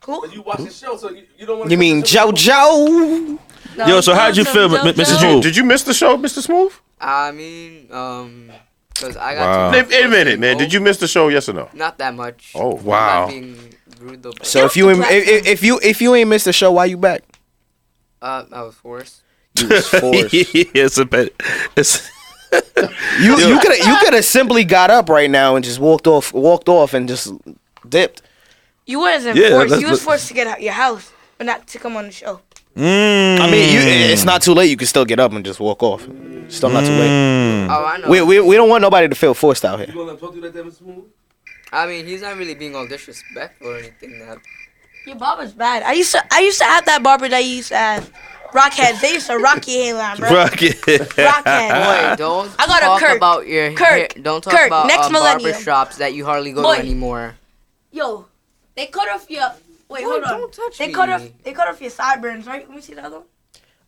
Cool. 0.00 0.20
But 0.20 0.32
you 0.34 0.42
watch 0.42 0.58
the 0.58 0.70
show, 0.70 0.96
so 0.96 1.10
you, 1.10 1.24
you 1.36 1.46
don't 1.46 1.58
want 1.58 1.70
You 1.70 1.76
mean 1.76 2.02
JoJo? 2.02 3.38
Yo, 3.76 4.00
so 4.00 4.14
how'd 4.14 4.36
you 4.36 4.44
feel, 4.44 4.74
M- 4.76 4.86
M- 4.86 5.04
Smooth? 5.04 5.42
Did 5.42 5.56
you 5.56 5.64
miss 5.64 5.82
the 5.82 5.92
show, 5.92 6.16
Mr. 6.16 6.40
Smooth? 6.40 6.72
I 7.00 7.32
mean, 7.32 7.88
um, 7.90 8.52
Cause 9.00 9.16
I 9.16 9.34
got 9.34 9.72
Wow. 9.72 9.82
too 9.82 9.88
Wait 9.88 10.04
a 10.04 10.08
minute, 10.08 10.38
man. 10.38 10.56
Did 10.56 10.72
you 10.72 10.80
miss 10.80 10.96
the 10.98 11.06
show? 11.08 11.28
Yes 11.28 11.48
or 11.48 11.52
no? 11.52 11.68
Not 11.74 11.98
that 11.98 12.14
much. 12.14 12.52
Oh, 12.54 12.74
wow. 12.76 13.26
Being 13.28 13.58
rude 14.00 14.22
though. 14.22 14.32
So 14.42 14.64
if 14.64 14.76
you 14.76 14.90
if, 14.90 14.98
if- 15.10 15.46
if 15.46 15.62
you 15.62 15.78
if 15.82 16.00
you 16.00 16.14
ain't 16.14 16.28
missed 16.30 16.44
the 16.46 16.52
show, 16.52 16.72
why 16.72 16.86
you 16.86 16.96
back? 16.96 17.22
uh, 18.22 18.44
I 18.50 18.62
was 18.62 18.74
forced. 18.74 19.22
You 19.58 19.68
was 19.68 19.86
forced. 20.02 20.34
it's 20.34 20.98
a 20.98 21.04
bit. 21.04 21.34
It's 21.76 22.10
You 23.20 23.36
you 23.38 23.58
could 23.60 23.76
you 23.78 23.96
could 24.00 24.14
have 24.14 24.24
simply 24.24 24.64
got 24.64 24.90
up 24.90 25.08
right 25.08 25.30
now 25.30 25.56
and 25.56 25.64
just 25.64 25.78
walked 25.78 26.06
off 26.06 26.32
walked 26.32 26.68
off 26.68 26.94
and 26.94 27.08
just 27.08 27.32
dipped. 27.88 28.22
You 28.86 29.00
wasn't 29.00 29.36
Yeah, 29.36 29.50
forced. 29.50 29.80
You 29.80 29.88
was 29.88 30.02
forced 30.02 30.28
to 30.28 30.34
get 30.34 30.46
out 30.46 30.62
your 30.62 30.72
house, 30.72 31.10
but 31.38 31.46
not 31.46 31.66
to 31.68 31.78
come 31.78 31.96
on 31.96 32.04
the 32.06 32.12
show. 32.12 32.40
Mm. 32.76 33.40
I 33.40 33.50
mean, 33.50 33.72
you, 33.72 33.80
it's 34.12 34.24
not 34.24 34.42
too 34.42 34.52
late. 34.52 34.68
You 34.70 34.76
can 34.76 34.86
still 34.86 35.04
get 35.06 35.18
up 35.18 35.32
and 35.32 35.44
just 35.44 35.58
walk 35.60 35.82
off. 35.82 36.02
Still 36.48 36.70
not 36.70 36.84
too 36.84 36.92
late. 36.92 37.08
Mm. 37.08 37.68
Oh, 37.70 37.84
I 37.84 37.96
know. 37.98 38.08
We, 38.08 38.20
we 38.22 38.40
we 38.40 38.54
don't 38.56 38.68
want 38.68 38.82
nobody 38.82 39.08
to 39.08 39.14
feel 39.14 39.34
forced 39.34 39.64
out 39.64 39.78
You 39.80 39.86
here. 39.86 39.94
gonna 39.94 40.16
talk 40.18 40.34
to 40.34 40.40
that, 40.42 40.54
Mr. 40.54 40.74
Smooth? 40.74 41.04
I 41.72 41.86
mean, 41.86 42.06
he's 42.06 42.22
not 42.22 42.36
really 42.36 42.54
being 42.54 42.76
all 42.76 42.86
disrespectful 42.86 43.68
or 43.68 43.78
anything. 43.78 44.18
That 44.20 44.38
Your 45.06 45.16
barber's 45.16 45.52
bad. 45.52 45.82
I 45.82 45.92
used 45.94 46.12
to 46.12 46.22
I 46.30 46.40
used 46.40 46.58
to 46.58 46.64
have 46.64 46.84
that 46.84 47.02
barber 47.02 47.28
that 47.28 47.44
you 47.44 47.50
used 47.56 47.68
to 47.68 47.76
have. 47.76 48.12
Rockheads. 48.52 49.00
They 49.00 49.12
used 49.14 49.26
to 49.26 49.36
rock 49.38 49.66
your 49.66 49.82
hairline, 49.84 50.16
bro. 50.18 50.30
Rocket. 50.32 50.76
Rockhead. 50.76 51.70
Boy, 52.12 52.16
don't 52.16 52.50
I 52.58 52.66
got 52.66 52.82
a 52.82 52.86
talk 52.86 53.00
Kirk. 53.00 53.16
about 53.16 53.46
your 53.46 53.72
Kirk. 53.72 53.86
hair. 53.88 54.08
Don't 54.22 54.42
talk 54.42 54.52
Kirk. 54.54 54.68
about 54.68 54.86
Next 54.86 55.06
uh, 55.06 55.10
millennium. 55.10 55.50
barber 55.50 55.62
shops 55.64 55.96
that 55.98 56.14
you 56.14 56.24
hardly 56.24 56.52
go 56.52 56.62
Boy. 56.62 56.76
to 56.76 56.80
anymore. 56.80 57.34
Yo, 57.90 58.26
they 58.76 58.86
cut 58.86 59.08
off 59.10 59.28
your. 59.28 59.50
Wait, 59.88 60.02
Boy, 60.02 60.10
hold 60.10 60.24
on. 60.24 60.30
don't 60.40 60.52
touch 60.52 60.78
they 60.78 60.88
me. 60.88 60.92
cut 60.92 61.08
off. 61.08 61.28
They 61.42 61.52
cut 61.52 61.68
off 61.68 61.80
your 61.80 61.90
sideburns, 61.90 62.46
right? 62.46 62.66
Let 62.68 62.74
me 62.76 62.82
see 62.82 62.94
the 62.94 63.04
other 63.04 63.18
one. 63.18 63.26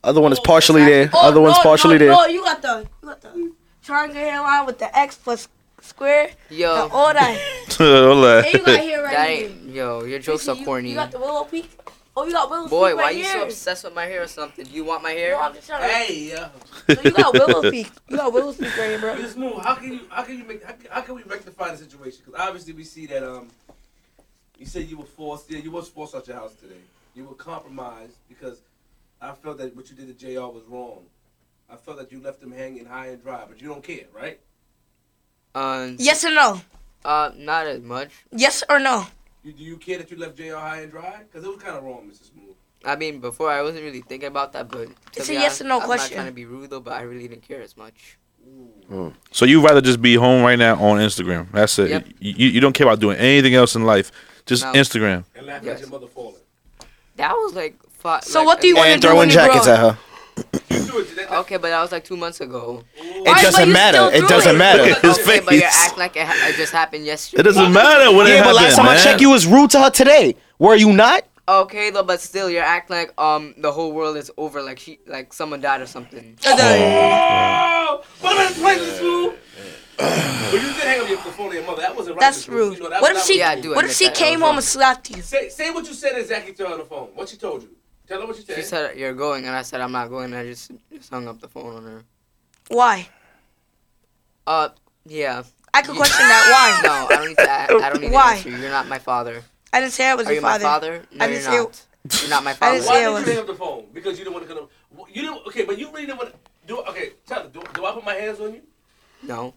Other 0.05 0.21
one 0.21 0.33
is 0.33 0.39
partially 0.41 0.85
there. 0.85 1.11
Oh, 1.13 1.29
Other 1.29 1.41
one's 1.41 1.57
no, 1.57 1.63
partially 1.63 1.95
no, 1.95 1.99
there. 1.99 2.09
No, 2.13 2.27
you 2.27 2.43
got 2.45 2.63
the 2.63 2.87
you 3.03 3.09
got 3.09 3.21
the 3.21 3.53
triangle 3.83 4.17
hairline 4.17 4.65
with 4.67 4.79
the 4.79 4.97
X 4.97 5.17
plus 5.17 5.49
square. 5.81 6.31
Yo, 6.51 6.89
The, 6.89 6.95
all 6.95 7.13
that. 7.13 7.37
Hold 7.79 8.25
on. 8.25 8.45
And 8.45 8.55
you 8.55 8.65
got 8.65 8.81
hair 8.81 9.03
right 9.03 9.13
that 9.13 9.29
here. 9.29 9.49
ain't, 9.49 9.65
yo, 9.75 10.05
your 10.05 10.19
jokes 10.21 10.47
You 10.47 10.53
are 10.53 10.55
see, 10.55 10.61
you- 10.61 10.67
corny. 10.67 10.89
You 10.91 10.95
got 10.95 11.11
the 11.11 11.19
willow 11.19 11.45
peak. 11.45 11.69
Oh, 12.17 12.25
you 12.27 12.33
got 12.33 12.51
willow 12.51 12.65
Peak? 12.65 12.71
Boy, 12.71 12.89
peak 12.91 12.97
why 12.97 13.03
right 13.05 13.17
you 13.17 13.23
here. 13.23 13.33
so 13.33 13.43
obsessed 13.45 13.85
with 13.85 13.95
my 13.95 14.05
hair 14.07 14.23
or 14.23 14.27
something? 14.27 14.65
Do 14.65 14.71
you 14.73 14.85
want 14.85 15.05
my 15.05 15.13
No, 15.13 15.19
hair? 15.19 15.37
I'm 15.37 15.55
just 15.55 15.69
trying 15.69 15.83
to. 15.83 15.89
Hey, 15.95 16.31
yeah. 16.31 16.49
So 16.93 17.01
you 17.03 17.11
got 17.13 17.33
willow 17.47 17.71
peak. 17.71 17.91
You 18.09 18.17
got 18.17 18.33
willow 18.33 18.53
peak 18.53 18.77
right 18.77 18.89
here, 18.91 18.99
bro. 18.99 19.15
Mr. 19.15 19.29
Smooth, 19.35 19.63
how 19.63 19.75
can 19.77 19.93
you 19.93 20.01
how 20.11 20.23
can 20.25 20.39
you 20.39 20.45
make 20.45 20.65
how 20.65 20.73
can, 20.73 20.91
how 20.91 21.01
can 21.03 21.15
we 21.15 21.23
rectify 21.25 21.71
the 21.71 21.77
situation? 21.77 22.23
Because 22.27 22.41
obviously 22.41 22.73
we 22.73 22.83
see 22.85 23.07
that 23.07 23.23
um, 23.23 23.49
you 24.59 24.67
said 24.67 24.89
you 24.89 24.99
were 24.99 25.05
forced. 25.05 25.51
Yeah, 25.51 25.59
you 25.59 25.71
was 25.71 25.89
forced 25.89 26.15
out 26.15 26.27
your 26.27 26.37
house 26.37 26.55
today. 26.55 26.81
You 27.15 27.25
were 27.25 27.35
compromised 27.35 28.17
because 28.29 28.61
I 29.21 29.33
felt 29.33 29.59
that 29.59 29.75
what 29.75 29.89
you 29.91 29.97
did 29.97 30.07
to 30.19 30.27
Jr. 30.27 30.41
was 30.53 30.65
wrong. 30.69 31.05
I 31.71 31.77
felt 31.77 31.99
that 31.99 32.11
you 32.13 32.21
left 32.21 32.43
him 32.43 32.53
hanging 32.53 32.87
high 32.87 33.09
and 33.09 33.23
dry, 33.23 33.45
but 33.49 33.61
you 33.61 33.69
don't 33.69 33.83
care, 33.83 34.07
right? 34.13 34.39
Um, 35.55 35.97
Yes 35.99 36.25
or 36.25 36.31
no? 36.33 36.61
Uh, 37.05 37.31
not 37.37 37.67
as 37.67 37.83
much. 37.83 38.11
Yes 38.33 38.65
or 38.69 38.79
no? 38.79 39.07
You, 39.43 39.53
do 39.53 39.63
you 39.65 39.77
care 39.77 39.99
that 39.99 40.11
you 40.11 40.17
left 40.17 40.37
Jr. 40.37 40.55
high 40.57 40.81
and 40.83 40.91
dry? 40.91 41.21
Because 41.25 41.45
it 41.45 41.49
was 41.49 41.63
kind 41.63 41.77
of 41.77 41.85
wrong, 41.85 42.09
Mrs. 42.11 42.33
Smooth. 42.33 42.55
I 42.85 42.97
mean, 42.97 43.19
before 43.21 43.51
I 43.51 43.63
wasn't 43.63 43.85
really 43.85 44.03
thinking 44.03 44.29
about 44.29 44.53
that, 44.53 44.69
but 44.69 44.89
It's 45.17 45.29
be 45.29 45.37
a 45.37 45.41
yes 45.41 45.61
honest, 45.61 45.61
or 45.63 45.65
no 45.65 45.81
I'm 45.81 45.87
question. 45.87 46.17
not 46.17 46.23
trying 46.23 46.33
to 46.33 46.35
be 46.35 46.45
rude 46.45 46.71
though, 46.71 46.81
but 46.81 46.95
I 46.95 47.03
really 47.03 47.27
didn't 47.27 47.43
care 47.43 47.61
as 47.61 47.77
much. 47.77 48.19
So 49.33 49.45
you'd 49.45 49.63
rather 49.63 49.81
just 49.83 50.01
be 50.01 50.15
home 50.15 50.43
right 50.43 50.59
now 50.59 50.77
on 50.83 50.99
Instagram? 50.99 51.51
That's 51.53 51.79
it. 51.79 51.91
Yep. 51.91 52.07
You, 52.21 52.49
you 52.49 52.61
don't 52.61 52.73
care 52.73 52.87
about 52.87 53.01
doing 53.01 53.19
anything 53.19 53.55
else 53.55 53.75
in 53.75 53.85
life. 53.85 54.11
Just 54.49 54.65
No. 54.65 54.73
Instagram. 54.73 55.25
And 55.37 55.47
laugh 55.47 55.63
Yes. 55.63 55.75
at 55.77 55.81
your 55.83 55.91
mother 55.91 56.07
falling. 56.09 56.35
That 57.17 57.33
was 57.33 57.55
like. 57.55 57.77
Fi- 58.01 58.21
So 58.21 58.39
like, 58.41 58.47
what 58.47 58.61
do 58.61 58.69
you 58.69 58.77
wanna 58.77 58.91
And 58.91 59.03
do 59.03 59.09
throwing 59.09 59.19
when 59.19 59.29
you 59.29 59.35
jackets 59.35 59.65
grow 59.67 59.75
at 59.75 59.81
her. 59.81 59.99
You 60.37 60.43
do 60.85 60.99
it. 61.01 61.17
That, 61.17 61.29
that, 61.31 61.39
Okay, 61.41 61.57
but 61.57 61.69
that 61.71 61.81
was 61.83 61.91
like 61.93 62.05
two 62.05 62.17
months 62.17 62.41
ago. 62.41 62.85
It 62.97 63.03
Why- 63.27 63.35
but 63.35 63.43
doesn't 63.43 63.67
you 63.67 63.73
matter. 63.73 63.97
still 63.99 64.09
It 64.09 64.21
do 64.21 64.27
doesn't 64.29 64.55
it. 64.55 64.59
matter. 64.59 64.85
His 64.85 65.19
okay, 65.19 65.41
but 65.41 65.53
you're 65.55 65.63
face. 65.63 65.85
acting 65.85 65.99
like 65.99 66.17
it, 66.17 66.27
ha- 66.27 66.49
it 66.49 66.55
just 66.57 66.73
happened 66.73 67.05
yesterday. 67.05 67.41
It 67.41 67.43
doesn't 67.45 67.73
matter 67.73 68.13
when 68.17 68.27
it 68.29 68.31
Yeah, 68.31 68.45
but 68.45 68.55
happened, 68.55 68.57
last 68.65 68.77
time 68.77 68.87
I 68.89 68.95
man. 68.95 69.03
checked, 69.05 69.21
you 69.21 69.31
was 69.31 69.47
rude 69.47 69.71
to 69.73 69.81
her 69.81 69.91
today. 69.91 70.37
Were 70.61 70.77
you 70.77 70.93
not? 70.93 71.25
Okay, 71.49 71.91
though, 71.91 72.03
but 72.05 72.21
still, 72.21 72.49
you're 72.49 72.63
acting 72.63 72.97
like 72.99 73.13
um 73.21 73.55
the 73.59 73.73
whole 73.73 73.91
world 73.93 74.17
is 74.17 74.31
over, 74.39 74.63
like 74.63 74.79
she, 74.79 75.01
like 75.09 75.33
someone 75.33 75.61
died 75.61 75.81
or 75.81 75.87
something. 75.87 76.39
Oh! 76.47 78.03
What 78.21 78.35
about 78.35 78.55
the 78.55 78.61
place, 78.61 78.79
Mr. 78.81 78.99
Smooth? 78.99 79.35
But 79.97 80.53
you 80.53 80.61
did 80.61 80.68
hang 80.89 81.01
up 81.03 81.09
your 81.09 81.19
phone 81.19 81.51
to 81.51 81.55
your 81.57 81.67
mother. 81.67 81.83
That 81.83 81.97
wasn't 81.97 82.17
right. 82.17 82.21
That's 82.21 82.49
rude. 82.49 82.79
You 82.79 82.85
know, 82.85 82.91
that 82.91 83.03
What 83.03 83.13
was- 83.15 83.23
if 83.23 83.27
she? 83.35 83.39
Yeah, 83.39 83.51
I 83.51 83.61
do 83.61 83.75
What 83.75 83.85
if 83.85 83.93
she 83.95 84.05
that, 84.07 84.15
that 84.15 84.19
came 84.25 84.41
home 84.41 84.57
and 84.57 84.65
slapped 84.65 85.11
you? 85.11 85.23
Say, 85.23 85.49
say 85.49 85.71
what 85.71 85.87
you 85.87 85.95
said 85.95 86.19
exactly 86.19 86.53
to 86.55 86.67
her 86.67 86.73
on 86.73 86.79
the 86.79 86.85
phone. 86.85 87.09
What 87.15 87.29
she 87.29 87.37
told 87.37 87.63
you. 87.63 87.71
Tell 88.07 88.21
her 88.21 88.27
what 88.27 88.37
you 88.37 88.43
said. 88.43 88.57
She 88.57 88.63
said 88.63 88.97
you're 88.97 89.13
going, 89.15 89.45
and 89.47 89.55
I 89.55 89.63
said 89.63 89.81
I'm 89.81 89.93
not 89.93 90.09
going. 90.09 90.27
And 90.33 90.37
I 90.37 90.47
just, 90.47 90.71
just 90.93 91.11
hung 91.11 91.29
up 91.29 91.41
the 91.41 91.49
phone 91.49 91.77
on 91.77 91.85
her. 91.85 92.05
Why? 92.69 93.09
Uh, 94.47 94.71
yeah. 95.07 95.43
I 95.75 95.83
could 95.83 95.97
question 95.97 96.27
that. 96.27 96.45
Why? 96.51 96.81
No, 96.89 97.07
I 97.15 97.17
don't 97.19 97.29
need 97.29 97.37
to. 97.37 97.43
a- 97.43 97.83
I 97.85 97.91
don't 97.91 98.01
need 98.01 98.13
Why? 98.13 98.41
to 98.41 98.49
answer. 98.49 98.63
You're 98.63 98.71
not 98.71 98.89
my 98.89 98.99
father. 98.99 99.43
I 99.73 99.81
didn't 99.81 99.93
say 99.93 100.07
I 100.09 100.15
was 100.15 100.27
Are 100.27 100.31
your 100.31 100.37
you 100.37 100.43
my 100.43 100.59
father. 100.59 100.65
father? 100.65 101.03
No, 101.13 101.25
I 101.25 101.29
you're 101.29 101.35
didn't 101.41 101.53
say- 101.53 101.57
not. 101.59 101.85
You're 102.23 102.31
not 102.31 102.45
my 102.45 102.53
I 102.53 102.55
father. 102.55 102.75
didn't 102.79 102.87
Why 102.87 102.95
say 102.95 103.01
did 103.01 103.05
it 103.05 103.09
you 103.09 103.15
was- 103.15 103.25
hang 103.29 103.39
up 103.39 103.47
the 103.47 103.55
phone? 103.55 103.85
Because 103.93 104.19
you 104.19 104.25
didn't 104.25 104.35
want 104.35 104.49
to 104.49 104.55
come. 104.55 104.69
You 105.13 105.23
didn't. 105.23 105.47
Okay, 105.49 105.65
but 105.65 105.79
you 105.79 105.91
really 105.91 106.07
didn't 106.07 106.19
want 106.19 106.31
to. 106.33 106.39
Do 106.67 106.79
okay. 106.89 107.11
Tell 107.27 107.43
her. 107.43 107.49
Do, 107.51 107.61
do 107.75 107.85
I 107.85 107.93
put 107.93 108.05
my 108.05 108.15
hands 108.15 108.41
on 108.41 108.55
you? 108.55 108.63
No, 109.23 109.53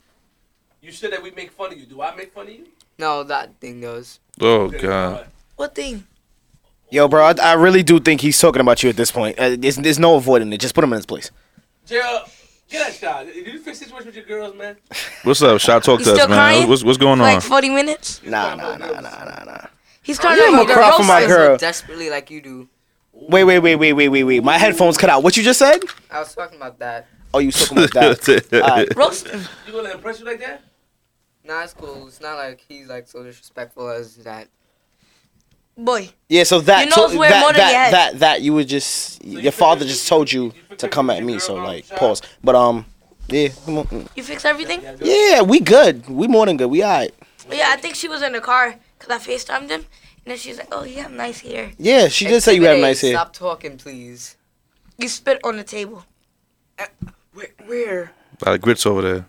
You 0.82 0.92
said 0.92 1.12
that 1.14 1.22
we 1.22 1.32
make 1.32 1.52
fun 1.52 1.72
of 1.72 1.78
you. 1.80 1.86
Do 1.86 2.02
I 2.02 2.16
make 2.16 2.34
fun 2.34 2.48
of 2.48 2.54
you? 2.54 2.68
no, 2.98 3.24
that 3.24 3.56
thing 3.60 3.82
goes. 3.82 4.20
Oh 4.40 4.68
god. 4.70 5.28
What 5.56 5.76
thing? 5.76 6.06
Yo, 6.90 7.08
bro, 7.08 7.24
I, 7.24 7.34
I 7.42 7.54
really 7.54 7.84
do 7.84 8.00
think 8.00 8.20
he's 8.22 8.40
talking 8.40 8.60
about 8.62 8.84
you 8.84 8.90
at 8.90 8.98
this 8.98 9.12
point. 9.12 9.40
Uh, 9.40 9.56
there's, 9.58 9.78
there's 9.78 10.00
no 10.00 10.16
avoiding 10.16 10.52
it. 10.52 10.60
Just 10.60 10.76
put 10.76 10.84
him 10.84 10.92
in 10.92 10.98
his 10.98 11.06
place. 11.06 11.32
Gerald, 11.86 12.24
get 12.70 12.86
that 12.86 12.94
shot. 12.94 13.26
Did 13.28 13.48
you 13.48 13.60
fix 13.60 13.80
the 13.80 13.86
situation 13.86 14.08
with 14.08 14.16
your 14.16 14.26
girls, 14.26 14.56
man? 14.56 14.76
What's 15.24 15.42
up? 15.42 15.60
Shot 15.62 15.84
talk 15.84 16.00
You 16.00 16.06
to 16.06 16.12
us, 16.12 16.18
still 16.18 16.30
man. 16.30 16.38
crying? 16.38 16.68
What's 16.70 16.84
what's 16.84 16.98
going 16.98 17.22
on? 17.22 17.34
Like 17.36 17.42
40 17.42 17.70
minutes? 17.70 18.22
Nah, 18.24 18.56
nah, 18.56 18.76
nah, 18.78 18.88
nah, 18.88 19.02
nah, 19.02 19.44
nah. 19.46 19.66
He's 20.02 20.20
crying 20.20 20.38
Yeah, 20.40 20.46
over 20.48 20.58
I'ma 20.58 20.68
your 20.68 20.74
cry 20.76 20.98
for 20.98 21.04
my 21.04 21.26
girl. 21.28 21.56
So 21.56 21.60
desperately 21.60 22.10
like 22.10 22.30
you 22.32 22.42
do. 22.42 22.70
Wait, 23.14 23.44
wait, 23.44 23.60
wait, 23.60 23.76
wait, 23.76 23.94
wait, 23.94 24.10
wait, 24.10 24.24
wait. 24.24 24.44
My 24.44 24.58
headphones 24.58 24.98
cut 24.98 25.10
out. 25.12 25.22
What 25.24 25.38
you 25.38 25.44
just 25.44 25.60
said? 25.60 25.80
I 26.10 26.20
was 26.20 26.34
talking 26.36 26.58
about 26.58 26.80
that. 26.80 27.08
Oh, 27.34 27.40
you 27.40 27.52
talking 27.52 27.78
about 27.78 27.92
that? 27.94 28.54
Alright. 28.54 28.96
Roasting. 28.96 29.40
You 29.68 29.72
gonna 29.74 29.92
impress 29.92 30.20
you 30.20 30.26
like 30.26 30.40
that? 30.40 30.62
Nah, 31.44 31.64
it's 31.64 31.74
cool. 31.74 32.08
It's 32.08 32.22
not 32.22 32.36
like 32.36 32.64
he's 32.68 32.88
like 32.88 33.08
so 33.08 33.24
disrespectful 33.24 33.90
as 33.90 34.18
that. 34.18 34.48
Boy, 35.78 36.10
Yeah, 36.28 36.44
so 36.44 36.60
that, 36.62 36.86
Your 36.86 36.92
so 36.92 37.08
nose 37.08 37.16
wear 37.16 37.30
that, 37.30 37.40
more 37.40 37.54
than 37.54 37.58
that, 37.58 37.74
head. 37.74 37.94
that, 37.94 38.20
that, 38.20 38.42
you 38.42 38.54
would 38.54 38.68
just, 38.68 39.24
your 39.24 39.54
father 39.54 39.86
just 39.86 40.08
told 40.08 40.32
you 40.32 40.54
to 40.78 40.88
come 40.88 41.10
at 41.10 41.24
me, 41.24 41.40
so 41.40 41.56
like, 41.56 41.88
pause. 41.88 42.22
But 42.44 42.56
um, 42.56 42.86
yeah, 43.30 43.48
come 43.66 43.80
on. 43.80 44.10
you 44.16 44.22
fix 44.22 44.46
everything? 44.46 44.82
Yeah, 44.82 44.96
yeah, 45.02 45.42
we 45.42 45.60
good. 45.60 46.08
We 46.08 46.28
more 46.28 46.46
than 46.46 46.58
good. 46.58 46.68
We 46.68 46.84
alright. 46.84 47.14
Yeah, 47.50 47.70
I 47.70 47.78
think 47.78 47.96
she 47.96 48.08
was 48.08 48.22
in 48.22 48.34
the 48.34 48.42
car 48.42 48.76
because 49.00 49.10
I 49.10 49.32
FaceTimed 49.32 49.70
him. 49.70 49.86
And 50.24 50.32
then 50.32 50.38
she's 50.38 50.58
like, 50.58 50.68
oh, 50.72 50.84
you 50.84 51.02
have 51.02 51.12
nice 51.12 51.40
hair. 51.40 51.72
Yeah, 51.80 52.08
she 52.10 52.28
did 52.28 52.44
say 52.44 52.54
you 52.54 52.64
have 52.64 52.74
Exhibit 52.74 52.84
A, 52.84 52.88
nice 52.88 53.02
hair. 53.02 53.14
Stop 53.14 53.34
talking, 53.34 53.78
please. 53.78 54.36
You 55.00 55.08
spit 55.08 55.40
on 55.44 55.58
the 55.58 55.64
table. 55.64 56.06
Where? 57.34 57.48
Where? 57.66 58.12
A 58.44 58.46
lot 58.46 58.56
of 58.56 58.62
grits 58.62 58.86
over 58.86 59.02
there. 59.02 59.26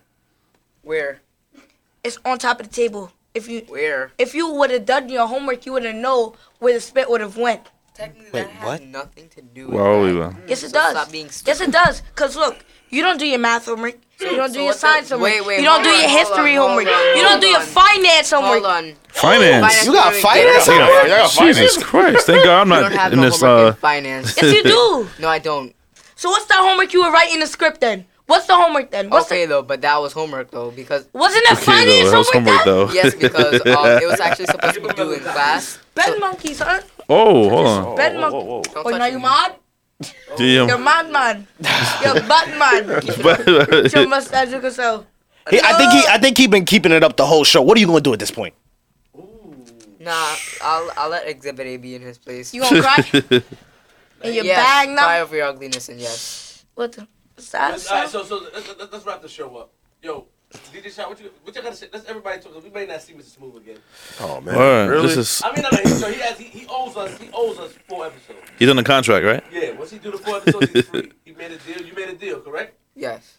Where? 0.83 1.22
It's 2.05 2.19
on 2.25 2.39
top 2.39 2.59
of 2.61 2.69
the 2.69 2.75
table. 2.75 3.13
If 3.33 3.49
you 3.49 3.61
Where? 3.69 4.11
if 4.19 4.35
you 4.35 4.53
would 4.53 4.71
have 4.73 4.85
done 4.85 5.09
your 5.09 5.27
homework, 5.29 5.65
you 5.65 5.73
would 5.73 5.85
have 5.85 5.95
know 5.95 6.35
where 6.59 6.75
the 6.75 6.81
spit 6.81 7.09
would 7.09 7.21
have 7.21 7.37
went. 7.37 7.69
Technically, 7.95 8.25
Wait, 8.33 8.47
that 8.47 8.51
has 8.51 8.65
what? 8.81 8.83
nothing 8.83 9.29
to 9.29 9.43
do 9.43 9.69
with 9.69 9.75
Where 9.81 10.13
that. 10.13 10.33
man? 10.33 10.43
Yes, 10.49 10.63
it 10.65 10.71
So 10.71 10.75
does. 10.75 10.91
Stop 10.93 11.13
being 11.13 11.27
Yes, 11.47 11.61
it 11.61 11.71
does. 11.71 12.03
Cause 12.17 12.35
look, 12.37 12.65
you 12.91 13.03
don't 13.03 13.19
do 13.19 13.27
your 13.27 13.39
math 13.39 13.67
homework. 13.67 13.95
You 14.19 14.35
don't 14.37 14.49
So 14.49 14.55
do 14.55 14.59
your 14.61 14.67
what 14.67 14.73
the- 14.75 14.79
science 14.81 15.11
homework. 15.11 15.31
wait, 15.31 15.47
wait, 15.47 15.59
you 15.61 15.65
don't 15.65 15.83
do 15.85 15.91
on, 15.91 16.01
your 16.01 16.09
history 16.11 16.57
on, 16.57 16.69
homework. 16.69 16.87
on, 16.89 17.17
you 17.17 17.23
don't 17.23 17.41
do 17.41 17.47
hold 17.47 17.59
your 17.59 17.61
finance 17.61 18.31
homework. 18.33 18.53
Hold 18.65 18.67
on. 18.67 18.95
Finance. 19.09 19.87
You 19.87 19.93
got 19.93 20.15
Finance 20.15 20.23
finance 20.23 20.67
homework? 20.67 20.89
homework? 20.91 21.35
Y'all 21.37 21.47
Jesus? 21.47 21.83
Christ! 21.85 22.27
Thank 22.27 22.45
God 22.45 22.61
I'm 22.63 22.69
not 22.69 23.13
in 23.13 23.19
no 23.21 23.25
this. 23.31 23.43
Uh, 23.43 23.67
in 23.69 23.75
finance. 23.81 24.37
Yes, 24.43 24.53
you 24.53 24.63
do. 24.65 25.09
No, 25.21 25.29
I 25.29 25.39
don't. 25.39 25.73
So 26.17 26.31
what's 26.31 26.47
that 26.47 26.59
homework 26.59 26.93
you 26.93 27.05
were 27.05 27.13
writing 27.13 27.39
the 27.41 27.47
script 27.47 27.81
then? 27.81 28.07
What's 28.33 28.47
the 28.47 28.57
homework 28.57 28.91
then? 28.91 29.11
What's 29.11 29.27
okay, 29.27 29.45
though, 29.45 29.61
but 29.61 29.83
that 29.83 29.99
was 30.01 30.15
homework 30.15 30.51
though 30.51 30.71
because 30.71 31.07
wasn't 31.13 31.45
it 31.45 31.53
okay, 31.53 31.65
finance 31.67 32.05
though. 32.05 32.11
That 32.11 32.17
was 32.17 32.31
homework, 32.31 32.61
homework 32.61 32.89
though. 32.89 32.95
yes, 32.95 33.15
because 33.15 33.55
um, 33.67 34.03
it 34.03 34.09
was 34.09 34.21
actually 34.21 34.47
supposed 34.47 34.75
to 34.77 34.81
be 34.81 34.89
due 34.95 35.13
in 35.13 35.21
class. 35.21 35.79
Bed 35.95 36.19
monkeys, 36.19 36.59
huh? 36.61 36.81
oh, 37.11 37.51
hold 37.51 37.67
on. 37.67 37.97
Bed 37.97 38.15
whoa, 38.15 38.21
monkey. 38.23 38.37
whoa, 38.37 38.45
whoa. 38.45 38.63
Don't 38.63 38.87
Oh, 38.87 38.97
now 38.97 39.05
you 39.05 39.19
me. 39.19 39.23
mad? 39.23 39.57
You're 40.39 40.67
Damn. 40.67 40.83
mad 40.83 41.11
man. 41.13 41.47
You're 42.03 42.15
bad 42.33 42.59
man. 42.59 43.01
Get 43.05 43.93
your 43.93 44.09
mustache 44.09 44.49
look 44.49 44.63
yourself. 44.63 45.05
He, 45.51 45.61
I 45.61 45.73
think 45.77 45.93
he, 45.93 46.03
I 46.09 46.17
think 46.17 46.39
he 46.39 46.47
been 46.47 46.65
keeping 46.65 46.93
it 46.93 47.05
up 47.05 47.19
the 47.19 47.27
whole 47.27 47.45
show. 47.45 47.61
What 47.61 47.77
are 47.77 47.81
you 47.81 47.87
gonna 47.87 48.01
do 48.01 48.15
at 48.15 48.19
this 48.19 48.31
point? 48.31 48.55
Nah, 50.01 50.35
I'll 50.63 50.91
I'll 50.97 51.11
let 51.11 51.29
Exhibit 51.29 51.67
A 51.67 51.77
be 51.77 51.97
in 51.97 52.01
his 52.01 52.17
place. 52.17 52.55
You 52.55 52.63
gonna 52.63 52.81
cry 52.81 53.05
in 54.25 54.33
your 54.35 54.45
yes, 54.45 54.57
bag 54.57 54.89
now? 54.89 55.03
cry 55.03 55.21
over 55.21 55.37
your 55.37 55.47
ugliness 55.49 55.91
and 55.91 56.01
yes. 56.01 56.65
What 56.75 56.93
the? 56.93 57.07
What's? 57.51 57.89
All 57.91 57.97
right, 57.97 58.09
so 58.09 58.25
so 58.25 58.43
let's, 58.53 58.69
let's, 58.79 58.93
let's 58.93 59.07
wrap 59.07 59.23
the 59.23 59.29
show 59.29 59.57
up. 59.57 59.73
Yo, 60.03 60.27
DJ 60.73 60.95
Shot, 60.95 61.09
what 61.09 61.21
you 61.21 61.31
what 61.43 61.55
you 61.55 61.63
gotta 61.63 61.75
say? 61.75 61.89
Let's 61.93 62.07
everybody 62.07 62.41
talk. 62.41 62.63
We 62.63 62.71
may 62.71 62.87
not 62.87 63.03
see 63.03 63.15
Mr. 63.15 63.25
Smooth 63.37 63.57
again. 63.57 63.79
Oh 64.21 64.41
man, 64.41 64.57
Word, 64.57 64.91
really? 64.91 65.09
This 65.09 65.17
is 65.17 65.43
I 65.45 65.53
mean, 65.53 65.63
not 65.63 65.75
so 65.87 66.11
he 66.11 66.21
has 66.21 66.39
he, 66.39 66.45
he 66.45 66.67
owes 66.69 66.97
us 66.97 67.19
he 67.19 67.29
owes 67.33 67.59
us 67.59 67.73
four 67.89 68.07
episodes. 68.07 68.39
he's 68.59 68.69
on 68.69 68.77
the 68.77 68.85
contract, 68.85 69.25
right? 69.25 69.43
Yeah, 69.53 69.73
once 69.73 69.91
he 69.91 69.99
do 69.99 70.11
the 70.11 70.19
four 70.19 70.37
episodes, 70.37 70.71
he's 70.73 70.87
free. 70.89 71.13
He 71.25 71.33
made 71.33 71.53
a 71.53 71.59
deal. 71.59 71.87
You 71.87 71.95
made 71.95 72.09
a 72.11 72.15
deal, 72.15 72.41
correct? 72.41 72.77
Yes. 72.95 73.39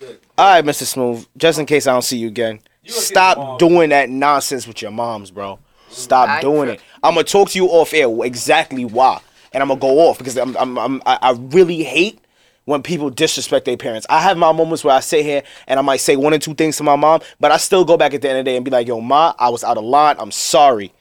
Good. 0.00 0.18
All 0.38 0.46
right, 0.54 0.64
Mr. 0.64 0.84
Smooth. 0.84 1.26
Just 1.36 1.58
in 1.58 1.66
case 1.66 1.86
I 1.86 1.92
don't 1.92 2.02
see 2.02 2.16
you 2.18 2.28
again, 2.28 2.60
You 2.82 2.90
gonna 2.90 3.00
see 3.02 3.14
stop 3.14 3.36
mom. 3.38 3.58
doing 3.58 3.90
that 3.90 4.08
nonsense 4.08 4.66
with 4.66 4.80
your 4.82 4.90
moms, 4.90 5.30
bro. 5.30 5.58
Stop 5.90 6.28
I 6.28 6.40
doing 6.40 6.70
it. 6.70 6.80
I'm 7.02 7.14
gonna 7.14 7.24
talk 7.24 7.50
to 7.50 7.58
you 7.58 7.66
off 7.68 7.92
air 7.92 8.08
exactly 8.24 8.84
why, 8.84 9.20
and 9.52 9.62
I'm 9.62 9.68
gonna 9.68 9.80
go 9.80 10.00
off 10.08 10.18
because 10.18 10.36
I'm, 10.38 10.56
I'm, 10.56 10.78
I'm 10.78 11.02
I 11.06 11.18
I 11.20 11.30
really 11.32 11.82
hate 11.84 12.18
when 12.66 12.82
people 12.82 13.10
disrespect 13.10 13.66
their 13.66 13.76
parents. 13.76 14.06
I 14.08 14.20
have 14.20 14.36
my 14.38 14.52
moments 14.52 14.84
where 14.84 14.94
I 14.94 15.00
sit 15.00 15.24
here 15.24 15.42
and 15.66 15.78
I 15.78 15.82
might 15.82 16.00
say 16.00 16.16
one 16.16 16.32
or 16.32 16.38
two 16.38 16.54
things 16.54 16.76
to 16.78 16.82
my 16.82 16.96
mom, 16.96 17.20
but 17.38 17.50
I 17.52 17.56
still 17.58 17.84
go 17.84 17.96
back 17.96 18.14
at 18.14 18.22
the 18.22 18.28
end 18.30 18.38
of 18.38 18.44
the 18.44 18.50
day 18.50 18.56
and 18.56 18.64
be 18.64 18.70
like, 18.70 18.86
"Yo, 18.86 19.00
ma, 19.00 19.34
I 19.38 19.50
was 19.50 19.62
out 19.64 19.76
of 19.78 19.84
line. 19.84 20.16
I'm 20.18 20.30
sorry." 20.30 20.92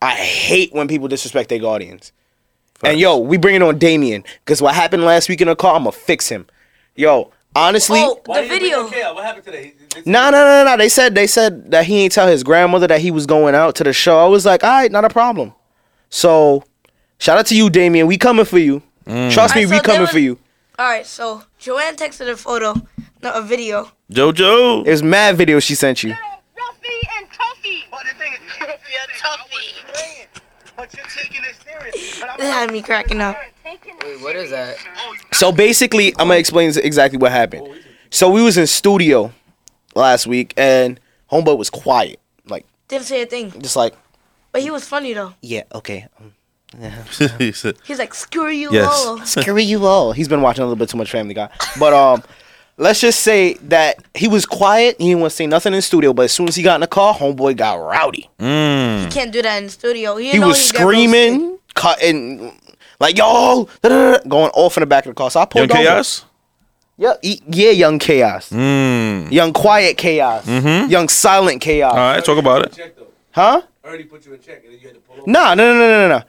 I 0.00 0.14
hate 0.14 0.72
when 0.72 0.88
people 0.88 1.06
disrespect 1.08 1.48
their 1.48 1.60
guardians. 1.60 2.12
And 2.84 2.98
yo, 2.98 3.18
we 3.18 3.36
bring 3.36 3.54
it 3.54 3.62
on 3.62 3.78
Damien 3.78 4.24
because 4.44 4.60
what 4.60 4.74
happened 4.74 5.04
last 5.04 5.28
week 5.28 5.40
in 5.40 5.46
the 5.46 5.54
car, 5.54 5.76
I'm 5.76 5.82
gonna 5.84 5.92
fix 5.92 6.28
him. 6.28 6.46
Yo, 6.96 7.30
honestly, 7.54 8.00
Oh, 8.02 8.20
the 8.26 8.42
you 8.42 8.48
video. 8.48 8.86
up 8.86 8.92
Kale? 8.92 9.14
What 9.14 9.24
happened 9.24 9.44
today? 9.44 9.74
no, 10.04 10.30
no, 10.30 10.44
no, 10.44 10.64
no. 10.64 10.76
They 10.76 10.88
said 10.88 11.14
they 11.14 11.28
said 11.28 11.70
that 11.70 11.84
he 11.86 12.02
ain't 12.02 12.12
tell 12.12 12.26
his 12.26 12.42
grandmother 12.42 12.88
that 12.88 13.00
he 13.00 13.12
was 13.12 13.26
going 13.26 13.54
out 13.54 13.76
to 13.76 13.84
the 13.84 13.92
show. 13.92 14.18
I 14.18 14.26
was 14.26 14.44
like, 14.44 14.64
all 14.64 14.70
right, 14.70 14.90
not 14.90 15.04
a 15.04 15.08
problem. 15.08 15.52
So, 16.10 16.64
shout 17.18 17.38
out 17.38 17.46
to 17.46 17.56
you, 17.56 17.70
Damien. 17.70 18.08
We 18.08 18.18
coming 18.18 18.44
for 18.44 18.58
you. 18.58 18.82
Mm. 19.06 19.30
Trust 19.30 19.54
me, 19.54 19.64
Alright, 19.64 19.80
we 19.80 19.84
coming 19.84 20.00
there 20.02 20.06
for 20.08 20.18
you. 20.18 20.38
All 20.78 20.86
right, 20.86 21.06
so 21.06 21.42
Joanne 21.58 21.96
texted 21.96 22.28
a 22.30 22.36
photo, 22.36 22.74
not 23.22 23.36
a 23.36 23.42
video. 23.42 23.90
JoJo. 24.10 24.84
There's 24.84 25.02
mad 25.02 25.36
video 25.36 25.60
she 25.60 25.74
sent 25.74 26.02
you. 26.02 26.10
Ruffy 26.10 26.98
and 27.18 27.26
Tuffy. 27.28 27.82
But 27.90 28.00
the 28.10 28.18
thing 28.18 28.32
is, 28.32 28.38
Ruffy 28.58 28.94
and 29.02 29.10
Tuffy. 29.20 30.26
But 30.76 30.94
you're 30.96 31.04
taking 31.06 31.42
it 31.44 31.54
serious. 31.62 32.20
But 32.20 32.30
I'm 32.30 32.40
It 32.40 32.44
had 32.44 32.72
me 32.72 32.82
cracking 32.82 33.20
up. 33.20 33.36
Wait, 33.64 34.20
what 34.22 34.34
is 34.36 34.50
that? 34.50 34.76
So 35.32 35.52
basically, 35.52 36.08
I'm 36.18 36.28
gonna 36.28 36.36
explain 36.36 36.72
exactly 36.82 37.18
what 37.18 37.32
happened. 37.32 37.68
So 38.10 38.30
we 38.30 38.42
was 38.42 38.56
in 38.58 38.66
studio 38.66 39.32
last 39.94 40.26
week, 40.26 40.54
and 40.56 40.98
Homeboy 41.30 41.56
was 41.58 41.70
quiet, 41.70 42.18
like 42.46 42.66
Didn't 42.88 43.04
say 43.04 43.22
a 43.22 43.26
thing, 43.26 43.52
just 43.60 43.76
like, 43.76 43.94
but 44.52 44.62
he 44.62 44.70
was 44.70 44.84
funny 44.86 45.12
though. 45.14 45.34
yeah, 45.40 45.62
okay, 45.74 46.06
um, 46.20 46.34
He 47.38 47.52
said, 47.52 47.76
He's 47.84 47.98
like, 47.98 48.14
screw 48.14 48.48
you 48.50 48.72
Yes. 48.72 48.88
all. 49.06 49.18
screw 49.24 49.58
you 49.58 49.86
all. 49.86 50.12
He's 50.12 50.28
been 50.28 50.42
watching 50.42 50.62
a 50.62 50.66
little 50.66 50.76
bit 50.78 50.88
too 50.88 50.96
much 50.98 51.10
Family 51.10 51.34
Guy, 51.34 51.48
but 51.78 51.92
um. 51.92 52.22
Let's 52.78 53.00
just 53.02 53.20
say 53.20 53.54
that 53.68 54.02
he 54.14 54.28
was 54.28 54.46
quiet. 54.46 54.96
He 54.98 55.08
didn't 55.08 55.20
want 55.20 55.30
to 55.32 55.36
say 55.36 55.46
nothing 55.46 55.74
in 55.74 55.76
the 55.78 55.82
studio, 55.82 56.14
but 56.14 56.22
as 56.22 56.32
soon 56.32 56.48
as 56.48 56.56
he 56.56 56.62
got 56.62 56.76
in 56.76 56.80
the 56.80 56.86
car, 56.86 57.14
homeboy 57.14 57.54
got 57.58 57.74
rowdy. 57.74 58.30
mm. 58.40 59.04
He 59.04 59.10
can't 59.10 59.30
do 59.30 59.42
that 59.42 59.58
in 59.58 59.64
the 59.64 59.70
studio. 59.70 60.16
He, 60.16 60.30
He 60.30 60.38
know 60.38 60.48
was 60.48 60.56
he'd 60.58 60.72
get 60.72 60.80
screaming, 60.80 61.58
cutting, 61.74 62.58
like 62.98 63.18
yo, 63.18 63.68
going 63.82 64.50
off 64.54 64.78
in 64.78 64.80
the 64.80 64.86
back 64.86 65.04
of 65.04 65.10
the 65.10 65.14
car. 65.14 65.30
So 65.30 65.40
I 65.40 65.42
Young 65.42 65.48
pulled 65.48 65.70
over. 65.70 65.82
Chaos? 65.82 66.24
Yeah, 66.96 67.12
e- 67.22 67.40
yeah, 67.46 67.70
young 67.70 67.98
chaos, 67.98 68.48
Mm. 68.50 69.30
young 69.30 69.52
quiet 69.52 69.98
chaos, 69.98 70.48
young 70.48 71.08
silent 71.10 71.60
chaos. 71.60 71.92
All 71.92 71.98
right, 71.98 72.24
talk 72.24 72.38
about 72.38 72.64
it. 72.64 72.72
Check. 72.72 72.94
Huh? 73.32 73.60
I 73.84 73.86
already 73.86 74.04
put 74.04 74.24
you 74.24 74.32
in 74.32 74.40
check, 74.40 74.62
and 74.64 74.72
then 74.72 74.80
you 74.80 74.86
had 74.88 74.94
to 74.94 75.00
pull 75.00 75.16
over. 75.20 75.30
No, 75.30 75.52
no, 75.54 75.74
no, 75.74 75.78
no, 75.78 76.08
no, 76.08 76.18
no. 76.18 76.22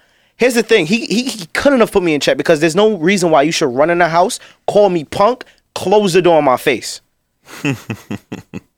Here's 0.43 0.55
the 0.55 0.61
thing. 0.61 0.85
He, 0.87 1.05
he 1.05 1.23
he 1.29 1.45
couldn't 1.53 1.79
have 1.79 1.93
put 1.93 2.03
me 2.03 2.13
in 2.13 2.19
check 2.19 2.35
because 2.35 2.59
there's 2.59 2.75
no 2.75 2.97
reason 2.97 3.31
why 3.31 3.43
you 3.43 3.53
should 3.53 3.73
run 3.73 3.89
in 3.89 3.99
the 3.99 4.09
house, 4.09 4.41
call 4.67 4.89
me 4.89 5.05
punk, 5.05 5.45
close 5.73 6.11
the 6.11 6.21
door 6.21 6.37
in 6.39 6.43
my 6.43 6.57
face. 6.57 6.99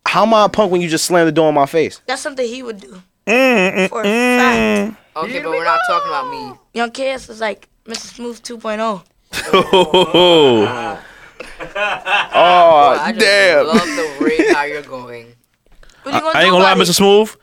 How 0.08 0.22
am 0.28 0.34
I 0.36 0.46
a 0.46 0.50
punk 0.50 0.72
when 0.72 0.82
you 0.82 0.88
just 0.88 1.06
slam 1.06 1.26
the 1.26 1.32
door 1.32 1.50
in 1.50 1.56
my 1.56 1.66
face? 1.66 2.02
That's 2.06 2.22
something 2.22 2.48
he 2.48 2.62
would 2.62 2.82
do. 2.82 3.02
Mm, 3.26 3.90
For 3.90 4.02
a 4.02 4.04
fact. 4.04 4.98
Okay, 5.16 5.42
but 5.42 5.50
we're 5.50 5.64
not 5.64 5.80
talking 5.88 6.08
about 6.08 6.30
me. 6.30 6.54
Young 6.76 6.92
KS 6.92 7.30
is 7.30 7.42
like 7.42 7.68
Mr. 7.86 8.14
Smooth 8.14 8.42
oh. 8.52 8.58
2.0. 8.58 9.04
Oh, 9.52 11.02
Oh, 12.36 12.98
I 13.02 13.12
just 13.12 13.26
damn. 13.26 13.66
love 13.66 13.78
the 13.80 14.18
rate 14.24 14.54
how 14.54 14.66
you're 14.66 14.84
going. 14.84 15.34
What 16.04 16.14
you 16.14 16.22
gonna 16.22 16.38
I 16.38 16.42
do 16.42 16.46
ain't 16.46 16.52
gonna 16.52 16.64
lie, 16.64 16.74
about 16.74 16.86
Mr. 16.86 16.94
Smooth. 16.94 17.36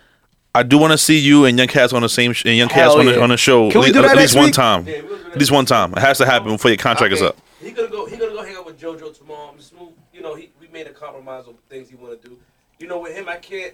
I 0.54 0.62
do 0.62 0.76
want 0.76 0.92
to 0.92 0.98
see 0.98 1.18
you 1.18 1.46
and 1.46 1.56
Young 1.56 1.68
Cats 1.68 1.92
on 1.92 2.02
the 2.02 2.08
same 2.08 2.32
sh- 2.34 2.44
and 2.44 2.56
Young 2.56 2.68
Cats 2.68 2.92
Hell 2.92 2.98
on 3.00 3.06
the, 3.06 3.22
on 3.22 3.28
the 3.30 3.36
show. 3.38 3.70
Can 3.70 3.80
we 3.80 3.86
at, 3.88 3.92
do 3.94 4.00
least- 4.00 4.08
that 4.08 4.16
at 4.16 4.20
least 4.22 4.34
next 4.34 4.36
one 4.36 4.44
week? 4.46 4.54
time. 4.54 4.86
Yeah, 4.86 5.00
we'll 5.00 5.16
do 5.16 5.22
that. 5.24 5.32
At 5.32 5.38
least 5.38 5.50
one 5.52 5.64
time. 5.64 5.92
It 5.92 5.98
has 6.00 6.18
to 6.18 6.26
happen 6.26 6.48
before 6.52 6.70
your 6.70 6.76
contract 6.78 7.14
is 7.14 7.22
Okay. 7.22 7.28
up. 7.28 7.36
He 7.62 7.70
gonna 7.70 7.88
go. 7.88 8.06
He 8.06 8.16
gonna 8.16 8.32
go 8.32 8.42
hang 8.42 8.56
out 8.56 8.66
with 8.66 8.78
JoJo 8.80 9.16
tomorrow. 9.16 9.54
Mr. 9.56 9.70
Smooth, 9.70 9.92
you 10.12 10.20
know, 10.20 10.34
he 10.34 10.50
we 10.60 10.68
made 10.68 10.86
a 10.88 10.92
compromise 10.92 11.44
on 11.46 11.54
things 11.70 11.88
he 11.88 11.96
want 11.96 12.20
to 12.20 12.28
do. 12.28 12.36
You 12.78 12.86
know, 12.88 12.98
with 12.98 13.14
him, 13.16 13.28
I 13.28 13.36
can't. 13.36 13.72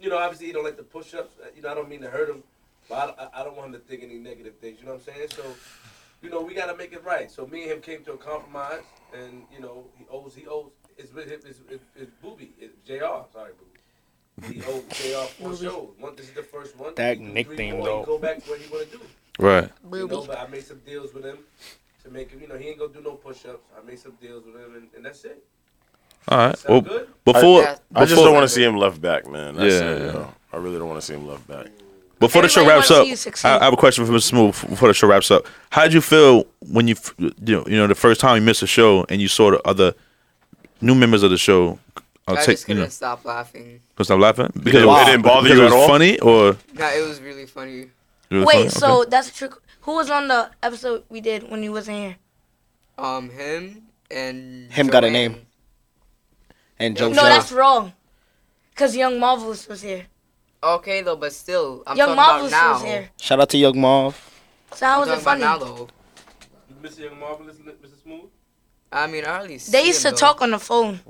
You 0.00 0.08
know, 0.10 0.16
obviously 0.18 0.46
he 0.46 0.52
don't 0.52 0.64
like 0.64 0.76
the 0.76 0.82
push-ups. 0.84 1.34
Uh, 1.42 1.46
You 1.54 1.62
know, 1.62 1.70
I 1.70 1.74
don't 1.74 1.88
mean 1.88 2.00
to 2.00 2.08
hurt 2.10 2.28
him, 2.30 2.42
but 2.88 3.16
I, 3.18 3.24
I- 3.24 3.40
I 3.40 3.44
don't 3.44 3.56
want 3.56 3.68
him 3.68 3.80
to 3.80 3.86
think 3.86 4.02
any 4.02 4.14
negative 4.18 4.54
things. 4.60 4.78
You 4.80 4.86
know 4.86 4.92
what 4.94 5.02
I'm 5.08 5.14
saying? 5.14 5.28
So, 5.36 5.42
you 6.22 6.30
know, 6.30 6.40
we 6.40 6.54
gotta 6.54 6.76
make 6.76 6.92
it 6.92 7.04
right. 7.04 7.30
So 7.30 7.46
me 7.46 7.62
and 7.64 7.72
him 7.72 7.80
came 7.82 8.02
to 8.04 8.12
a 8.14 8.16
compromise, 8.16 8.82
and 9.14 9.42
you 9.54 9.60
know, 9.60 9.84
he 9.96 10.06
owes 10.10 10.34
he 10.34 10.46
owes 10.48 10.70
it's 10.96 11.12
with 11.14 11.30
his 11.30 11.44
it's, 11.44 11.60
it's, 11.70 11.84
it's 11.94 12.10
Booby, 12.22 12.52
it's 12.58 12.74
Jr. 12.86 13.22
Sorry, 13.32 13.52
Booby. 13.58 13.77
He 14.50 14.62
owes 14.64 14.82
Jr. 14.90 15.26
four 15.42 15.56
shows. 15.56 15.88
One, 15.98 16.14
this 16.16 16.26
is 16.28 16.32
the 16.34 16.42
first 16.42 16.76
one. 16.78 16.94
That 16.96 17.14
Two, 17.18 17.24
three 17.24 17.32
nickname, 17.32 17.82
though. 17.82 18.04
Go 18.04 18.18
back 18.18 18.42
to 18.44 18.50
what 18.50 18.60
he 18.60 18.70
want 18.72 18.90
to 18.90 18.98
do. 18.98 19.02
Right. 19.38 19.68
You 19.92 20.08
know, 20.08 20.22
but 20.24 20.38
I 20.38 20.46
made 20.48 20.64
some 20.64 20.80
deals 20.86 21.12
with 21.14 21.24
him 21.24 21.38
to 22.04 22.10
make 22.10 22.30
him. 22.30 22.40
You 22.40 22.48
know, 22.48 22.56
he 22.56 22.68
ain't 22.68 22.78
gonna 22.78 22.92
do 22.92 23.00
no 23.00 23.12
push-ups. 23.12 23.62
I 23.80 23.86
made 23.86 23.98
some 23.98 24.12
deals 24.20 24.44
with 24.46 24.54
him, 24.56 24.74
and, 24.74 24.88
and 24.96 25.04
that's 25.04 25.24
it. 25.24 25.44
All 26.28 26.38
right. 26.38 26.58
Sound 26.58 26.72
Well, 26.72 26.80
good? 26.98 27.08
before 27.24 27.62
I- 27.62 27.76
I 27.94 28.00
just 28.00 28.10
before- 28.12 28.24
don't 28.26 28.34
want 28.34 28.44
to 28.44 28.48
see 28.54 28.64
him 28.64 28.76
left 28.76 29.00
back, 29.00 29.26
man. 29.30 29.54
That's 29.56 29.74
Yeah, 29.74 29.90
it, 29.90 30.00
yeah. 30.00 30.12
yo. 30.12 30.34
I 30.52 30.56
really 30.56 30.78
don't 30.78 30.88
want 30.88 31.00
to 31.00 31.06
see 31.06 31.14
him 31.14 31.26
left 31.28 31.46
back. 31.48 31.66
Before 32.20 32.42
the 32.42 32.48
show 32.48 32.66
wraps 32.66 32.90
up, 32.90 33.04
see 33.04 33.10
you 33.10 33.16
succeed. 33.16 33.46
I, 33.48 33.60
I 33.60 33.64
have 33.64 33.72
a 33.72 33.76
question 33.76 34.04
for 34.04 34.12
Mr. 34.12 34.22
Smooth. 34.22 34.68
Before 34.68 34.88
the 34.88 34.94
show 34.94 35.06
wraps 35.06 35.30
up, 35.30 35.46
how 35.70 35.84
did 35.84 35.92
you 35.92 36.00
feel 36.00 36.46
when 36.68 36.88
you, 36.88 36.96
you 37.18 37.30
know, 37.46 37.64
you 37.68 37.76
know, 37.76 37.86
the 37.86 37.94
first 37.94 38.20
time 38.20 38.36
you 38.36 38.42
missed 38.42 38.62
a 38.62 38.66
show 38.66 39.06
and 39.08 39.20
you 39.22 39.28
saw 39.28 39.52
the 39.52 39.62
other 39.68 39.94
new 40.80 40.96
members 40.96 41.22
of 41.22 41.30
the 41.30 41.38
show? 41.38 41.78
Uh, 42.28 42.32
I 42.32 42.36
take, 42.36 42.46
just 42.46 42.62
you 42.62 42.66
couldn't 42.66 42.82
know, 42.84 42.88
stop 42.90 43.24
laughing. 43.24 43.80
because 43.90 44.10
I'm 44.10 44.20
laughing 44.20 44.50
because 44.54 44.82
it, 44.82 44.88
it 44.88 45.06
didn't 45.06 45.22
bother 45.22 45.48
you 45.54 45.64
at 45.66 45.72
all? 45.72 45.86
funny 45.88 46.18
or 46.20 46.56
No, 46.74 46.86
it 46.88 47.06
was 47.08 47.20
really 47.20 47.46
funny. 47.46 47.90
it 48.30 48.34
was 48.34 48.44
Wait, 48.46 48.54
funny? 48.56 48.68
so 48.68 49.00
Okay. 49.02 49.10
that's 49.10 49.30
a 49.30 49.34
trick. 49.34 49.52
Who 49.82 49.94
was 49.94 50.10
on 50.10 50.28
the 50.28 50.50
episode 50.62 51.04
we 51.08 51.20
did 51.20 51.50
when 51.50 51.62
he 51.62 51.68
wasn't 51.70 51.96
here? 51.96 52.16
Um, 52.98 53.30
him 53.30 53.82
and 54.10 54.70
Him 54.72 54.88
got 54.88 55.04
a 55.04 55.10
name. 55.10 55.46
And 56.78 56.96
Joe 56.96 57.08
No, 57.08 57.22
that's 57.24 57.50
wrong. 57.52 57.92
Cause 58.74 58.94
Young 58.94 59.18
Marvelous 59.18 59.66
was 59.66 59.82
here. 59.82 60.06
Okay, 60.62 61.02
though, 61.02 61.16
but 61.16 61.32
still, 61.32 61.82
I'm 61.86 61.96
Young 61.96 62.08
talking 62.08 62.18
about 62.18 62.26
Marvelous 62.32 62.52
now. 62.52 62.72
was 62.74 62.82
here. 62.82 63.08
Shout 63.20 63.40
out 63.40 63.48
to 63.50 63.58
Young 63.58 63.80
Marv. 63.80 64.14
So 64.74 64.86
how 64.86 65.02
I'm 65.02 65.08
was 65.08 65.18
it 65.18 65.22
funny? 65.22 65.40
now, 65.40 65.58
though. 65.58 65.88
You 66.68 66.76
miss 66.82 66.98
Young 66.98 67.18
Marvelous, 67.18 67.56
Mr. 67.56 68.02
Smooth? 68.02 68.26
I 68.92 69.06
mean, 69.06 69.24
I 69.24 69.28
hardly 69.28 69.58
see 69.58 69.72
They 69.72 69.86
used 69.86 70.02
to 70.02 70.10
though. 70.10 70.16
talk 70.16 70.42
on 70.42 70.50
the 70.50 70.58
phone 70.58 71.00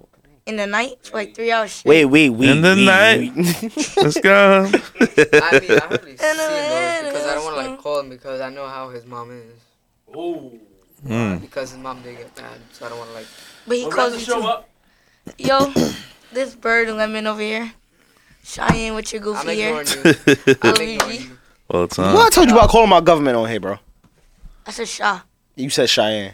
in 0.48 0.56
the 0.56 0.66
night 0.66 0.96
for 1.06 1.18
like 1.18 1.34
three 1.34 1.52
hours. 1.52 1.72
straight. 1.72 2.06
Wait, 2.06 2.30
wait, 2.30 2.30
wait. 2.30 2.48
In 2.50 2.62
the 2.62 2.74
wait, 2.74 2.84
night. 2.84 3.36
wait. 3.36 3.96
Let's 3.96 4.18
go. 4.20 4.64
I 4.64 5.60
mean, 5.60 5.70
I 5.72 5.78
hardly 5.86 6.16
see 6.16 6.26
him 6.26 6.40
In 6.40 7.04
because 7.04 7.26
I 7.26 7.34
don't 7.34 7.44
want 7.44 7.56
to 7.56 7.70
like 7.70 7.78
call 7.80 8.00
him 8.00 8.08
because 8.08 8.40
I 8.40 8.48
know 8.50 8.66
how 8.66 8.88
his 8.88 9.04
mom 9.06 9.30
is. 9.30 9.60
Oh. 10.14 10.52
Mm. 11.06 11.40
Because 11.40 11.70
his 11.70 11.78
mom 11.78 12.02
did 12.02 12.16
get 12.16 12.36
mad, 12.38 12.58
so 12.72 12.86
I 12.86 12.88
don't 12.88 12.98
want 12.98 13.10
to 13.10 13.14
like. 13.14 13.26
But 13.66 13.76
he 13.76 13.82
Well, 13.82 13.90
wrap 13.90 13.98
calls 13.98 14.12
the 14.14 14.18
you 14.20 14.24
show 14.24 14.40
too. 14.40 14.48
up. 14.48 14.68
Yo, 15.38 15.72
this 16.32 16.54
bird 16.56 16.88
lemon 16.88 17.26
over 17.26 17.40
here. 17.42 17.72
Cheyenne 18.42 18.94
with 18.94 19.12
your 19.12 19.20
I'm 19.20 19.24
goofy 19.44 19.60
hair. 19.60 19.80
ignoring 19.82 20.16
you. 20.26 20.56
I'm 20.62 20.80
ignoring 20.80 21.20
you. 21.20 21.38
All 21.68 21.86
the 21.86 21.94
time. 21.94 22.14
What 22.14 22.26
I 22.26 22.30
told 22.30 22.48
you 22.48 22.56
about 22.56 22.70
calling 22.70 22.88
my 22.88 23.00
government 23.02 23.36
on 23.36 23.46
here, 23.48 23.60
bro? 23.60 23.78
I 24.66 24.70
said 24.70 24.88
Shaw. 24.88 25.20
You 25.54 25.68
said 25.70 25.90
Cheyenne. 25.90 26.32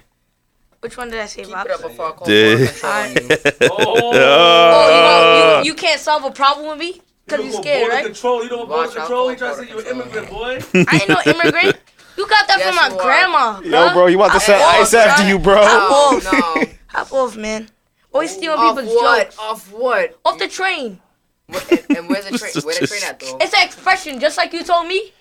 Which 0.84 0.98
one 0.98 1.08
did 1.10 1.18
I 1.20 1.24
say, 1.24 1.44
Keep 1.44 1.54
Rob? 1.54 1.64
it 1.66 1.72
up 1.72 1.80
before 1.80 2.08
I 2.08 2.12
call 2.12 2.26
Dude. 2.26 2.58
border 2.58 3.08
you. 3.08 3.28
Oh. 3.70 4.10
Oh, 4.12 4.84
you, 4.90 5.54
don't, 5.56 5.64
you, 5.64 5.70
you 5.72 5.74
can't 5.74 5.98
solve 5.98 6.24
a 6.24 6.30
problem 6.30 6.68
with 6.68 6.78
me? 6.78 7.00
Because 7.24 7.38
You 7.40 7.44
you're 7.46 7.54
know 7.54 7.60
scared, 7.62 7.80
border 7.80 7.94
right? 7.94 8.04
Control. 8.04 8.44
You 8.44 8.50
know 8.50 8.56
what 8.58 8.68
border 8.68 8.88
Watch 8.88 8.96
out 8.98 9.06
control? 9.06 9.28
He 9.30 9.34
for 9.36 9.38
trying 9.38 9.56
to 9.56 9.62
say 9.64 9.68
you 9.70 9.78
an 9.78 9.84
border 9.84 10.00
immigrant, 10.02 10.28
boy. 10.30 10.58
I 10.88 10.96
ain't 10.98 11.08
no 11.08 11.16
immigrant. 11.24 11.76
You 12.18 12.28
got 12.28 12.46
that 12.48 12.60
from 12.60 12.74
Yes, 12.74 12.76
my 12.76 12.88
you 12.88 12.94
are. 12.98 13.02
grandma. 13.02 13.60
Yo, 13.88 13.92
bro, 13.94 14.06
you 14.08 14.16
about 14.16 14.26
to 14.26 14.32
Hop 14.32 14.42
send 14.42 14.62
off, 14.62 14.74
ice 14.74 14.92
after 14.94 15.22
bruh. 15.22 15.28
you, 15.30 15.38
bro? 15.38 15.56
Oh, 15.58 16.16
off. 16.22 16.32
no. 16.32 16.64
Hop 16.98 17.12
off, 17.14 17.36
man. 17.38 17.68
Always 18.12 18.30
stealing 18.36 18.58
Off 18.58 18.76
people's 18.76 18.94
what? 18.94 19.24
jokes. 19.24 19.38
Off 19.38 19.72
what? 19.72 20.18
Off 20.26 20.38
the 20.38 20.48
train. 20.48 21.00
What- 21.46 21.72
and, 21.72 21.96
and 21.98 22.08
where's 22.10 22.26
the 22.26 22.36
train? 22.38 22.52
Where 22.62 22.78
the 22.78 22.86
train 22.86 23.00
at 23.08 23.18
though? 23.20 23.38
It's 23.40 23.54
an 23.54 23.64
expression, 23.64 24.20
just 24.20 24.36
like 24.36 24.52
you 24.52 24.62
told 24.62 24.86
me. 24.86 25.12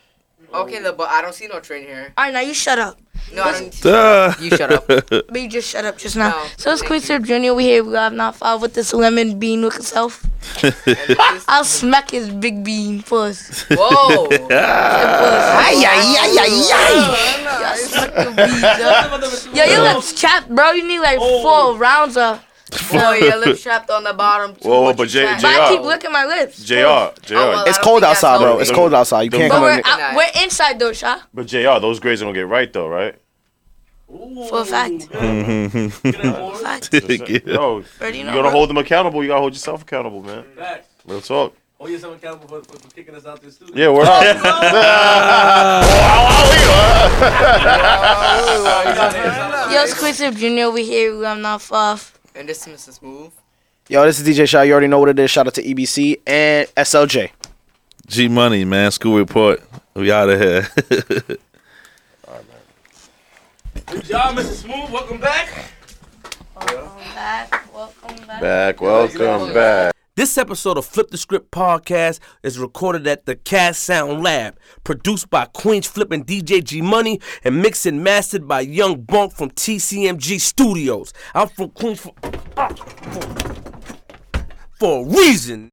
Okay, 0.54 0.80
though, 0.80 0.92
but 0.94 1.08
I 1.08 1.22
don't 1.22 1.34
see 1.34 1.48
no 1.48 1.62
train 1.62 1.84
here. 1.88 2.14
All 2.18 2.26
right, 2.26 2.34
now 2.34 2.42
you 2.42 2.54
shut 2.54 2.78
up. 2.78 3.00
No, 3.32 3.44
I 3.44 3.52
don't. 3.52 3.82
Duh. 3.82 4.34
You 4.40 4.50
shut 4.50 4.72
up. 4.72 4.86
But 5.34 5.42
you 5.42 5.50
just 5.50 5.70
shut 5.70 5.86
up 5.86 5.98
just 5.98 6.16
now. 6.16 6.30
No, 6.30 6.46
so 6.58 6.72
it's 6.72 6.82
thank 6.82 6.88
Queen 6.88 7.02
Syrup 7.02 7.24
Jr. 7.24 7.54
We 7.54 7.64
here. 7.64 7.84
We 7.84 7.94
have 7.94 8.14
not 8.14 8.36
filed 8.36 8.62
with 8.62 8.74
this 8.74 8.94
lemon 8.94 9.40
bean 9.40 9.64
with 9.64 9.74
himself. 9.74 10.26
I'll 11.48 11.64
smack 11.64 12.12
his 12.12 12.30
big 12.30 12.64
bean 12.64 13.02
puss. 13.04 13.64
Whoa. 13.70 14.28
Ay, 14.52 15.82
ay, 15.82 16.16
ay, 16.20 16.38
ay, 16.40 16.70
ay. 16.74 16.96
Y'all 17.62 17.78
smack 17.78 18.14
the 18.14 18.32
beans 18.36 18.64
up. 18.64 19.56
Yo, 19.56 19.64
your 19.64 19.82
lips 19.82 20.14
chapped, 20.14 20.50
bro. 20.50 20.72
You 20.72 20.88
need 20.88 21.00
like 21.00 21.18
oh. 21.22 21.42
four 21.42 21.78
rounds 21.78 22.18
of. 22.18 22.44
Boy, 22.92 22.98
oh, 23.00 23.14
your 23.14 23.38
lips 23.38 23.62
trapped 23.64 23.90
on 23.90 24.04
the 24.04 24.14
bottom. 24.14 24.56
Whoa, 24.62 24.70
whoa, 24.72 24.82
What 24.82 24.98
but 24.98 25.04
you 25.04 25.22
J- 25.22 25.24
trying- 25.24 25.42
But 25.42 25.46
I 25.62 25.68
JR. 25.70 25.74
keep 25.76 25.82
licking 25.86 26.12
my 26.12 26.26
lips. 26.26 26.64
Jr. 26.64 26.74
Jr. 26.74 26.84
Oh, 26.86 27.10
well, 27.50 27.64
It's 27.66 27.78
don't 27.78 27.84
cold 27.84 28.02
think 28.02 28.10
that's 28.14 28.24
outside, 28.24 28.38
bro. 28.38 28.48
healthy. 28.48 28.62
It's 28.62 28.72
cold 28.72 28.94
outside. 28.94 29.22
You 29.24 29.30
can't 29.32 29.50
But 29.50 29.56
come 29.56 29.64
we're 29.64 29.74
in. 29.80 29.82
out, 29.86 30.16
we're 30.16 30.32
inside 30.44 30.80
though, 30.80 30.94
Sha. 30.94 31.20
But 31.34 31.48
Jr. 31.48 31.80
Those 31.80 32.00
grades 32.00 32.22
are 32.22 32.26
gonna 32.26 32.36
get 32.38 32.48
right 32.48 32.72
though, 32.72 32.88
right? 32.88 33.16
For 34.50 34.60
a 34.62 34.66
fact. 34.66 35.04
Fact. 36.64 36.90
Yeah. 36.94 37.40
Yo, 37.46 37.84
Already 38.00 38.18
you 38.20 38.24
know, 38.26 38.32
gotta 38.32 38.42
bro. 38.44 38.50
hold 38.52 38.70
them 38.70 38.78
accountable. 38.78 39.24
You 39.24 39.30
gotta 39.30 39.40
hold 39.42 39.54
yourself 39.54 39.82
accountable, 39.82 40.22
man. 40.22 40.44
Facts. 40.56 40.88
Real 41.06 41.22
talk. 41.22 41.56
Hold 41.80 41.90
yourself 41.90 42.16
accountable 42.18 42.48
for, 42.48 42.62
for, 42.64 42.80
for 42.80 42.90
kicking 42.96 43.16
us 43.16 43.26
out 43.26 43.42
this 43.42 43.56
studio. 43.56 43.76
Yeah, 43.76 43.90
we're 43.90 44.06
out. 44.06 44.24
Yo, 49.72 49.82
it's 49.84 49.98
Quincy 49.98 50.30
Jr. 50.32 50.64
over 50.66 50.78
here. 50.78 51.26
I'm 51.26 51.42
not 51.42 51.62
Fuff. 51.62 52.18
And 52.36 52.50
this 52.50 52.66
is 52.68 52.74
Mr. 52.74 52.92
Smooth. 52.94 53.32
Yo, 53.90 54.04
this 54.06 54.20
is 54.20 54.28
DJ 54.28 54.48
Shaw. 54.48 54.62
You 54.62 54.72
already 54.72 54.88
know 54.88 54.98
what 54.98 55.10
it 55.10 55.20
is. 55.20 55.30
Shout 55.30 55.46
out 55.46 55.54
to 55.54 55.62
EBC 55.64 56.22
and 56.26 56.68
SLJ. 56.76 57.30
G 58.08 58.28
Money, 58.28 58.66
man. 58.66 58.90
School 58.92 59.18
report. 59.18 59.62
We 59.94 60.12
out 60.12 60.30
of 60.30 60.40
here. 60.40 60.68
Good 63.86 64.06
job, 64.06 64.36
Mr. 64.36 64.54
Smooth. 64.54 64.90
Welcome 64.90 65.20
back. 65.20 65.72
Welcome 66.56 66.98
back. 67.14 67.74
Welcome 67.74 68.28
back. 68.28 68.42
back. 68.42 68.82
Welcome 68.82 69.54
back. 69.54 69.94
This 70.16 70.38
episode 70.38 70.78
of 70.78 70.86
Flip 70.86 71.10
the 71.10 71.18
Script 71.18 71.50
podcast 71.50 72.20
is 72.44 72.60
recorded 72.60 73.08
at 73.08 73.26
the 73.26 73.36
Cast 73.36 73.82
Sound 73.82 74.22
Lab, 74.22 74.60
produced 74.84 75.32
by 75.32 75.46
Queens 75.46 75.88
Flip 75.88 76.12
and 76.12 76.24
DJ 76.24 76.64
G 76.64 76.84
Money, 76.84 77.20
and 77.44 77.60
mixed 77.64 77.88
and 77.88 78.04
mastered 78.04 78.48
by 78.48 78.62
Young 78.62 79.02
Bunk 79.02 79.34
from 79.34 79.50
TCMG 79.50 80.40
Studios. 80.40 81.14
I'm 81.34 81.48
from 81.48 81.72
Queens 81.72 82.02
for, 82.02 82.14
ah, 82.58 82.70
for 84.80 85.04
a 85.04 85.10
reason. 85.10 85.73